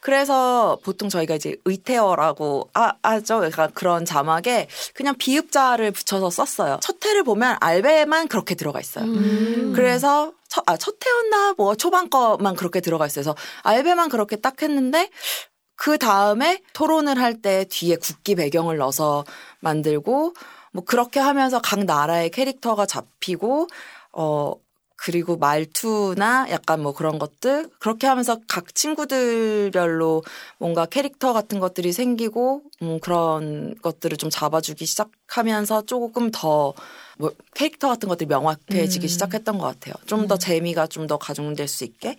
그래서 0.00 0.78
보통 0.84 1.08
저희가 1.08 1.34
이제 1.36 1.56
의태어라고 1.64 2.70
하- 2.74 2.94
하죠. 3.02 3.36
그러니까 3.38 3.68
그런 3.68 4.04
자막에 4.04 4.68
그냥 4.94 5.14
비읍자를 5.16 5.92
붙여서 5.92 6.28
썼어요. 6.30 6.78
첫 6.82 7.02
회를 7.04 7.22
보면 7.24 7.56
알베만 7.60 8.28
그렇게 8.28 8.54
들어가 8.54 8.80
있어요. 8.80 9.04
음. 9.06 9.72
그래서 9.74 10.32
첫, 10.48 10.62
아, 10.66 10.76
첫 10.76 10.96
회였나 11.04 11.54
뭐 11.56 11.74
초반 11.74 12.10
거만 12.10 12.54
그렇게 12.56 12.80
들어가 12.80 13.06
있어요. 13.06 13.22
그래서 13.24 13.36
알베만 13.62 14.10
그렇게 14.10 14.36
딱 14.36 14.60
했는데 14.62 15.08
그 15.76 15.98
다음에 15.98 16.60
토론을 16.74 17.18
할 17.20 17.40
때 17.42 17.64
뒤에 17.68 17.96
국기 17.96 18.34
배경을 18.36 18.76
넣어서 18.76 19.24
만들고 19.60 20.34
뭐 20.74 20.84
그렇게 20.84 21.20
하면서 21.20 21.60
각 21.62 21.84
나라의 21.84 22.30
캐릭터가 22.30 22.84
잡히고 22.84 23.68
어 24.12 24.52
그리고 24.96 25.36
말투나 25.36 26.46
약간 26.50 26.82
뭐 26.82 26.92
그런 26.92 27.18
것들 27.18 27.70
그렇게 27.78 28.06
하면서 28.06 28.40
각 28.48 28.74
친구들별로 28.74 30.22
뭔가 30.58 30.86
캐릭터 30.86 31.32
같은 31.32 31.60
것들이 31.60 31.92
생기고 31.92 32.62
음 32.82 33.00
그런 33.00 33.74
것들을 33.82 34.16
좀 34.18 34.30
잡아주기 34.30 34.84
시작하면서 34.84 35.82
조금 35.86 36.30
더 36.30 36.74
뭐 37.18 37.32
캐릭터 37.54 37.88
같은 37.88 38.08
것들이 38.08 38.26
명확해지기 38.26 39.06
음. 39.06 39.08
시작했던 39.08 39.58
것 39.58 39.66
같아요. 39.66 39.94
좀더 40.06 40.36
재미가 40.36 40.86
좀 40.88 41.06
더 41.06 41.18
가중될 41.18 41.68
수 41.68 41.84
있게. 41.84 42.16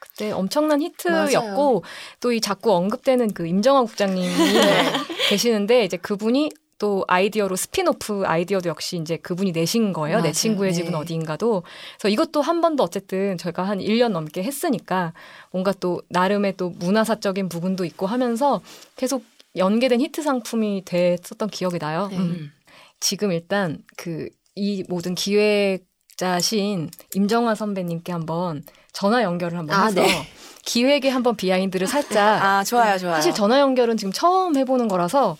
그때 0.00 0.32
엄청난 0.32 0.82
히트였고 0.82 1.84
또 2.20 2.32
이 2.32 2.40
자꾸 2.40 2.72
언급되는 2.72 3.32
그 3.32 3.46
임정화 3.46 3.84
국장님이 3.84 4.28
계시는데 5.30 5.84
이제 5.84 5.96
그분이 5.96 6.50
또 6.78 7.04
아이디어로 7.08 7.56
스피노프 7.56 8.24
아이디어도 8.26 8.68
역시 8.68 8.96
이제 8.96 9.16
그분이 9.16 9.52
내신 9.52 9.92
거예요. 9.92 10.18
내 10.18 10.22
맞아요. 10.22 10.32
친구의 10.32 10.74
집은 10.74 10.92
네. 10.92 10.96
어디인가도. 10.96 11.62
그래서 11.98 12.08
이것도 12.08 12.40
한 12.40 12.60
번도 12.60 12.82
어쨌든 12.82 13.36
저희가 13.38 13.64
한 13.64 13.78
1년 13.78 14.08
넘게 14.12 14.42
했으니까 14.42 15.12
뭔가 15.50 15.72
또 15.72 16.02
나름의 16.08 16.56
또 16.56 16.70
문화사적인 16.70 17.48
부분도 17.48 17.84
있고 17.84 18.06
하면서 18.06 18.60
계속 18.96 19.24
연계된 19.56 20.00
히트 20.00 20.22
상품이 20.22 20.82
됐었던 20.84 21.48
기억이 21.50 21.78
나요. 21.78 22.08
네. 22.10 22.16
음. 22.18 22.52
지금 23.00 23.32
일단 23.32 23.78
그 23.96 24.28
이 24.58 24.82
모든 24.88 25.14
기획자신 25.14 26.90
임정화 27.14 27.54
선배님께 27.54 28.10
한번 28.10 28.64
전화 28.92 29.22
연결을 29.22 29.56
한번 29.56 29.78
아, 29.78 29.84
해서 29.86 30.00
네. 30.02 30.26
기획에 30.64 31.08
한번 31.08 31.36
비하인드를 31.36 31.86
살짝 31.86 32.42
아 32.42 32.64
좋아요 32.64 32.98
좋아요. 32.98 33.14
사실 33.14 33.32
전화 33.32 33.60
연결은 33.60 33.96
지금 33.96 34.12
처음 34.12 34.56
해보는 34.56 34.88
거라서 34.88 35.36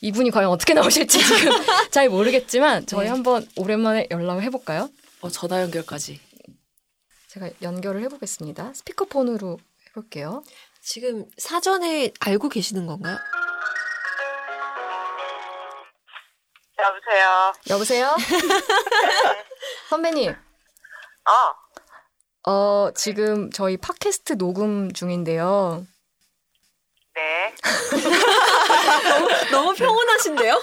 이분이 0.00 0.30
과연 0.30 0.50
어떻게 0.50 0.74
나오실지 0.74 1.18
지금 1.18 1.52
잘 1.90 2.08
모르겠지만 2.08 2.86
저희 2.86 3.04
네. 3.04 3.10
한번 3.10 3.46
오랜만에 3.56 4.08
연락을 4.10 4.42
해볼까요? 4.44 4.90
어, 5.20 5.28
전화 5.28 5.62
연결까지. 5.62 6.20
제가 7.28 7.50
연결을 7.62 8.02
해보겠습니다. 8.02 8.72
스피커폰으로 8.74 9.58
해볼게요. 9.90 10.42
지금 10.82 11.26
사전에 11.38 12.12
알고 12.20 12.48
계시는 12.48 12.86
건가요? 12.86 13.16
여보세요. 16.78 17.52
여보세요? 17.70 18.16
선배님, 19.88 20.34
어, 21.26 22.50
어, 22.50 22.90
지금 22.94 23.50
저희 23.50 23.76
팟캐스트 23.76 24.36
녹음 24.38 24.92
중인데요. 24.92 25.86
네. 27.16 27.54
너무 29.50 29.74
평온하신데요? 29.74 30.60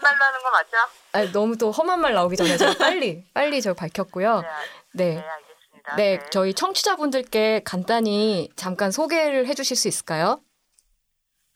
말 0.00 0.18
나는 0.18 0.40
거 0.42 0.50
맞죠? 0.50 0.76
아, 1.12 1.32
너무 1.32 1.58
또 1.58 1.72
험한 1.72 2.00
말 2.00 2.14
나오기 2.14 2.36
전에 2.36 2.56
제가 2.56 2.74
빨리, 2.78 3.24
빨리 3.34 3.60
저 3.60 3.74
밝혔고요. 3.74 4.40
네, 4.42 4.46
알- 4.48 4.68
네. 4.92 5.14
네, 5.16 5.28
알겠습니다. 5.28 5.96
네, 5.96 6.20
저희 6.30 6.54
청취자분들께 6.54 7.62
간단히 7.64 8.50
잠깐 8.56 8.92
소개를 8.92 9.46
해주실 9.48 9.76
수 9.76 9.88
있을까요? 9.88 10.40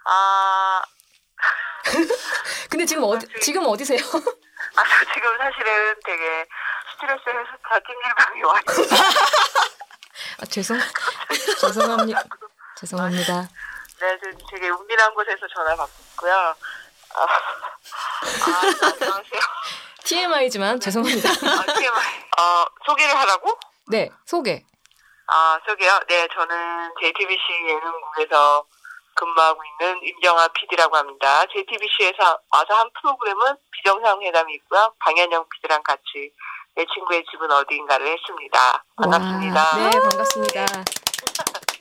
아, 0.04 0.82
근데 2.70 2.84
지금 2.86 3.04
어디, 3.04 3.26
지금 3.40 3.66
어디세요? 3.66 3.98
아, 4.00 4.82
저 4.82 5.14
지금 5.14 5.38
사실은 5.38 5.94
되게 6.04 6.44
스트레스 6.92 7.22
해소사 7.28 7.80
찜질방에 7.86 8.42
와 8.42 8.60
있어요. 8.68 9.00
아, 10.40 10.46
죄송, 10.46 10.76
죄송합니다. 11.60 12.22
죄송합니다. 12.76 13.48
네, 14.01 14.18
지금 14.22 14.38
되게 14.51 14.68
은밀한 14.70 15.14
곳에서 15.14 15.46
전화 15.55 15.74
받고 15.74 15.92
있고요. 16.12 16.32
아, 16.32 17.22
아, 17.22 18.61
안녕하세요. 18.92 19.40
TMI지만 20.05 20.78
죄송합니다. 20.80 21.28
아, 21.28 21.72
TMI. 21.74 21.96
어, 22.38 22.64
소개를 22.86 23.16
하라고? 23.18 23.59
네, 23.88 24.11
소개. 24.24 24.64
아, 25.26 25.59
저기요. 25.66 26.01
네, 26.09 26.28
저는 26.32 26.90
JTBC 27.01 27.42
예능국에서 27.68 28.64
근무하고 29.14 29.61
있는 29.64 30.01
임정아 30.03 30.49
PD라고 30.49 30.96
합니다. 30.96 31.44
JTBC에서 31.53 32.38
와서 32.51 32.74
한 32.74 32.88
프로그램은 33.01 33.57
비정상회담이 33.72 34.55
있고요. 34.55 34.94
방현영 35.01 35.44
PD랑 35.49 35.82
같이 35.82 36.30
내 36.76 36.84
친구의 36.94 37.24
집은 37.30 37.51
어디인가를 37.51 38.07
했습니다. 38.07 38.84
반갑습니다. 38.96 39.61
와, 39.61 39.90
네, 39.90 39.99
반갑습니다. 39.99 40.66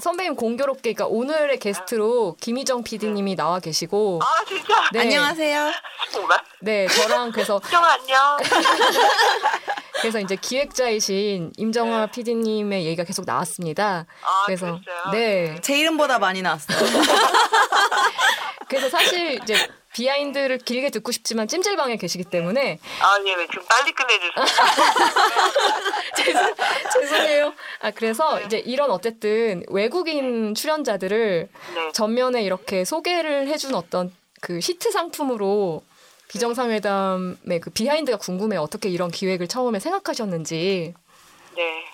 선배님 0.00 0.34
공교롭게, 0.34 0.94
그러니까 0.94 1.06
오늘의 1.06 1.58
게스트로 1.58 2.36
김희정 2.40 2.82
PD님이 2.82 3.36
나와 3.36 3.60
계시고, 3.60 4.20
아, 4.22 4.44
진짜? 4.46 4.88
네, 4.92 5.00
안녕하세요. 5.00 5.72
정말? 6.10 6.40
네, 6.60 6.86
저랑 6.88 7.30
그래서 7.32 7.60
정 7.70 7.84
안녕. 7.84 8.38
그래서 10.00 10.18
이제 10.18 10.34
기획자이신 10.36 11.52
임정화 11.58 12.06
PD님의 12.06 12.86
얘기가 12.86 13.04
계속 13.04 13.26
나왔습니다. 13.26 14.06
아, 14.22 14.42
그래서 14.46 14.80
그랬어요? 14.80 15.12
네, 15.12 15.60
제 15.60 15.78
이름보다 15.78 16.18
많이 16.18 16.40
나왔어요. 16.40 16.78
그래서 18.68 18.88
사실 18.88 19.38
이제 19.42 19.68
비하인드를 19.92 20.58
길게 20.58 20.90
듣고 20.90 21.12
싶지만 21.12 21.48
찜질방에 21.48 21.96
계시기 21.96 22.24
때문에 22.24 22.78
아, 23.00 23.18
예, 23.24 23.36
네, 23.36 23.46
좀 23.48 23.64
빨리 23.68 23.92
끝내주세요. 23.92 24.32
죄송, 26.16 26.54
죄송해요. 26.92 27.54
아 27.80 27.90
그래서 27.90 28.40
이제 28.42 28.58
이런 28.58 28.90
어쨌든 28.90 29.64
외국인 29.68 30.54
출연자들을 30.54 31.48
네. 31.74 31.92
전면에 31.92 32.42
이렇게 32.42 32.84
소개를 32.84 33.48
해준 33.48 33.74
어떤 33.74 34.14
그 34.40 34.58
히트 34.60 34.90
상품으로 34.90 35.82
비정상회담의 36.28 37.60
그 37.60 37.70
비하인드가 37.70 38.16
궁금해요. 38.18 38.60
어떻게 38.60 38.88
이런 38.88 39.10
기획을 39.10 39.48
처음에 39.48 39.80
생각하셨는지. 39.80 40.94
네. 41.56 41.84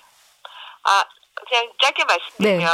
아, 0.82 1.05
그냥 1.49 1.72
짧게 1.82 2.05
말씀드리면, 2.05 2.59
네. 2.59 2.64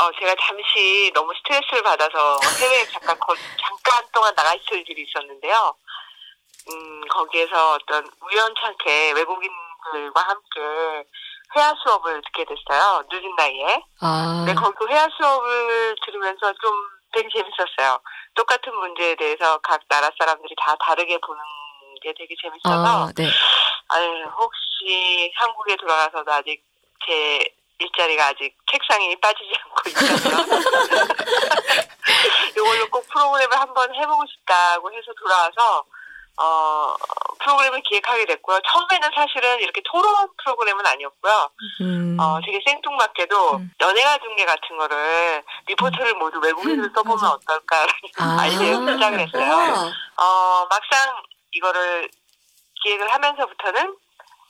어, 0.00 0.10
제가 0.18 0.34
잠시 0.40 1.10
너무 1.14 1.32
스트레스를 1.34 1.82
받아서 1.82 2.40
해외에 2.58 2.86
잠깐, 2.86 3.18
거, 3.18 3.34
잠깐 3.60 4.02
동안 4.12 4.34
나가 4.34 4.54
있을 4.54 4.82
일이 4.88 5.04
있었는데요. 5.06 5.74
음, 6.70 7.00
거기에서 7.08 7.74
어떤 7.74 8.10
우연찮게 8.22 9.12
외국인들과 9.12 10.20
함께 10.22 11.04
회화 11.54 11.74
수업을 11.82 12.22
듣게 12.22 12.44
됐어요. 12.44 13.04
늦은 13.10 13.34
나이에. 13.36 13.82
아, 14.00 14.44
근데 14.46 14.54
거기 14.54 14.74
그 14.78 14.88
회화 14.88 15.06
수업을 15.18 15.96
들으면서 16.06 16.52
좀 16.54 16.72
되게 17.12 17.28
재밌었어요. 17.28 18.00
똑같은 18.34 18.74
문제에 18.74 19.16
대해서 19.16 19.58
각 19.58 19.80
나라 19.88 20.08
사람들이 20.18 20.54
다 20.56 20.76
다르게 20.76 21.18
보는 21.18 21.42
게 22.02 22.14
되게 22.16 22.34
재밌어서 22.40 23.04
아, 23.04 23.12
네. 23.14 23.28
아유, 23.88 24.24
혹시 24.38 25.32
한국에 25.34 25.76
돌아가서도 25.76 26.32
아직 26.32 26.62
제 27.04 27.44
일자리가 27.80 28.26
아직 28.26 28.54
책상에 28.70 29.16
빠지지 29.20 29.52
않고 29.64 29.88
있어서 29.88 30.30
이걸로 32.56 32.88
꼭 32.90 33.06
프로그램을 33.08 33.58
한번 33.58 33.94
해보고 33.94 34.24
싶다고 34.26 34.92
해서 34.92 35.12
돌아와서 35.18 35.84
어 36.36 36.94
프로그램을 37.40 37.82
기획하게 37.82 38.26
됐고요. 38.26 38.60
처음에는 38.66 39.10
사실은 39.14 39.60
이렇게 39.60 39.80
토론 39.84 40.28
프로그램은 40.42 40.84
아니었고요. 40.86 41.50
음. 41.80 42.16
어 42.20 42.38
되게 42.44 42.60
생뚱맞게도 42.66 43.56
음. 43.56 43.70
연예가 43.80 44.18
중계 44.18 44.44
같은 44.44 44.76
거를 44.76 45.42
리포트를 45.66 46.14
모두 46.14 46.38
외국인으로 46.38 46.90
써보면 46.94 47.24
어떨까라는 47.24 47.92
아. 48.18 48.36
아이디어를 48.40 48.94
시작을 48.94 49.20
했어요. 49.20 49.92
어, 50.16 50.66
막상 50.68 51.22
이거를 51.52 52.08
기획을 52.82 53.12
하면서부터는 53.12 53.96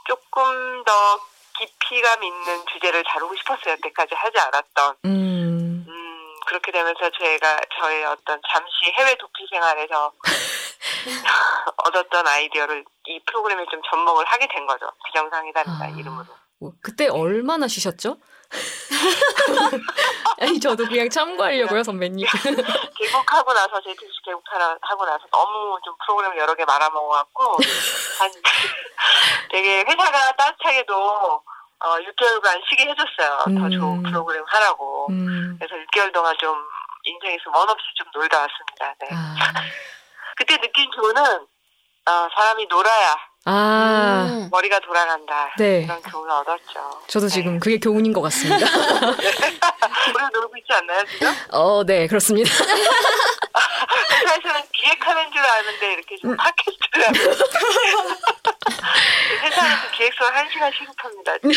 조금 0.07 0.85
더 0.85 1.21
깊이감 1.61 2.23
있는 2.23 2.65
주제를 2.73 3.05
다루고 3.05 3.37
싶었어요. 3.37 3.73
여태까지 3.75 4.15
하지 4.15 4.39
않았던. 4.39 4.97
음. 5.05 5.85
음, 5.87 6.35
그렇게 6.47 6.73
되면서 6.73 7.11
제가 7.19 7.61
저의 7.79 8.05
어떤 8.05 8.41
잠시 8.51 8.73
해외 8.99 9.15
도피 9.17 9.47
생활에서 9.51 10.13
얻었던 11.77 12.27
아이디어를 12.27 12.85
이 13.07 13.21
프로그램에 13.27 13.65
좀 13.71 13.81
접목을 13.91 14.25
하게 14.27 14.49
된 14.49 14.67
거죠. 14.67 14.91
비정상이다는 15.07 15.73
아. 15.73 15.89
이름으로. 15.99 16.27
뭐, 16.59 16.73
그때 16.83 17.09
얼마나 17.09 17.69
쉬셨죠? 17.69 18.17
아니 20.41 20.59
저도 20.59 20.87
그냥 20.87 21.09
참고하려고요 21.09 21.83
선배님. 21.83 22.27
개국하고 22.97 23.53
나서 23.53 23.81
JTBC 23.81 24.23
개국하고 24.25 25.05
나서 25.05 25.25
너무 25.31 25.79
좀 25.85 25.95
프로그램을 26.05 26.39
여러 26.39 26.55
개 26.55 26.65
말아먹어갖고 26.65 27.57
한 28.19 28.31
되게 29.51 29.85
회사가 29.87 30.33
따뜻하게도 30.33 30.95
어 31.83 31.97
6개월간 31.97 32.61
쉬게 32.69 32.89
해줬어요. 32.91 33.39
더 33.45 33.51
음. 33.51 33.71
좋은 33.71 34.03
프로그램 34.03 34.45
하라고. 34.47 35.07
음. 35.11 35.57
그래서 35.59 35.75
6개월 35.87 36.13
동안 36.13 36.35
좀 36.39 36.57
인생에서 37.05 37.51
원 37.55 37.69
없이 37.69 37.85
좀 37.97 38.07
놀다 38.15 38.41
왔습니다. 38.41 38.95
네. 39.01 39.09
아. 39.13 39.35
그때 40.37 40.57
느낀 40.59 40.91
교훈은 40.91 41.23
어, 41.23 42.29
사람이 42.35 42.67
놀아야 42.67 43.30
아. 43.47 44.27
음. 44.29 44.49
머리가 44.51 44.81
돌아간다. 44.81 45.55
네. 45.59 45.81
이런 45.83 46.01
교훈을 46.03 46.31
얻었죠. 46.31 47.01
저도 47.07 47.29
네. 47.29 47.35
지금 47.35 47.59
그게 47.59 47.79
교훈인 47.79 48.13
것 48.13 48.21
같습니다. 48.23 48.67
우리 48.67 50.23
놀고 50.33 50.57
있지 50.59 50.73
않나요 50.73 51.05
지금? 51.07 51.33
어, 51.51 51.83
네, 51.85 52.07
그렇습니다. 52.07 52.51
회사에서는 54.13 54.61
기획하는 54.73 55.31
줄 55.33 55.41
아는데 55.41 55.93
이렇게 55.95 56.15
음. 56.17 56.21
좀 56.23 56.37
팟캐스트를 56.37 57.09
하고 57.09 57.19
회사에서 59.43 59.91
기획서를 59.97 60.37
한 60.37 60.49
시간 60.53 60.71
시급합니다 60.73 61.39
지금. 61.39 61.53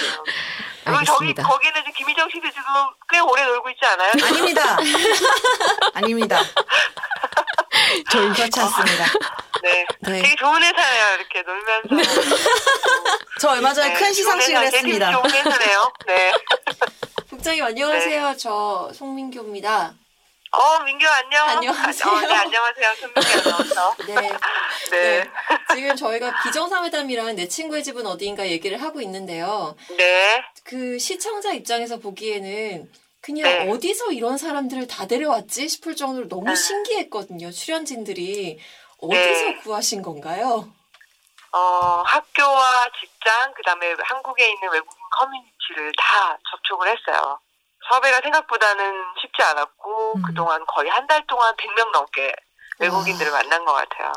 그리고 0.86 1.04
저기. 1.06 1.34
거기는 1.34 1.84
김희정 1.98 2.30
씨도 2.30 2.50
지금 2.50 2.64
꽤 3.10 3.20
오래 3.20 3.44
놀고 3.46 3.70
있지 3.72 3.86
않아요? 3.86 4.12
아닙니다. 4.24 4.78
아닙니다. 5.94 6.40
저희 8.12 8.30
그렇지 8.34 8.60
않습니다. 8.60 9.06
네. 9.62 9.86
네. 10.02 10.22
되게 10.22 10.36
좋은 10.36 10.62
회사예요 10.62 11.16
이렇게 11.16 11.42
놀면서. 11.42 12.12
저 13.40 13.50
얼마 13.50 13.74
전에 13.74 13.90
네, 13.90 13.94
큰 13.94 14.14
시상식을 14.14 14.64
했습니다. 14.64 15.12
되게 15.12 15.18
좋은 15.18 15.48
회사네요. 15.48 15.94
네. 16.08 16.32
국장님 17.30 17.64
안녕하세요. 17.64 18.36
저 18.38 18.92
송민규입니다. 18.94 19.94
어 20.56 20.84
민규 20.84 21.06
안녕. 21.08 21.50
안녕하세요. 21.50 22.14
어, 22.14 22.20
네 22.20 22.34
안녕하세요 22.34 22.96
손민규 22.96 23.50
아나운서. 23.50 23.96
네. 24.06 24.32
네. 24.92 25.24
지금 25.74 25.96
저희가 25.96 26.44
비정상회담이랑 26.44 27.36
내 27.36 27.48
친구의 27.48 27.84
집은 27.84 28.06
어디인가 28.06 28.48
얘기를 28.48 28.80
하고 28.82 29.02
있는데요. 29.02 29.76
네. 29.98 30.44
그 30.64 31.00
시청자 31.00 31.54
입장에서 31.54 31.98
보기에는 31.98 32.88
그냥 33.24 33.43
네. 33.49 33.71
어디서 33.71 34.11
이런 34.11 34.38
사람들을 34.38 34.86
다 34.88 35.07
데려왔지 35.07 35.69
싶을 35.69 35.95
정도로 35.95 36.28
너무 36.28 36.49
네. 36.49 36.55
신기했거든요. 36.55 37.51
출연진들이 37.51 38.59
어디서 39.01 39.45
네. 39.45 39.55
구하신 39.63 40.01
건가요? 40.01 40.69
어, 41.53 41.57
학교와 42.05 42.89
직장, 42.99 43.53
그 43.53 43.63
다음에 43.63 43.95
한국에 44.03 44.45
있는 44.49 44.69
외국인 44.71 44.99
커뮤니티를 45.17 45.91
다 45.97 46.38
접촉을 46.51 46.88
했어요. 46.89 47.39
섭외가 47.89 48.19
생각보다는 48.21 48.93
쉽지 49.21 49.41
않았고, 49.43 50.13
음. 50.17 50.21
그동안 50.26 50.65
거의 50.65 50.89
한 50.89 51.07
달 51.07 51.26
동안 51.28 51.53
100명 51.55 51.91
넘게 51.91 52.34
외국인들을 52.80 53.32
만난 53.32 53.63
것 53.63 53.71
같아요. 53.74 54.11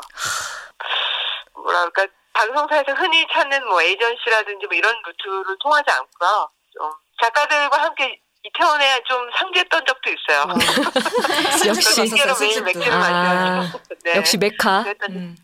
뭐랄까, 1.53 2.07
방송사에서 2.33 2.91
흔히 2.93 3.25
찾는 3.31 3.67
뭐 3.67 3.81
에이전시라든지 3.81 4.65
뭐 4.67 4.75
이런 4.75 4.95
루트를 5.05 5.57
통하지 5.59 5.91
않고요. 5.91 6.49
좀 6.73 6.91
작가들과 7.21 7.81
함께 7.83 8.19
이태원에 8.43 9.01
좀 9.07 9.29
상주했던 9.37 9.85
적도 9.85 10.09
있어요. 10.09 10.45
와. 10.47 10.53
역시 11.67 11.99
매일 12.01 12.35
술집도. 12.35 12.63
맥주를 12.63 12.91
아. 12.93 13.71
네. 14.03 14.15
역시 14.15 14.37
메카. 14.37 14.85
음. 15.09 15.35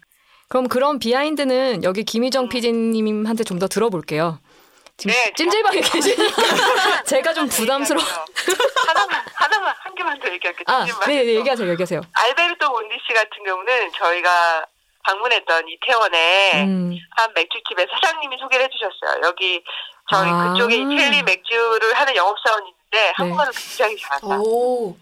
그럼 0.48 0.68
그런 0.68 1.00
비하인드는 1.00 1.84
여기 1.84 2.02
음. 2.02 2.06
김희정 2.06 2.50
PD님한테 2.50 3.44
좀 3.44 3.60
더 3.60 3.68
들어볼게요. 3.68 4.40
지금 4.96 5.14
네, 5.16 5.34
찜질방에 5.36 5.82
계시니까 5.82 7.04
제가 7.06 7.34
좀 7.34 7.48
부담스러워. 7.50 8.06
하나만, 8.88 9.26
하나만, 9.34 9.74
한 9.80 9.96
개만 9.96 10.20
더 10.20 10.32
얘기할게요. 10.32 10.64
아. 10.68 10.86
네, 11.08 11.24
네, 11.24 11.36
얘기하세요, 11.36 11.68
얘기하세요. 11.72 12.02
알베르토 12.14 12.70
몬디 12.70 12.96
씨 13.08 13.14
같은 13.14 13.44
경우는 13.44 13.92
저희가 13.98 14.66
방문했던 15.06 15.64
이태원에 15.68 16.64
음, 16.64 16.96
한 17.18 17.34
맥주집의 17.34 17.88
사장님이 17.92 18.38
소개를 18.40 18.66
해주셨어요. 18.66 19.22
여기 19.24 19.64
저희 20.12 20.30
아. 20.30 20.54
그쪽에 20.54 20.76
첼리 20.78 21.24
맥주를 21.24 21.94
하는 21.94 22.16
영업사원이 22.16 22.74
있는데 22.94 23.12
한국어를 23.16 23.52
굉장히 23.52 23.98
잘한다. 23.98 24.40
오. 24.40 24.96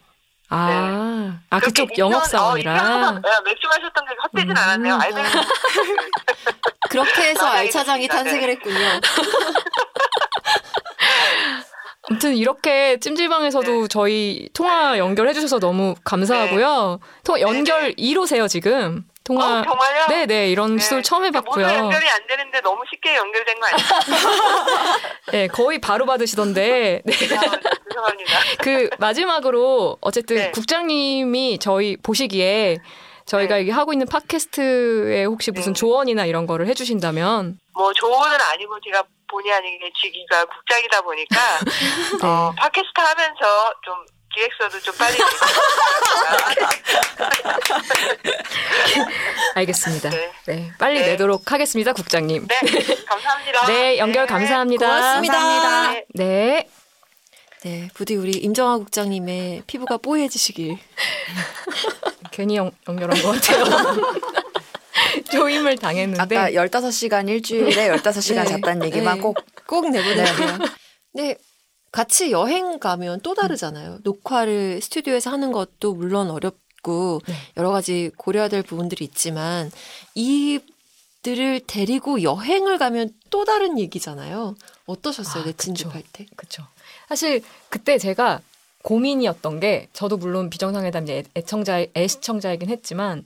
아, 0.54 1.39
아 1.50 1.60
그렇게 1.60 1.84
그쪽 1.84 1.98
영업 1.98 2.26
사원이라. 2.26 2.72
어, 2.72 2.76
이태원에서, 2.76 3.12
네, 3.22 3.30
맥주 3.46 3.68
마셨던 3.68 4.06
게 4.06 4.16
헛되진 4.24 4.52
음. 4.52 4.58
않았네요. 4.58 4.96
알베르토 4.96 5.38
몬디 5.38 5.48
그렇게 6.89 7.22
해서 7.30 7.46
알차장이 7.46 8.08
됐습니다. 8.08 8.24
탄생을 8.24 8.50
했군요. 8.50 8.80
아무튼 12.10 12.36
이렇게 12.36 13.00
찜질방에서도 13.00 13.88
저희 13.88 14.50
통화 14.54 14.98
연결해 14.98 15.34
주셔서 15.34 15.60
너무 15.60 15.96
감사하고요. 16.04 17.00
통화 17.24 17.39
연결 17.39 17.94
2호세요 17.94 18.50
지금. 18.50 19.06
통화. 19.24 19.60
어, 19.60 19.64
정말요? 19.64 20.08
네, 20.10 20.26
네, 20.26 20.50
이런 20.50 20.76
네. 20.76 20.82
시도를 20.82 21.04
처음 21.04 21.22
모두 21.24 21.38
해봤고요. 21.38 21.66
연결이 21.66 22.10
안 22.10 22.28
되는데 22.28 22.62
너무 22.62 22.84
쉽게 22.90 23.16
연결된 23.16 23.60
거 23.60 23.68
아니에요? 23.68 23.90
네, 25.32 25.48
거의 25.48 25.80
바로 25.80 26.06
받으시던데. 26.06 27.02
네. 27.06 27.14
아, 27.14 27.42
죄송합니다. 27.90 28.40
그 28.62 28.90
마지막으로 28.98 29.98
어쨌든 30.02 30.38
네. 30.38 30.52
국장님이 30.52 31.60
저희 31.60 31.98
보시기에 31.98 32.78
저희가 33.26 33.58
네. 33.58 33.70
하고 33.70 33.94
있는 33.94 34.08
팟캐스트에 34.08 35.26
혹시 35.26 35.52
무슨 35.52 35.74
네. 35.74 35.80
조언이나 35.80 36.26
이런 36.26 36.48
거를 36.48 36.68
해주신다면 36.68 37.60
뭐 37.74 37.94
조언은 37.94 38.38
아니고 38.42 38.80
제가 38.84 39.04
본의 39.30 39.54
아니게 39.54 39.92
직위가 40.02 40.46
국장이다 40.46 41.02
보니까 41.02 41.36
네. 42.20 42.28
어, 42.28 42.52
팟캐스트 42.58 43.00
하면서 43.00 43.74
좀 43.86 43.96
기획서도 44.34 44.80
좀 44.80 44.96
빨리 44.98 45.18
알겠습니다. 49.56 50.10
네. 50.10 50.32
네, 50.48 50.72
빨리 50.78 51.00
네. 51.00 51.08
내도록 51.08 51.52
하겠습니다, 51.52 51.92
국장님. 51.94 52.48
네, 52.48 52.58
감사합니다. 53.06 53.68
네, 53.68 53.98
연결 53.98 54.26
네. 54.26 54.34
감사합니다. 54.34 54.88
고맙습니다. 54.88 55.34
감사합니다. 55.34 55.92
네. 55.92 56.06
네. 56.14 56.68
네, 57.64 57.90
부디 57.94 58.16
우리 58.16 58.32
임정아 58.32 58.78
국장님의 58.78 59.64
피부가 59.68 59.98
뽀얘지시길. 59.98 60.78
괜히 62.32 62.56
연, 62.56 62.72
연결한 62.88 63.22
것 63.22 63.34
같아요. 63.34 63.66
조임을 65.32 65.78
당했는데. 65.78 66.38
아까 66.38 66.50
15시간 66.52 67.30
일주일에 67.30 67.90
15시간 67.90 68.44
네. 68.44 68.46
잤다는 68.46 68.88
얘기만 68.88 69.18
네. 69.18 69.22
꼭꼭 69.22 69.92
내보낼게요. 69.92 70.58
네. 71.14 71.36
같이 71.92 72.32
여행 72.32 72.80
가면 72.80 73.20
또 73.22 73.34
다르잖아요. 73.34 74.00
녹화를 74.04 74.82
스튜디오에서 74.82 75.30
하는 75.30 75.52
것도 75.52 75.94
물론 75.94 76.30
어렵고 76.32 77.22
네. 77.28 77.34
여러 77.58 77.70
가지 77.72 78.12
고려해야 78.16 78.48
될 78.50 78.64
부분들이 78.64 79.04
있지만 79.06 79.70
이들을 80.16 81.62
데리고 81.68 82.24
여행을 82.24 82.78
가면 82.78 83.12
또 83.30 83.44
다른 83.46 83.78
얘기잖아요. 83.78 84.56
어떠셨어요? 84.86 85.44
아, 85.44 85.46
내. 85.48 85.54
진집할 85.54 86.04
때? 86.14 86.26
그쵸. 86.36 86.64
사실 87.10 87.42
그때 87.70 87.98
제가 87.98 88.42
고민이었던 88.84 89.60
게 89.60 89.89
저도 89.94 90.18
물론 90.18 90.50
비정상회담 90.50 91.04
이제 91.04 91.18
애- 91.18 91.24
애청자 91.36 91.86
애시청자이긴 91.96 92.70
했지만 92.70 93.26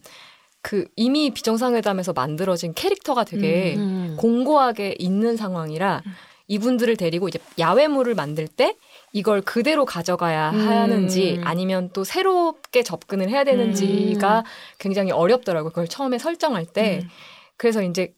그 0.62 0.88
이미 0.96 1.30
비정상회담에서 1.30 2.14
만들어진 2.14 2.74
캐릭터가 2.74 3.24
되게 3.24 3.76
음. 3.78 4.16
공고하게 4.20 4.96
있는 4.98 5.38
상황이라 5.38 6.02
이분들을 6.48 6.96
데리고 6.98 7.28
이제 7.28 7.40
야외물을 7.58 8.14
만들 8.16 8.48
때 8.48 8.76
이걸 9.14 9.42
그대로 9.42 9.86
가져가야 9.86 10.52
음. 10.52 10.68
하는지 10.68 11.42
아니면 11.44 11.90
또 11.94 12.04
새롭게 12.04 12.84
접근을 12.84 13.30
해야 13.30 13.44
되는지가 13.44 14.40
음. 14.40 14.44
굉장히 14.78 15.12
어렵더라고요. 15.12 15.70
그걸 15.70 15.88
처음에 15.88 16.18
설정할 16.18 16.66
때. 16.66 17.00
음. 17.04 17.10
그래서 17.58 17.82
이제 17.82 18.14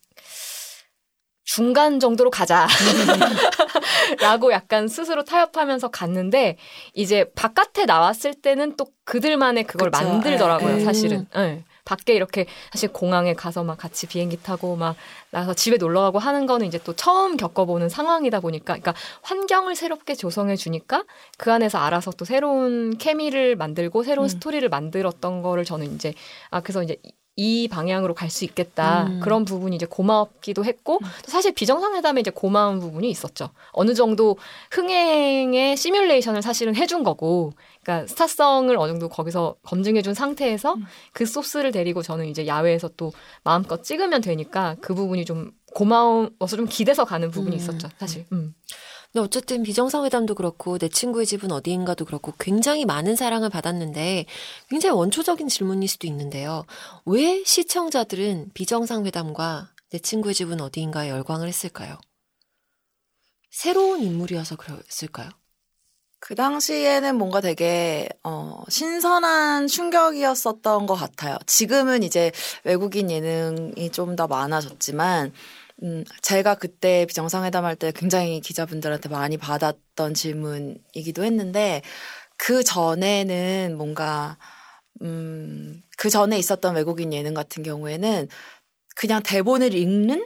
중간 1.43 1.99
정도로 1.99 2.29
가자. 2.29 2.67
라고 4.19 4.51
약간 4.51 4.87
스스로 4.87 5.23
타협하면서 5.23 5.89
갔는데 5.89 6.57
이제 6.93 7.31
바깥에 7.35 7.85
나왔을 7.85 8.33
때는 8.33 8.75
또 8.75 8.87
그들만의 9.05 9.65
그걸 9.65 9.91
그쵸. 9.91 10.03
만들더라고요, 10.03 10.77
에. 10.77 10.79
사실은. 10.81 11.27
예. 11.35 11.63
밖에 11.87 12.13
이렇게 12.13 12.45
사실 12.73 12.91
공항에 12.91 13.33
가서 13.33 13.63
막 13.63 13.77
같이 13.77 14.07
비행기 14.07 14.43
타고 14.43 14.75
막 14.75 14.95
나가서 15.31 15.53
집에 15.53 15.77
놀러 15.77 16.01
가고 16.01 16.19
하는 16.19 16.45
거는 16.45 16.67
이제 16.67 16.79
또 16.83 16.93
처음 16.93 17.37
겪어보는 17.37 17.87
상황이다 17.87 18.41
보니까 18.41 18.73
그러니까 18.73 18.93
환경을 19.21 19.75
새롭게 19.75 20.13
조성해 20.15 20.57
주니까 20.57 21.05
그 21.37 21.51
안에서 21.53 21.77
알아서 21.77 22.11
또 22.11 22.25
새로운 22.25 22.97
케미를 22.97 23.55
만들고 23.55 24.03
새로운 24.03 24.25
음. 24.25 24.29
스토리를 24.29 24.67
만들었던 24.67 25.41
거를 25.41 25.63
저는 25.63 25.95
이제 25.95 26.13
아 26.51 26.59
그래서 26.59 26.83
이제 26.83 26.97
이- 27.03 27.11
이 27.39 27.67
방향으로 27.67 28.15
갈 28.15 28.31
수 28.31 28.45
있겠다. 28.45 29.03
음. 29.03 29.19
그런 29.19 29.45
부분이 29.45 29.75
이제 29.75 29.85
고맙기도 29.85 30.65
했고, 30.65 30.97
또 31.23 31.31
사실 31.31 31.53
비정상회담에 31.53 32.19
이제 32.21 32.31
고마운 32.31 32.79
부분이 32.79 33.07
있었죠. 33.11 33.51
어느 33.73 33.93
정도 33.93 34.37
흥행의 34.71 35.77
시뮬레이션을 35.77 36.41
사실은 36.41 36.75
해준 36.75 37.03
거고, 37.03 37.53
그러니까 37.87 38.05
스타성을 38.07 38.75
어느 38.77 38.91
정도 38.91 39.07
거기서 39.07 39.55
검증해 39.63 40.01
준 40.01 40.13
상태에서 40.13 40.75
그 41.13 41.25
소스를 41.25 41.71
데리고 41.71 42.01
저는 42.01 42.27
이제 42.27 42.45
야외에서 42.45 42.89
또 42.97 43.13
마음껏 43.45 43.81
찍으면 43.81 44.19
되니까 44.19 44.75
그 44.81 44.93
부분이 44.93 45.23
좀 45.23 45.51
고마워서 45.73 46.57
좀 46.57 46.65
기대서 46.67 47.05
가는 47.05 47.31
부분이 47.31 47.55
음. 47.55 47.57
있었죠, 47.57 47.87
사실. 47.97 48.25
음. 48.33 48.53
근데 49.13 49.23
어쨌든 49.23 49.63
비정상회담도 49.63 50.35
그렇고 50.35 50.77
내 50.77 50.89
친구의 50.89 51.25
집은 51.25 51.49
어디인가도 51.53 52.03
그렇고 52.03 52.33
굉장히 52.37 52.83
많은 52.83 53.15
사랑을 53.15 53.49
받았는데 53.49 54.25
굉장히 54.69 54.93
원초적인 54.93 55.47
질문일 55.47 55.87
수도 55.87 56.07
있는데요. 56.07 56.65
왜 57.05 57.41
시청자들은 57.45 58.51
비정상회담과 58.53 59.69
내 59.91 59.99
친구의 59.99 60.35
집은 60.35 60.59
어디인가에 60.59 61.09
열광을 61.09 61.47
했을까요? 61.47 61.97
새로운 63.49 64.03
인물이어서 64.03 64.57
그랬을까요? 64.57 65.29
그 66.19 66.35
당시에는 66.35 67.15
뭔가 67.17 67.41
되게 67.41 68.09
어 68.23 68.63
신선한 68.69 69.67
충격이었었던 69.67 70.85
것 70.87 70.95
같아요. 70.95 71.37
지금은 71.45 72.03
이제 72.03 72.31
외국인 72.63 73.11
예능이 73.11 73.91
좀 73.91 74.15
더 74.15 74.27
많아졌지만 74.27 75.31
음 75.83 76.03
제가 76.23 76.55
그때 76.55 77.05
비정상회담 77.07 77.65
할 77.65 77.75
때 77.75 77.91
굉장히 77.91 78.41
기자분들한테 78.41 79.09
많이 79.09 79.37
받았던 79.37 80.15
질문이기도 80.15 81.23
했는데 81.23 81.81
그 82.37 82.63
전에는 82.63 83.75
뭔가 83.77 84.37
음그 85.01 86.09
전에 86.09 86.37
있었던 86.39 86.75
외국인 86.75 87.13
예능 87.13 87.33
같은 87.35 87.61
경우에는 87.63 88.27
그냥 88.95 89.21
대본을 89.23 89.75
읽는 89.75 90.25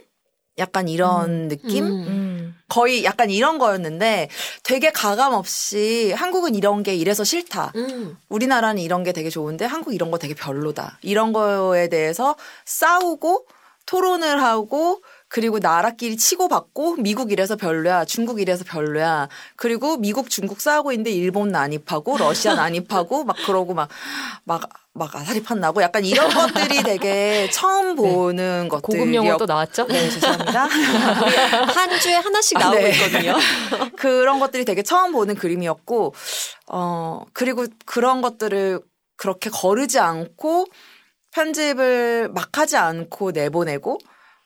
약간 0.58 0.88
이런 0.88 1.48
느낌? 1.48 1.84
음. 1.86 2.31
음. 2.72 2.74
거의 2.74 3.04
약간 3.04 3.30
이런 3.30 3.58
거였는데 3.58 4.28
되게 4.62 4.90
가감 4.90 5.34
없이 5.34 6.12
한국은 6.12 6.54
이런 6.54 6.82
게 6.82 6.94
이래서 6.94 7.24
싫다. 7.24 7.72
음. 7.76 8.16
우리나라는 8.28 8.82
이런 8.82 9.04
게 9.04 9.12
되게 9.12 9.28
좋은데 9.30 9.64
한국 9.66 9.94
이런 9.94 10.10
거 10.10 10.18
되게 10.18 10.34
별로다. 10.34 10.98
이런 11.02 11.32
거에 11.32 11.88
대해서 11.88 12.36
싸우고 12.64 13.46
토론을 13.86 14.42
하고 14.42 15.02
그리고 15.32 15.58
나라끼리 15.58 16.18
치고받고 16.18 16.96
미국 16.96 17.32
이래서 17.32 17.56
별로야, 17.56 18.04
중국 18.04 18.38
이래서 18.38 18.64
별로야. 18.64 19.30
그리고 19.56 19.96
미국, 19.96 20.28
중국 20.28 20.60
싸우고 20.60 20.92
있는데 20.92 21.10
일본 21.10 21.48
난입하고 21.48 22.18
러시아 22.18 22.52
난입하고 22.54 23.24
막 23.24 23.34
그러고 23.46 23.72
막막막 23.72 25.16
아사리 25.16 25.42
판나고 25.42 25.80
약간 25.80 26.04
이런 26.04 26.28
것들이 26.28 26.82
되게 26.82 27.48
처음 27.50 27.96
보는 27.96 28.68
것들. 28.68 28.82
고급 28.82 29.14
용어 29.14 29.38
또 29.38 29.46
나왔죠? 29.46 29.86
네, 29.86 30.10
죄송합니다. 30.10 30.66
한 31.64 31.98
주에 31.98 32.12
하나씩 32.12 32.58
아, 32.58 32.64
나오고 32.64 32.78
네. 32.78 32.90
있거든요. 32.90 33.36
그런 33.96 34.38
것들이 34.38 34.66
되게 34.66 34.82
처음 34.82 35.12
보는 35.12 35.36
그림이었고, 35.36 36.14
어, 36.66 37.22
그리고 37.32 37.64
그런 37.86 38.20
것들을 38.20 38.80
그렇게 39.16 39.48
거르지 39.48 39.98
않고 39.98 40.66
편집을 41.30 42.28
막 42.34 42.58
하지 42.58 42.76
않고 42.76 43.30
내보내고, 43.30 43.96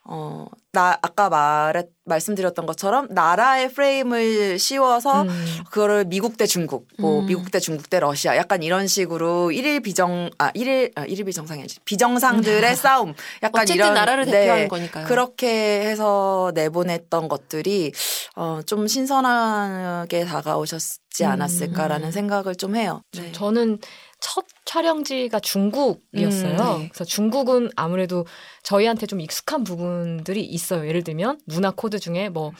어, 0.09 0.45
나, 0.71 0.97
아까 1.01 1.27
말했, 1.27 1.89
말씀드렸던 2.05 2.65
것처럼 2.65 3.07
나라의 3.09 3.69
프레임을 3.73 4.57
씌워서 4.57 5.23
음. 5.23 5.45
그거를 5.69 6.05
미국 6.05 6.37
대 6.37 6.45
중국, 6.45 6.87
뭐 6.97 7.19
음. 7.19 7.25
미국 7.25 7.51
대 7.51 7.59
중국 7.59 7.89
대 7.89 7.99
러시아 7.99 8.37
약간 8.37 8.63
이런 8.63 8.87
식으로 8.87 9.51
일일 9.51 9.81
비정, 9.81 10.29
아, 10.37 10.49
일일, 10.53 10.93
아, 10.95 11.03
일일 11.05 11.25
비정상이 11.25 11.59
아니지. 11.59 11.81
비정상들의 11.81 12.75
싸움. 12.77 13.15
약간 13.43 13.63
어쨌든 13.63 13.75
이런. 13.75 13.93
나라를 13.95 14.25
네. 14.25 14.31
대표하는 14.31 14.67
거니까요. 14.69 15.07
그렇게 15.07 15.81
해서 15.81 16.53
내보냈던 16.55 17.27
것들이 17.27 17.91
어, 18.37 18.61
좀 18.65 18.87
신선하게 18.87 20.23
다가오셨지 20.23 21.25
않았을까라는 21.25 22.07
음. 22.07 22.11
생각을 22.11 22.55
좀 22.55 22.77
해요. 22.77 23.01
네. 23.17 23.33
저는 23.33 23.79
첫 24.21 24.45
촬영지가 24.67 25.39
중국이었어요. 25.39 26.51
음, 26.51 26.79
네. 26.81 26.89
그래서 26.89 27.05
중국은 27.05 27.69
아무래도 27.75 28.25
저희한테 28.63 29.07
좀 29.07 29.21
익숙한 29.21 29.63
부분들이 29.63 30.43
있어요. 30.43 30.87
예를 30.87 31.03
들면 31.03 31.39
문화 31.45 31.71
코드 31.71 31.99
중에 31.99 32.29
뭐 32.29 32.51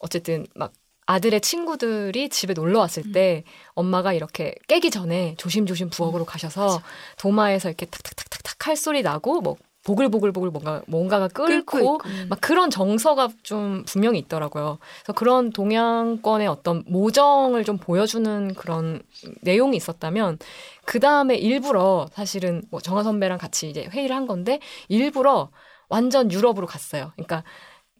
어쨌든 0.00 0.46
막 0.54 0.72
아들의 1.06 1.40
친구들이 1.40 2.28
집에 2.28 2.54
놀러 2.54 2.80
왔을 2.80 3.12
때 3.12 3.44
엄마가 3.74 4.12
이렇게 4.12 4.54
깨기 4.68 4.90
전에 4.90 5.34
조심조심 5.38 5.90
부엌으로 5.90 6.24
가셔서 6.24 6.82
도마에서 7.18 7.68
이렇게 7.68 7.86
탁탁탁탁탁 7.86 8.66
할 8.66 8.76
소리 8.76 9.02
나고 9.02 9.40
뭐 9.40 9.56
보글보글보글 9.84 10.50
뭔가 10.50 10.82
뭔가가 10.86 11.28
끓고, 11.28 11.78
있고. 11.78 11.98
막 12.28 12.40
그런 12.40 12.70
정서가 12.70 13.28
좀 13.42 13.84
분명히 13.86 14.18
있더라고요. 14.18 14.78
그래서 15.02 15.12
그런 15.12 15.50
동양권의 15.50 16.46
어떤 16.48 16.82
모정을 16.86 17.64
좀 17.64 17.78
보여주는 17.78 18.54
그런 18.54 19.02
내용이 19.42 19.76
있었다면 19.76 20.38
그 20.84 21.00
다음에 21.00 21.36
일부러 21.36 22.06
사실은 22.12 22.62
뭐 22.70 22.80
정화 22.80 23.02
선배랑 23.02 23.38
같이 23.38 23.68
이제 23.68 23.84
회의를 23.84 24.16
한 24.16 24.26
건데 24.26 24.60
일부러 24.88 25.50
완전 25.88 26.32
유럽으로 26.32 26.66
갔어요. 26.66 27.12
그러니까 27.14 27.44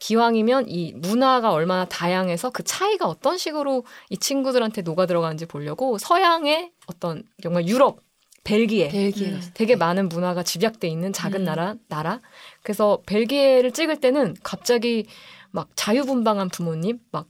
기왕이면 0.01 0.68
이 0.68 0.93
문화가 0.95 1.53
얼마나 1.53 1.85
다양해서 1.85 2.51
그 2.51 2.62
차이가 2.64 3.07
어떤 3.07 3.39
식으로 3.39 3.85
이 4.11 4.18
친구들한테 4.18 4.82
녹아 4.82 5.07
들어가는지 5.07 5.47
보려고 5.47 5.99
서양의 5.99 6.72
어떤 6.87 7.22
정말 7.43 7.66
유럽 7.66 8.01
벨기에 8.45 8.89
벨기에 8.89 9.29
음. 9.29 9.43
되게 9.55 9.75
많은 9.75 10.09
문화가 10.09 10.43
집약돼 10.43 10.87
있는 10.87 11.13
작은 11.13 11.41
음. 11.41 11.45
나라 11.45 11.75
나라 11.89 12.21
그래서 12.63 13.03
벨기에를 13.07 13.73
찍을 13.73 14.01
때는 14.01 14.37
갑자기 14.43 15.07
막 15.51 15.69
자유분방한 15.75 16.51
부모님 16.51 16.99
막 17.11 17.27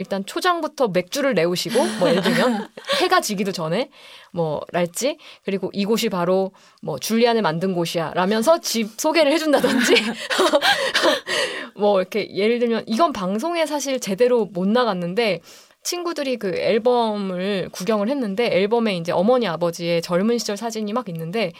일단 0.00 0.24
초장부터 0.24 0.88
맥주를 0.88 1.34
내오시고 1.34 1.78
뭐 1.98 2.08
예를 2.08 2.22
들면 2.22 2.68
해가 3.02 3.20
지기도 3.20 3.52
전에 3.52 3.90
뭐 4.32 4.62
랄지 4.72 5.18
그리고 5.44 5.70
이곳이 5.74 6.08
바로 6.08 6.52
뭐 6.80 6.98
줄리안을 6.98 7.42
만든 7.42 7.74
곳이야 7.74 8.12
라면서 8.14 8.60
집 8.60 8.98
소개를 8.98 9.30
해준다든지 9.32 9.94
뭐 11.76 12.00
이렇게 12.00 12.34
예를 12.34 12.58
들면 12.60 12.84
이건 12.86 13.12
방송에 13.12 13.66
사실 13.66 14.00
제대로 14.00 14.46
못 14.46 14.66
나갔는데 14.66 15.42
친구들이 15.82 16.36
그 16.36 16.54
앨범을 16.54 17.70
구경을 17.72 18.08
했는데 18.08 18.46
앨범에 18.46 18.96
이제 18.96 19.12
어머니 19.12 19.46
아버지의 19.46 20.02
젊은 20.02 20.38
시절 20.38 20.56
사진이 20.56 20.92
막 20.92 21.08
있는데 21.08 21.52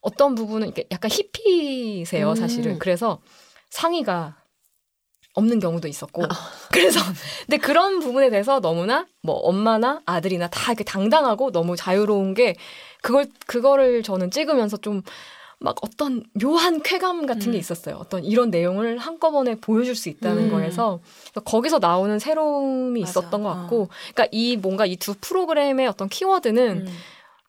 어떤 0.00 0.34
부분은 0.34 0.68
이렇게 0.68 0.86
약간 0.90 1.10
히피세요 1.10 2.30
음. 2.30 2.34
사실은. 2.34 2.78
그래서 2.78 3.20
상의가 3.70 4.36
없는 5.34 5.58
경우도 5.58 5.88
있었고. 5.88 6.22
그래서 6.70 7.00
근데 7.46 7.56
그런 7.56 7.98
부분에 8.00 8.30
대해서 8.30 8.60
너무나 8.60 9.06
뭐 9.22 9.34
엄마나 9.36 10.00
아들이나 10.06 10.48
다 10.48 10.72
이렇게 10.72 10.84
당당하고 10.84 11.50
너무 11.50 11.76
자유로운 11.76 12.34
게 12.34 12.54
그걸 13.02 13.26
그거를 13.46 14.02
저는 14.02 14.30
찍으면서 14.30 14.76
좀 14.76 15.02
막 15.64 15.76
어떤 15.82 16.22
묘한 16.34 16.82
쾌감 16.82 17.24
같은 17.24 17.50
게 17.52 17.58
음. 17.58 17.60
있었어요. 17.60 17.96
어떤 17.96 18.22
이런 18.22 18.50
내용을 18.50 18.98
한꺼번에 18.98 19.54
보여줄 19.54 19.96
수 19.96 20.10
있다는 20.10 20.44
음. 20.44 20.50
거에서 20.50 21.00
거기서 21.44 21.78
나오는 21.78 22.18
새로움이 22.18 23.00
맞아. 23.00 23.10
있었던 23.10 23.42
것 23.42 23.48
어. 23.50 23.54
같고, 23.54 23.88
그러니까 24.14 24.26
이 24.30 24.56
뭔가 24.58 24.84
이 24.86 24.96
두 24.96 25.14
프로그램의 25.20 25.86
어떤 25.88 26.08
키워드는 26.08 26.86
음. 26.86 26.92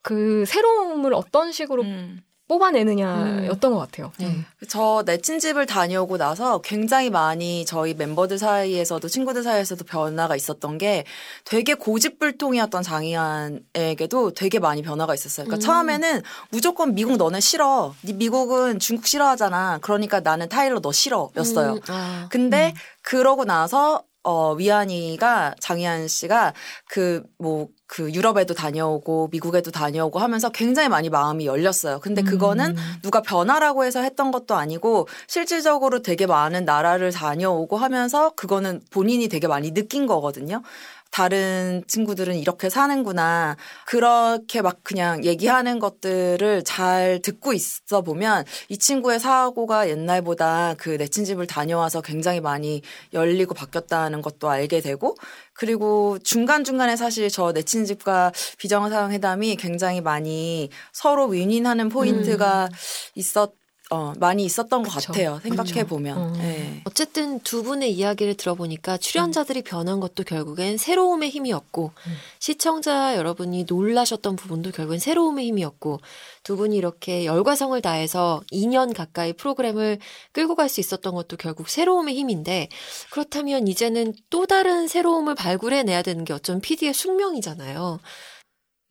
그 0.02 0.44
새로움을 0.46 1.12
어떤 1.14 1.52
식으로 1.52 1.82
음. 1.82 2.22
뽑아내느냐였던 2.48 3.72
것 3.72 3.78
같아요. 3.78 4.12
네. 4.18 4.44
저 4.68 5.02
내친집을 5.04 5.66
다녀오고 5.66 6.16
나서 6.16 6.60
굉장히 6.60 7.10
많이 7.10 7.64
저희 7.64 7.94
멤버들 7.94 8.38
사이에서도 8.38 9.06
친구들 9.08 9.42
사이에서도 9.42 9.84
변화가 9.84 10.36
있었던 10.36 10.78
게 10.78 11.04
되게 11.44 11.74
고집불통이었던 11.74 12.82
장희안에게도 12.82 14.32
되게 14.34 14.58
많이 14.58 14.82
변화가 14.82 15.14
있었어요. 15.14 15.46
그러니까 15.46 15.64
음. 15.64 15.66
처음에는 15.66 16.22
무조건 16.50 16.94
미국 16.94 17.16
너네 17.16 17.40
싫어. 17.40 17.94
네 18.02 18.12
미국은 18.12 18.78
중국 18.78 19.06
싫어하잖아. 19.06 19.78
그러니까 19.82 20.20
나는 20.20 20.48
타일러 20.48 20.80
너 20.80 20.92
싫어였어요. 20.92 21.72
음, 21.72 21.80
아. 21.88 22.28
근데 22.30 22.74
그러고 23.02 23.44
나서 23.44 24.04
어 24.22 24.54
위안이가 24.54 25.54
장희안 25.60 26.08
씨가 26.08 26.52
그뭐 26.88 27.68
그 27.86 28.12
유럽에도 28.12 28.52
다녀오고 28.54 29.28
미국에도 29.30 29.70
다녀오고 29.70 30.18
하면서 30.18 30.48
굉장히 30.50 30.88
많이 30.88 31.08
마음이 31.08 31.46
열렸어요. 31.46 32.00
근데 32.00 32.22
그거는 32.22 32.76
누가 33.02 33.22
변화라고 33.22 33.84
해서 33.84 34.00
했던 34.00 34.30
것도 34.32 34.54
아니고 34.54 35.06
실질적으로 35.28 36.02
되게 36.02 36.26
많은 36.26 36.64
나라를 36.64 37.12
다녀오고 37.12 37.76
하면서 37.76 38.30
그거는 38.30 38.80
본인이 38.90 39.28
되게 39.28 39.46
많이 39.46 39.72
느낀 39.72 40.06
거거든요. 40.06 40.62
다른 41.10 41.82
친구들은 41.86 42.36
이렇게 42.36 42.68
사는구나. 42.68 43.56
그렇게 43.86 44.60
막 44.60 44.80
그냥 44.82 45.24
얘기하는 45.24 45.78
것들을 45.78 46.62
잘 46.64 47.20
듣고 47.22 47.54
있어 47.54 48.02
보면 48.02 48.44
이 48.68 48.76
친구의 48.76 49.18
사고가 49.18 49.88
옛날보다 49.88 50.74
그 50.76 50.90
내친집을 50.90 51.46
다녀와서 51.46 52.02
굉장히 52.02 52.40
많이 52.40 52.82
열리고 53.14 53.54
바뀌었다는 53.54 54.20
것도 54.20 54.50
알게 54.50 54.82
되고 54.82 55.16
그리고 55.58 56.18
중간중간에 56.18 56.96
사실 56.96 57.28
저 57.30 57.52
내친 57.52 57.84
집과 57.84 58.32
비정상회담이 58.58 59.56
굉장히 59.56 60.00
많이 60.00 60.70
서로 60.92 61.26
윈윈하는 61.26 61.88
포인트가 61.88 62.68
있었 63.14 63.52
어, 63.90 64.12
많이 64.18 64.44
있었던 64.44 64.82
것 64.82 64.90
그쵸. 64.92 65.12
같아요. 65.12 65.38
생각해 65.42 65.84
보면. 65.86 66.18
어. 66.18 66.32
네. 66.38 66.82
어쨌든 66.84 67.38
두 67.40 67.62
분의 67.62 67.92
이야기를 67.92 68.34
들어보니까 68.34 68.96
출연자들이 68.96 69.62
변한 69.62 70.00
것도 70.00 70.24
결국엔 70.24 70.76
새로움의 70.76 71.30
힘이었고 71.30 71.92
음. 71.94 72.12
시청자 72.40 73.16
여러분이 73.16 73.64
놀라셨던 73.68 74.34
부분도 74.34 74.72
결국엔 74.72 74.98
새로움의 74.98 75.46
힘이었고 75.46 76.00
두 76.42 76.56
분이 76.56 76.76
이렇게 76.76 77.24
열과성을 77.26 77.80
다해서 77.80 78.42
2년 78.50 78.92
가까이 78.92 79.32
프로그램을 79.32 79.98
끌고 80.32 80.54
갈 80.56 80.66
수 80.68 80.80
있었던 80.80 81.14
것도 81.14 81.36
결국 81.36 81.68
새로움의 81.68 82.16
힘인데 82.16 82.68
그렇다면 83.10 83.68
이제는 83.68 84.14
또 84.30 84.46
다른 84.46 84.88
새로움을 84.88 85.36
발굴해 85.36 85.84
내야 85.84 86.02
되는 86.02 86.24
게 86.24 86.32
어쩜 86.32 86.60
PD의 86.60 86.92
숙명이잖아요. 86.92 88.00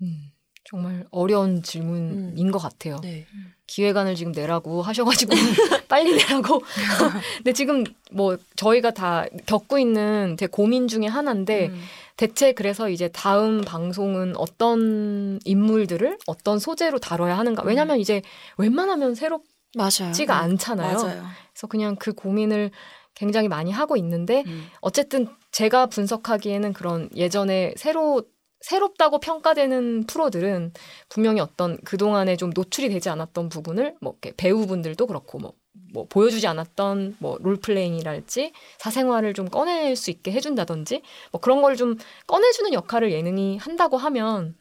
음, 0.02 0.32
정말 0.64 1.06
어려운 1.12 1.64
질문인 1.64 2.50
것 2.52 2.60
같아요. 2.60 3.02
네. 3.02 3.28
기획안을 3.68 4.16
지금 4.16 4.32
내라고 4.32 4.82
하셔가지고 4.82 5.32
빨리 5.88 6.14
내라고. 6.16 6.62
근데 7.38 7.54
지금 7.54 7.84
뭐 8.12 8.38
저희가 8.56 8.92
다 8.92 9.26
겪고 9.46 9.80
있는 9.80 10.36
제 10.38 10.48
고민 10.48 10.88
중에 10.88 11.08
하나인데 11.08 11.68
음. 11.68 11.82
대체 12.18 12.54
그래서 12.54 12.90
이제 12.90 13.10
다음 13.10 13.62
방송은 13.62 14.38
어떤 14.38 15.40
인물들을 15.44 16.20
어떤 16.28 16.60
소재로 16.60 17.00
다뤄야 17.00 17.38
하는가? 17.38 17.64
왜냐면 17.64 18.00
이제 18.00 18.22
웬만하면 18.58 19.16
새롭지가 19.16 20.34
맞아요. 20.34 20.44
않잖아요. 20.44 20.98
맞아요. 20.98 21.24
그래서 21.52 21.68
그냥 21.68 21.96
그 21.98 22.14
고민을 22.14 22.72
굉장히 23.16 23.48
많이 23.48 23.72
하고 23.72 23.98
있는데 23.98 24.44
음. 24.46 24.68
어쨌든 24.82 25.28
제가 25.52 25.88
분석하기에는 25.88 26.74
그런 26.74 27.10
예전에 27.16 27.74
새로 27.78 28.24
새롭다고 28.66 29.20
평가되는 29.20 30.08
프로들은 30.08 30.74
분명히 31.08 31.40
어떤 31.40 31.78
그동안에 31.84 32.36
좀 32.36 32.50
노출이 32.54 32.90
되지 32.90 33.10
않았던 33.10 33.50
부분을 33.50 33.96
뭐 34.02 34.16
배우분들도 34.38 35.06
그렇고 35.06 35.38
뭐, 35.38 35.54
뭐 35.94 36.08
보여주지 36.10 36.48
않았던 36.48 37.18
뭐 37.20 37.38
롤플레잉이랄지 37.42 38.54
사생활을 38.80 39.36
좀 39.36 39.50
꺼낼 39.50 39.96
수 39.96 40.10
있게 40.10 40.32
해준다든지 40.32 41.04
뭐 41.32 41.42
그런 41.42 41.62
걸 41.62 41.76
좀 41.76 41.96
꺼내주는 42.26 42.74
역할을 42.74 43.12
예능이 43.12 43.58
한다고 43.58 43.98
하면 43.98 44.56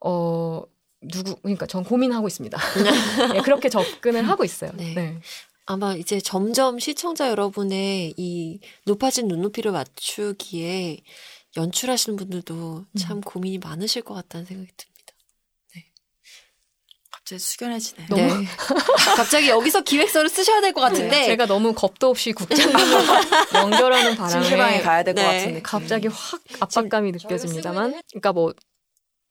어 0.00 0.62
누구 1.00 1.36
그러니까 1.36 1.64
전 1.64 1.84
고민하고 1.84 2.26
있습니다. 2.26 2.58
네, 3.32 3.40
그렇게 3.42 3.70
접근을 3.70 4.28
하고 4.28 4.44
있어요. 4.44 4.72
네. 4.76 4.92
네. 4.94 5.20
아마 5.64 5.94
이제 5.94 6.20
점점 6.20 6.78
시청자 6.78 7.30
여러분의 7.30 8.14
이 8.16 8.60
높아진 8.84 9.26
눈높이를 9.26 9.72
맞추기에 9.72 10.98
연출하시는 11.56 12.16
분들도 12.16 12.84
참 12.98 13.20
고민이 13.20 13.58
많으실 13.58 14.02
것 14.02 14.14
같다는 14.14 14.44
생각이 14.46 14.70
듭니다. 14.76 14.92
갑자기 17.10 17.38
숙연해지네. 17.40 18.06
너무- 18.08 18.22
네. 18.22 18.46
갑자기 19.16 19.48
여기서 19.48 19.80
기획서를 19.82 20.28
쓰셔야 20.28 20.60
될 20.60 20.72
것 20.72 20.80
같은데 20.80 21.24
제가 21.24 21.46
너무 21.46 21.72
겁도 21.72 22.08
없이 22.10 22.32
국장님을 22.32 22.72
연결하는 23.54 24.16
바람에 24.16 24.30
심심하게 24.44 24.80
가야 24.82 25.02
될것 25.02 25.24
네. 25.24 25.32
같은 25.38 25.48
느낌. 25.54 25.62
갑자기 25.62 26.06
확 26.08 26.40
압박감이 26.60 27.12
느껴집니다만, 27.12 28.00
그러니까 28.10 28.32
뭐 28.32 28.52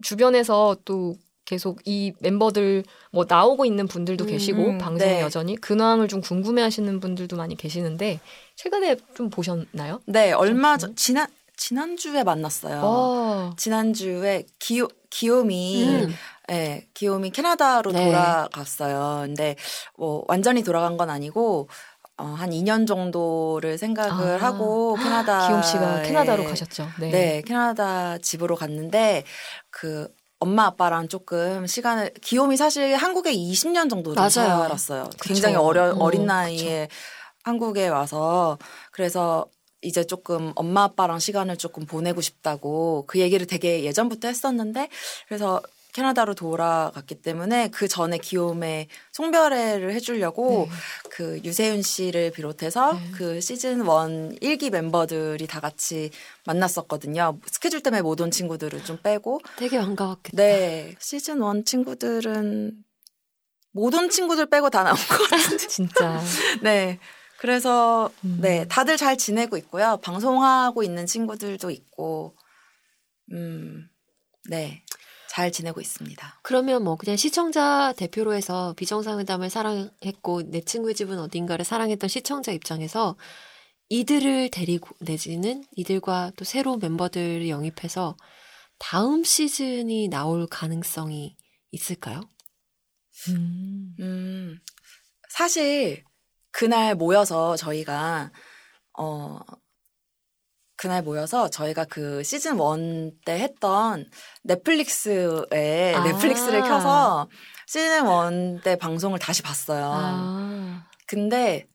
주변에서 0.03 0.75
또 0.83 1.15
계속 1.45 1.79
이 1.85 2.11
멤버들 2.19 2.83
뭐 3.11 3.25
나오고 3.29 3.65
있는 3.65 3.87
분들도 3.87 4.25
음, 4.25 4.27
계시고 4.29 4.61
음, 4.71 4.77
방송에 4.79 5.13
네. 5.13 5.21
여전히 5.21 5.55
근황을 5.55 6.07
좀 6.07 6.19
궁금해하시는 6.19 6.99
분들도 6.99 7.37
많이 7.37 7.55
계시는데 7.55 8.19
최근에 8.55 8.97
좀 9.15 9.29
보셨나요? 9.29 10.01
네, 10.07 10.31
얼마 10.33 10.75
전 10.77 10.95
지난 10.95 11.27
지난주에 11.57 12.23
만났어요. 12.23 12.81
어. 12.83 13.53
지난주에 13.57 14.45
기요 14.59 14.87
기요미 15.09 15.85
음. 15.87 16.13
네, 16.47 16.87
기요미 16.93 17.31
캐나다로 17.31 17.91
네. 17.91 18.05
돌아갔어요. 18.05 19.23
근데 19.25 19.55
뭐 19.97 20.23
완전히 20.27 20.63
돌아간 20.63 20.97
건 20.97 21.09
아니고 21.09 21.69
어, 22.17 22.23
한 22.23 22.51
2년 22.51 22.87
정도를 22.87 23.77
생각을 23.77 24.41
아. 24.41 24.47
하고 24.47 24.95
캐나다 25.01 25.47
기욤 25.47 25.61
씨가 25.63 26.01
캐나다로 26.03 26.45
가셨죠. 26.45 26.87
네. 26.99 27.09
네, 27.09 27.41
캐나다 27.41 28.17
집으로 28.17 28.55
갔는데 28.55 29.23
그 29.69 30.07
엄마 30.39 30.65
아빠랑 30.65 31.07
조금 31.07 31.65
시간을 31.65 32.13
기욤이 32.21 32.57
사실 32.57 32.95
한국에 32.95 33.33
20년 33.33 33.89
정도. 33.89 34.13
살았어요. 34.13 35.05
그쵸. 35.05 35.17
굉장히 35.21 35.55
어려 35.55 35.91
어, 35.91 35.97
어린 35.99 36.25
나이에 36.25 36.87
한국에 37.43 37.87
와서 37.87 38.57
그래서 38.91 39.45
이제 39.81 40.03
조금 40.03 40.51
엄마 40.55 40.83
아빠랑 40.83 41.19
시간을 41.19 41.57
조금 41.57 41.85
보내고 41.85 42.21
싶다고 42.21 43.05
그 43.07 43.19
얘기를 43.19 43.45
되게 43.45 43.83
예전부터 43.83 44.27
했었는데 44.27 44.89
그래서 45.27 45.61
캐나다로 45.93 46.33
돌아갔기 46.33 47.21
때문에 47.21 47.69
그 47.69 47.87
전에 47.87 48.17
기욤의 48.17 48.87
송별회를 49.13 49.93
해주려고 49.93 50.67
네. 50.69 50.75
그 51.09 51.39
유세윤 51.45 51.83
씨를 51.83 52.31
비롯해서 52.31 52.93
네. 52.93 52.99
그 53.13 53.39
시즌 53.39 53.79
원 53.79 54.35
1기 54.39 54.71
멤버들이 54.71 55.47
다 55.47 55.61
같이 55.61 56.09
만났었거든요. 56.45 57.39
스케줄 57.49 57.81
때문에 57.81 58.01
못 58.01 58.19
온 58.19 58.29
친구들을 58.29 58.83
좀 58.83 58.97
빼고. 59.01 59.39
되게 59.57 59.77
반가웠겠다. 59.79 60.35
네. 60.35 60.95
시즌 60.99 61.39
원 61.39 61.63
친구들은 61.63 62.73
못 63.71 63.93
온 63.93 64.09
친구들 64.09 64.47
빼고 64.47 64.69
다 64.69 64.83
나온 64.83 64.97
것 64.97 65.29
같은데. 65.29 65.57
진짜 65.67 66.21
네. 66.61 66.99
그래서 67.45 68.09
음. 68.23 68.39
네, 68.41 68.67
다들 68.67 68.97
잘 68.97 69.19
지내고 69.19 69.55
있고요. 69.57 69.99
방송하고 70.01 70.81
있는 70.81 71.05
친구들도 71.05 71.69
있고. 71.69 72.35
음. 73.33 73.87
네. 74.49 74.83
잘 75.29 75.51
지내고 75.51 75.79
있습니다. 75.79 76.39
그러면 76.41 76.83
뭐 76.83 76.95
그냥 76.95 77.17
시청자 77.17 77.93
대표로 77.97 78.33
해서 78.33 78.73
비정상회담을 78.77 79.51
사랑했고 79.51 80.49
내 80.49 80.61
친구의 80.61 80.95
집은 80.95 81.19
어딘가를 81.19 81.65
사랑했던 81.65 82.07
시청자 82.07 82.51
입장에서 82.51 83.15
이들을 83.89 84.49
데리고 84.49 84.95
내지는 84.99 85.65
이들과 85.75 86.31
또 86.37 86.45
새로운 86.45 86.79
멤버들을 86.79 87.47
영입해서 87.47 88.17
다음 88.79 89.23
시즌이 89.23 90.07
나올 90.07 90.47
가능성이 90.47 91.37
있을까요? 91.69 92.21
음. 93.29 93.93
음. 93.99 94.59
사실 95.29 96.03
그날 96.57 96.95
모여서 96.95 97.57
저희가 97.57 98.31
어 98.97 99.39
그날 100.77 101.03
모여서 101.03 101.49
저희가 101.49 101.83
그 101.89 102.23
시즌 102.23 102.57
원 102.57 103.11
때 103.25 103.33
했던 103.39 104.05
넷플릭스에 104.43 105.93
아. 105.95 106.03
넷플릭스를 106.03 106.61
켜서 106.61 107.27
시즌 107.67 108.05
원 108.05 108.61
때 108.63 108.77
방송을 108.77 109.19
다시 109.19 109.41
봤어요. 109.41 109.91
아. 109.93 110.83
근데 111.07 111.67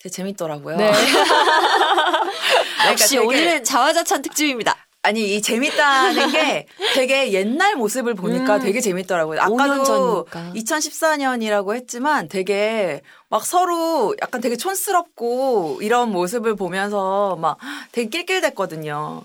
되게 0.00 0.12
재밌더라고요. 0.12 0.76
네. 0.76 0.90
그러니까 0.92 2.90
역시 2.90 3.16
되게- 3.16 3.26
오늘은 3.26 3.64
자화자찬 3.64 4.20
특집입니다. 4.22 4.76
아니 5.02 5.36
이 5.36 5.40
재밌다는 5.42 6.32
게 6.32 6.66
되게 6.94 7.32
옛날 7.32 7.76
모습을 7.76 8.14
보니까 8.14 8.56
음. 8.56 8.60
되게 8.60 8.80
재밌더라고요. 8.80 9.38
5년 9.40 9.60
아까도 9.60 9.84
전이니까. 9.84 10.52
2014년이라고 10.60 11.74
했지만 11.76 12.26
되게 12.28 13.02
막 13.28 13.44
서로 13.44 14.14
약간 14.22 14.40
되게 14.40 14.56
촌스럽고 14.56 15.78
이런 15.82 16.10
모습을 16.12 16.54
보면서 16.56 17.36
막 17.36 17.58
되게 17.92 18.08
낄낄댔거든요. 18.08 19.22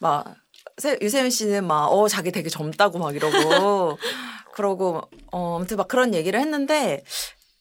막 0.00 0.34
세- 0.78 0.98
유세윤 1.02 1.30
씨는 1.30 1.66
막 1.66 1.88
어 1.92 2.08
자기 2.08 2.30
되게 2.32 2.48
젊다고 2.48 2.98
막 2.98 3.14
이러고 3.14 3.98
그러고 4.54 5.02
어 5.32 5.56
아무튼 5.56 5.76
막 5.76 5.88
그런 5.88 6.14
얘기를 6.14 6.38
했는데 6.40 7.02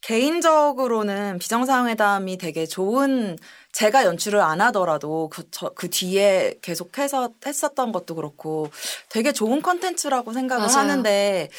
개인적으로는 0.01 1.37
비정상회담이 1.39 2.37
되게 2.37 2.65
좋은 2.65 3.37
제가 3.73 4.05
연출을 4.05 4.39
안 4.41 4.61
하더라도 4.61 5.29
그, 5.29 5.43
저, 5.51 5.69
그 5.69 5.89
뒤에 5.89 6.55
계속해서 6.61 7.29
했었던 7.45 7.91
것도 7.91 8.15
그렇고 8.15 8.69
되게 9.09 9.31
좋은 9.31 9.61
컨텐츠라고 9.61 10.33
생각을 10.33 10.65
맞아요. 10.67 10.77
하는데 10.79 11.49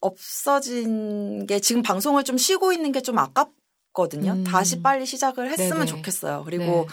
없어진 0.00 1.46
게 1.46 1.58
지금 1.60 1.82
방송을 1.82 2.24
좀 2.24 2.36
쉬고 2.38 2.72
있는 2.72 2.92
게 2.92 3.00
좀 3.00 3.18
아깝 3.18 3.50
거든요. 3.96 4.32
음. 4.32 4.44
다시 4.44 4.82
빨리 4.82 5.06
시작을 5.06 5.50
했으면 5.50 5.70
네네. 5.70 5.86
좋겠어요. 5.86 6.42
그리고 6.44 6.64
네. 6.64 6.86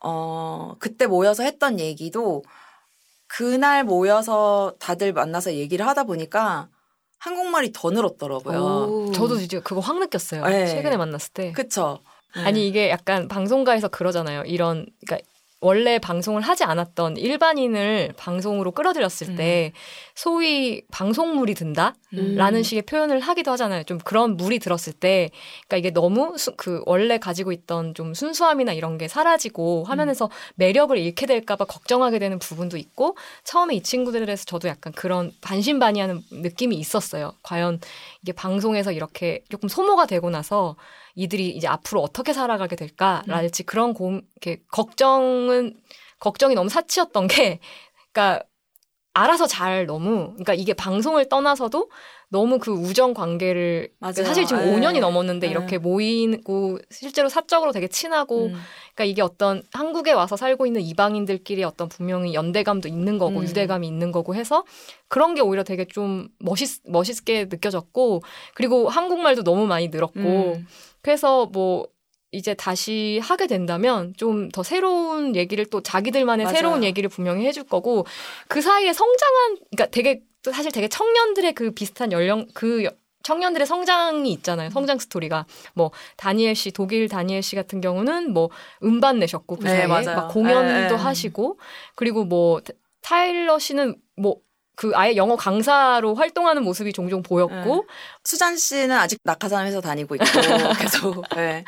어, 0.00 0.76
그때 0.78 1.06
모여서 1.06 1.42
했던 1.42 1.80
얘기도 1.80 2.44
그날 3.26 3.82
모여서 3.82 4.74
다들 4.78 5.12
만나서 5.12 5.54
얘기를 5.54 5.86
하다 5.86 6.04
보니까 6.04 6.68
한국말이 7.18 7.72
더 7.72 7.90
늘었더라고요. 7.90 8.58
오. 8.58 9.12
저도 9.12 9.40
이제 9.40 9.58
그거 9.60 9.80
확 9.80 9.98
느꼈어요. 9.98 10.44
네. 10.46 10.66
최근에 10.66 10.98
만났을 10.98 11.32
때. 11.32 11.52
그쵸? 11.52 12.00
네. 12.36 12.44
아니 12.44 12.68
이게 12.68 12.90
약간 12.90 13.26
방송가에서 13.26 13.88
그러잖아요. 13.88 14.42
이런 14.42 14.86
그러니까 15.06 15.26
원래 15.64 15.98
방송을 15.98 16.42
하지 16.42 16.62
않았던 16.64 17.16
일반인을 17.16 18.12
방송으로 18.18 18.72
끌어들였을 18.72 19.34
때 19.36 19.72
소위 20.14 20.82
방송물이 20.90 21.54
든다? 21.54 21.94
음. 22.12 22.34
라는 22.36 22.62
식의 22.62 22.82
표현을 22.82 23.18
하기도 23.20 23.50
하잖아요. 23.52 23.82
좀 23.84 23.98
그런 23.98 24.36
물이 24.36 24.58
들었을 24.58 24.92
때, 24.92 25.30
그러니까 25.66 25.76
이게 25.78 25.90
너무 25.90 26.36
수- 26.38 26.54
그 26.56 26.82
원래 26.86 27.18
가지고 27.18 27.50
있던 27.52 27.94
좀 27.94 28.12
순수함이나 28.14 28.72
이런 28.74 28.98
게 28.98 29.08
사라지고 29.08 29.84
화면에서 29.84 30.30
매력을 30.56 30.96
잃게 30.98 31.26
될까봐 31.26 31.64
걱정하게 31.64 32.18
되는 32.18 32.38
부분도 32.38 32.76
있고 32.76 33.16
처음에 33.44 33.74
이 33.74 33.82
친구들에 33.82 34.26
대해서 34.26 34.44
저도 34.44 34.68
약간 34.68 34.92
그런 34.92 35.32
반신반의하는 35.40 36.20
느낌이 36.30 36.76
있었어요. 36.76 37.32
과연 37.42 37.80
이게 38.24 38.32
방송에서 38.32 38.90
이렇게 38.90 39.44
조금 39.50 39.68
소모가 39.68 40.06
되고 40.06 40.30
나서 40.30 40.76
이들이 41.14 41.50
이제 41.50 41.68
앞으로 41.68 42.00
어떻게 42.00 42.32
살아가게 42.32 42.74
될까랄지 42.74 43.64
그런 43.64 43.92
고, 43.92 44.22
이렇게 44.40 44.62
걱정은 44.72 45.74
걱정이 46.20 46.54
너무 46.54 46.70
사치였던 46.70 47.26
게, 47.26 47.60
그러니까 48.12 48.42
알아서 49.12 49.46
잘 49.46 49.84
너무, 49.84 50.28
그러니까 50.30 50.54
이게 50.54 50.72
방송을 50.72 51.28
떠나서도 51.28 51.90
너무 52.34 52.58
그 52.58 52.72
우정 52.72 53.14
관계를 53.14 53.90
맞아요. 54.00 54.24
사실 54.24 54.44
지금 54.44 54.66
예. 54.66 54.72
5년이 54.72 54.98
넘었는데 54.98 55.46
예. 55.46 55.50
이렇게 55.52 55.78
모이고 55.78 56.80
실제로 56.90 57.28
사적으로 57.28 57.70
되게 57.70 57.86
친하고 57.86 58.46
음. 58.46 58.54
그러니까 58.92 59.04
이게 59.04 59.22
어떤 59.22 59.62
한국에 59.72 60.10
와서 60.10 60.36
살고 60.36 60.66
있는 60.66 60.80
이방인들끼리 60.80 61.62
어떤 61.62 61.88
분명히 61.88 62.34
연대감도 62.34 62.88
있는 62.88 63.18
거고 63.18 63.38
음. 63.38 63.44
유대감이 63.44 63.86
있는 63.86 64.10
거고 64.10 64.34
해서 64.34 64.64
그런 65.06 65.36
게 65.36 65.42
오히려 65.42 65.62
되게 65.62 65.84
좀 65.84 66.28
멋있 66.40 66.80
멋있게 66.88 67.44
느껴졌고 67.44 68.22
그리고 68.54 68.88
한국말도 68.88 69.44
너무 69.44 69.66
많이 69.68 69.86
늘었고 69.86 70.18
음. 70.18 70.66
그래서 71.02 71.46
뭐 71.46 71.86
이제 72.32 72.52
다시 72.54 73.20
하게 73.22 73.46
된다면 73.46 74.12
좀 74.16 74.48
더 74.52 74.64
새로운 74.64 75.36
얘기를 75.36 75.64
또 75.66 75.82
자기들만의 75.82 76.46
맞아요. 76.46 76.56
새로운 76.56 76.82
얘기를 76.82 77.08
분명히 77.08 77.46
해줄 77.46 77.62
거고 77.62 78.06
그 78.48 78.60
사이에 78.60 78.92
성장한 78.92 79.56
그러니까 79.70 79.86
되게 79.92 80.22
또 80.44 80.52
사실 80.52 80.70
되게 80.70 80.88
청년들의 80.88 81.54
그 81.54 81.70
비슷한 81.72 82.12
연령 82.12 82.46
그 82.54 82.84
여- 82.84 82.90
청년들의 83.22 83.66
성장이 83.66 84.30
있잖아요. 84.34 84.68
성장 84.70 84.98
스토리가 84.98 85.46
뭐 85.72 85.90
다니엘 86.18 86.54
씨 86.54 86.70
독일 86.70 87.08
다니엘 87.08 87.42
씨 87.42 87.56
같은 87.56 87.80
경우는 87.80 88.32
뭐 88.34 88.50
음반 88.82 89.18
내셨고 89.18 89.56
그 89.56 89.64
네, 89.64 89.70
사이에 89.70 89.86
맞아요. 89.86 90.16
막 90.16 90.28
공연도 90.28 90.72
네, 90.72 90.88
네. 90.88 90.94
하시고 90.94 91.58
그리고 91.96 92.24
뭐 92.24 92.60
타- 92.60 92.74
타일러 93.02 93.58
씨는 93.58 93.96
뭐 94.16 94.36
그 94.76 94.90
아예 94.96 95.14
영어 95.14 95.36
강사로 95.36 96.16
활동하는 96.16 96.64
모습이 96.64 96.92
종종 96.92 97.22
보였고 97.22 97.86
수잔 98.24 98.56
씨는 98.56 98.90
아직 98.90 99.20
낙하산 99.22 99.68
회사 99.68 99.80
다니고 99.80 100.16
있고 100.16 100.24
계속. 100.80 101.22
네. 101.36 101.62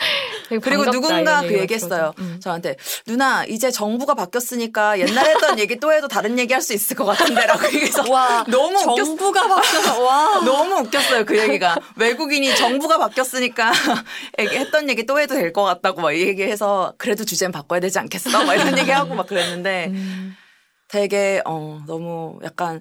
그리고 0.63 0.91
누군가 0.91 1.43
그 1.43 1.59
얘기했어요. 1.59 2.13
음. 2.19 2.39
저한테 2.43 2.77
누나 3.07 3.45
이제 3.45 3.71
정부가 3.71 4.15
바뀌었으니까 4.15 4.99
옛날에 5.01 5.31
했던 5.35 5.59
얘기 5.59 5.77
또 5.81 5.93
해도 5.93 6.09
다른 6.09 6.39
얘기 6.39 6.53
할 6.53 6.63
수 6.63 6.73
있을 6.75 6.97
것 6.97 7.05
같은데라고 7.05 7.67
얘기해서 7.75 8.11
와, 8.11 8.45
너무 8.49 8.77
웃겼어. 8.79 9.05
정부가 9.05 9.47
바뀌어서 9.49 10.03
와. 10.03 10.41
너무 10.45 10.75
웃겼어요 10.81 11.25
그 11.25 11.39
얘기가 11.39 11.77
외국인이 11.97 12.55
정부가 12.57 12.99
바뀌었으니까 12.99 13.73
했던 14.39 14.89
얘기 14.91 15.05
또 15.07 15.21
해도 15.21 15.35
될 15.35 15.53
것 15.53 15.63
같다고 15.65 16.01
막 16.01 16.15
얘기해서 16.17 16.95
그래도 16.99 17.25
주제는 17.25 17.53
바꿔야 17.53 17.81
되지 17.81 17.99
않겠어 17.99 18.45
막 18.45 18.55
이런 18.55 18.77
얘기하고 18.79 19.15
막 19.15 19.27
그랬는데 19.27 19.87
음. 19.89 20.37
되게 20.89 21.41
어 21.45 21.81
너무 21.87 22.39
약간 22.45 22.81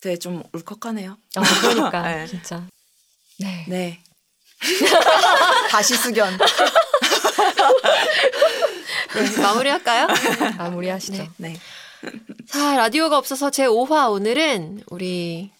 되게 0.00 0.18
좀 0.18 0.42
울컥하네요. 0.52 1.12
어, 1.36 1.42
그러니까 1.62 2.02
네. 2.02 2.26
진짜 2.26 2.62
네. 3.38 3.64
네. 3.68 4.02
다시 5.70 5.94
수견. 5.96 6.38
네, 9.14 9.42
마무리할까요? 9.42 10.08
마무리하시죠. 10.58 11.28
네. 11.36 11.54
네. 11.54 12.10
자, 12.48 12.76
라디오가 12.76 13.18
없어서 13.18 13.50
제 13.50 13.66
5화 13.66 14.10
오늘은 14.10 14.82
우리 14.88 15.50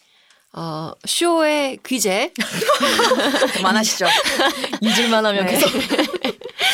어, 0.53 0.93
쇼의 1.05 1.79
귀재 1.87 2.33
그만하시죠. 3.55 4.07
잊을만 4.81 5.25
하면 5.27 5.45
네. 5.47 5.53
계속 5.53 5.71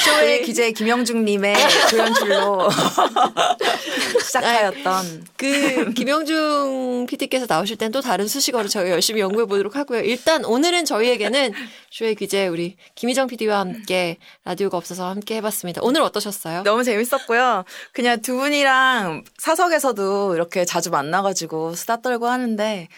쇼의 0.05 0.43
기재 0.43 0.73
김영중님의 0.73 1.55
조연출로 1.91 2.69
시작하였던 4.25 5.27
그 5.37 5.93
김영중 5.93 7.07
PD께서 7.09 7.47
나오실 7.49 7.77
땐 7.77 7.93
또 7.93 8.01
다른 8.01 8.27
수식어로 8.27 8.69
저희가 8.69 8.91
열심히 8.91 9.21
연구해 9.21 9.45
보도록 9.47 9.77
하고요. 9.77 10.01
일단 10.01 10.45
오늘은 10.45 10.85
저희에게는 10.87 11.53
쇼의 11.91 12.15
귀재 12.15 12.47
우리 12.47 12.77
김희정 12.95 13.27
PD와 13.27 13.59
함께 13.61 14.17
라디오가 14.45 14.79
없어서 14.79 15.09
함께 15.09 15.37
해봤습니다. 15.37 15.83
오늘 15.85 16.01
어떠셨어요? 16.03 16.63
너무 16.63 16.85
재밌었고요. 16.85 17.65
그냥 17.93 18.23
두 18.23 18.37
분이랑 18.37 19.25
사석에서도 19.39 20.35
이렇게 20.35 20.65
자주 20.65 20.91
만나가지고 20.91 21.75
수다 21.75 22.01
떨고 22.01 22.29
하는데 22.29 22.89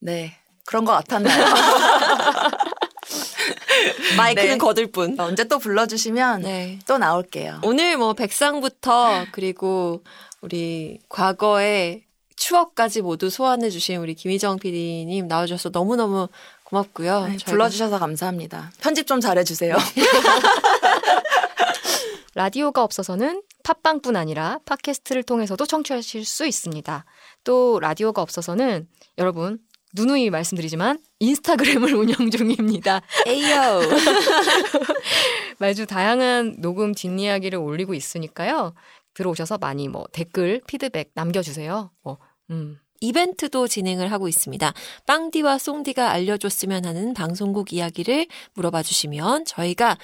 네 0.00 0.36
그런 0.64 0.84
것 0.84 0.92
같았나요? 0.92 1.44
마이크는 4.16 4.48
네. 4.52 4.58
거들 4.58 4.86
뿐. 4.88 5.18
언제 5.18 5.44
또 5.44 5.58
불러주시면 5.58 6.42
네. 6.42 6.78
또 6.86 6.98
나올게요. 6.98 7.60
오늘 7.62 7.96
뭐 7.96 8.12
백상부터 8.14 9.26
그리고 9.32 10.02
우리 10.40 10.98
과거의 11.08 12.04
추억까지 12.36 13.02
모두 13.02 13.30
소환해 13.30 13.70
주신 13.70 13.96
우리 13.98 14.14
김희정 14.14 14.58
PD님 14.58 15.26
나와주셔서 15.26 15.70
너무너무 15.70 16.28
고맙고요. 16.64 17.20
네, 17.28 17.36
저희가 17.38 17.50
불러주셔서 17.50 17.98
감사합니다. 17.98 18.72
편집 18.80 19.06
좀 19.06 19.20
잘해주세요. 19.20 19.76
라디오가 22.34 22.82
없어서는 22.82 23.42
팟빵뿐 23.62 24.14
아니라 24.14 24.58
팟캐스트를 24.66 25.22
통해서도 25.22 25.64
청취하실 25.64 26.24
수 26.26 26.46
있습니다. 26.46 27.04
또 27.44 27.80
라디오가 27.80 28.20
없어서는 28.20 28.86
여러분 29.16 29.58
누누이 29.94 30.28
말씀드리지만 30.30 30.98
인스타그램을 31.18 31.94
운영 31.96 32.30
중입니다. 32.30 33.02
에이요. 33.26 33.80
매주 35.58 35.86
다양한 35.86 36.56
녹음 36.58 36.94
뒷이야기를 36.94 37.58
올리고 37.58 37.94
있으니까요. 37.94 38.74
들어오셔서 39.14 39.58
많이 39.58 39.88
뭐 39.88 40.06
댓글, 40.12 40.60
피드백 40.66 41.12
남겨주세요. 41.14 41.90
뭐, 42.02 42.18
음. 42.50 42.78
이벤트도 43.00 43.68
진행을 43.68 44.10
하고 44.10 44.26
있습니다. 44.28 44.72
빵디와 45.06 45.58
송디가 45.58 46.10
알려줬으면 46.10 46.86
하는 46.86 47.12
방송국 47.12 47.72
이야기를 47.72 48.26
물어봐 48.54 48.82
주시면 48.82 49.44
저희가 49.44 49.98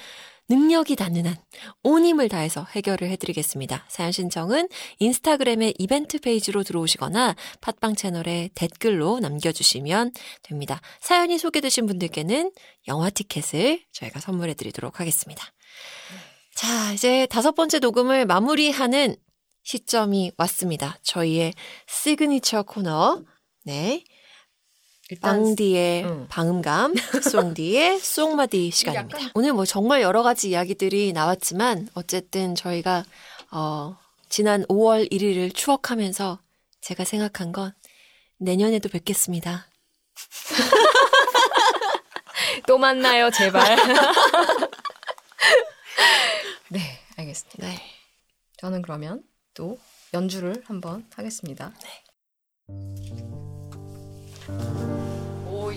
능력이 0.49 0.95
닿는 0.95 1.25
한 1.25 1.37
온 1.83 2.05
힘을 2.05 2.29
다해서 2.29 2.65
해결을 2.71 3.09
해드리겠습니다. 3.09 3.85
사연 3.89 4.11
신청은 4.11 4.69
인스타그램의 4.99 5.75
이벤트 5.77 6.19
페이지로 6.19 6.63
들어오시거나 6.63 7.35
팟빵 7.61 7.95
채널에 7.95 8.49
댓글로 8.55 9.19
남겨주시면 9.19 10.11
됩니다. 10.43 10.81
사연이 11.01 11.37
소개되신 11.37 11.85
분들께는 11.85 12.51
영화 12.87 13.09
티켓을 13.09 13.83
저희가 13.91 14.19
선물해드리도록 14.21 14.99
하겠습니다. 14.99 15.45
자, 16.55 16.93
이제 16.93 17.25
다섯 17.27 17.53
번째 17.53 17.79
녹음을 17.79 18.25
마무리하는 18.25 19.15
시점이 19.63 20.31
왔습니다. 20.37 20.97
저희의 21.03 21.53
시그니처 21.87 22.63
코너. 22.63 23.23
네. 23.65 24.03
빵디의 25.21 26.03
음. 26.05 26.25
방음감, 26.29 26.95
송디의 26.95 27.99
송마디 27.99 28.71
시간입니다. 28.71 29.17
약간- 29.19 29.31
오늘 29.35 29.53
뭐 29.53 29.65
정말 29.65 30.01
여러 30.01 30.23
가지 30.23 30.49
이야기들이 30.49 31.13
나왔지만 31.13 31.89
어쨌든 31.93 32.55
저희가 32.55 33.03
어 33.51 33.97
지난 34.29 34.63
5월 34.65 35.11
1일을 35.11 35.53
추억하면서 35.53 36.39
제가 36.81 37.03
생각한 37.03 37.51
건 37.51 37.73
내년에도 38.37 38.89
뵙겠습니다. 38.89 39.67
또 42.67 42.77
만나요, 42.77 43.29
제발. 43.31 43.75
네, 46.69 46.79
알겠습니다. 47.17 47.67
네. 47.67 47.81
저는 48.57 48.81
그러면 48.81 49.21
또 49.53 49.77
연주를 50.13 50.63
한번 50.65 51.05
하겠습니다. 51.15 51.73
오, 52.67 52.95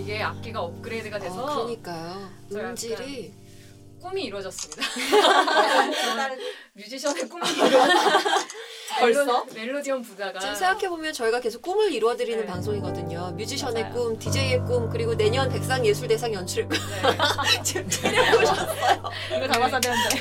이게 0.07 0.23
악기가 0.23 0.61
업그레이드가 0.63 1.19
돼서 1.19 1.45
그러니까요. 1.45 2.31
저 2.49 2.59
약간- 2.59 2.71
음질이 2.71 3.35
꿈이 4.01 4.23
이루어졌습니다. 4.27 4.83
뮤지션의 6.75 7.29
꿈이 7.29 7.51
이루어졌어요. 7.51 8.47
벌써? 9.01 9.45
멜로디언 9.53 10.03
부자가 10.03 10.39
지금 10.39 10.55
생각해 10.55 10.89
보면 10.89 11.13
저희가 11.13 11.41
계속 11.41 11.61
꿈을 11.61 11.91
이루어드리는 11.93 12.39
네. 12.41 12.47
방송이거든요. 12.47 13.33
뮤지션의 13.33 13.83
맞아요. 13.83 13.95
꿈, 13.95 14.17
DJ의 14.21 14.61
꿈, 14.65 14.89
그리고 14.89 15.17
내년 15.17 15.49
백상 15.51 15.85
예술대상 15.85 16.33
연출의 16.33 16.69
꿈. 16.69 16.79
네. 16.79 17.19
지금 17.65 17.91
차려보셨어요. 17.91 19.03
이거 19.39 19.49
담아서 19.49 19.81
되는데. 19.81 20.17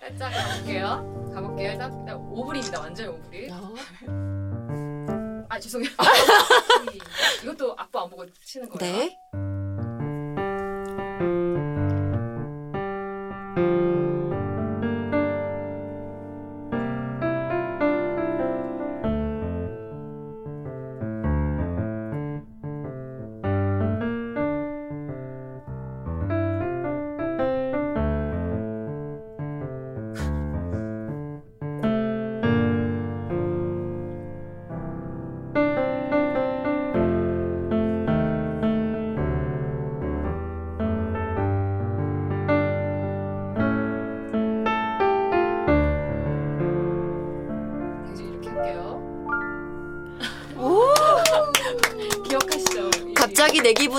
살짝 0.00 0.32
가볼게요. 0.32 1.30
가볼게요. 1.32 1.70
일단, 1.72 1.96
일단 2.00 2.16
오브리입니다. 2.16 2.80
완전 2.80 3.08
오브리. 3.10 3.50
아 5.56 5.58
죄송해요. 5.58 5.90
이것도 7.42 7.74
악보 7.78 7.98
안 7.98 8.10
보고 8.10 8.26
치는 8.44 8.68
거예요. 8.68 8.98
네. 8.98 9.18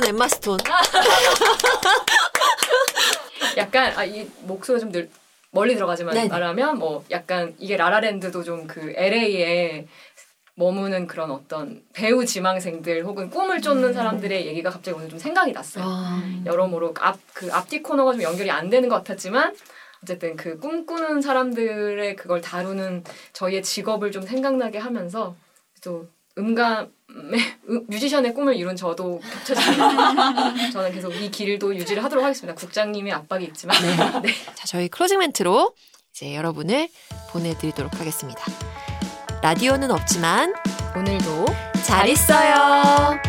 엠마 0.07 0.27
스톤. 0.27 0.57
약간 3.57 3.93
아, 3.97 4.03
이 4.05 4.27
목소리 4.43 4.79
좀 4.79 4.91
늘, 4.91 5.09
멀리 5.51 5.75
들어가지만 5.75 6.13
네네. 6.13 6.27
말하면 6.29 6.77
뭐 6.77 7.03
약간 7.11 7.55
이게 7.59 7.75
라라랜드도 7.77 8.43
좀 8.43 8.67
그 8.67 8.93
LA에 8.95 9.87
머무는 10.55 11.05
그런 11.07 11.29
어떤 11.31 11.83
배우 11.93 12.25
지망생들 12.25 13.05
혹은 13.05 13.29
꿈을 13.29 13.61
쫓는 13.61 13.93
사람들의 13.93 14.47
얘기가 14.47 14.69
갑자기 14.71 14.95
오늘 14.97 15.09
좀 15.09 15.19
생각이 15.19 15.51
났어요. 15.51 15.83
아, 15.85 16.21
여러모로 16.45 16.93
앞 16.99 17.19
그 17.33 17.49
앞뒤 17.53 17.83
코너가 17.83 18.13
좀 18.13 18.23
연결이 18.23 18.49
안 18.49 18.69
되는 18.69 18.89
것 18.89 18.95
같았지만 18.95 19.55
어쨌든 20.03 20.35
그 20.35 20.57
꿈꾸는 20.59 21.21
사람들의 21.21 22.15
그걸 22.15 22.41
다루는 22.41 23.03
저희의 23.33 23.61
직업을 23.61 24.11
좀 24.11 24.23
생각나게 24.23 24.79
하면서 24.79 25.35
또 25.83 26.07
음감의 26.37 26.87
음, 26.87 26.91
뮤지션의 27.87 28.33
꿈을 28.33 28.55
이룬 28.55 28.75
저도 28.75 29.19
겹쳐집니다. 29.45 30.69
저는 30.71 30.91
계속 30.91 31.13
이 31.15 31.29
길도 31.31 31.75
유지를 31.75 32.03
하도록 32.03 32.23
하겠습니다. 32.23 32.55
국장님의 32.55 33.13
압박이 33.13 33.45
있지만 33.45 33.77
네. 34.21 34.29
자, 34.55 34.65
저희 34.67 34.87
closing 34.87 35.19
멘트로 35.19 35.73
이제 36.11 36.35
여러분을 36.35 36.89
보내드리도록 37.31 37.99
하겠습니다. 37.99 38.41
라디오는 39.41 39.91
없지만 39.91 40.53
오늘도 40.95 41.45
잘 41.85 42.09
있어요. 42.09 43.19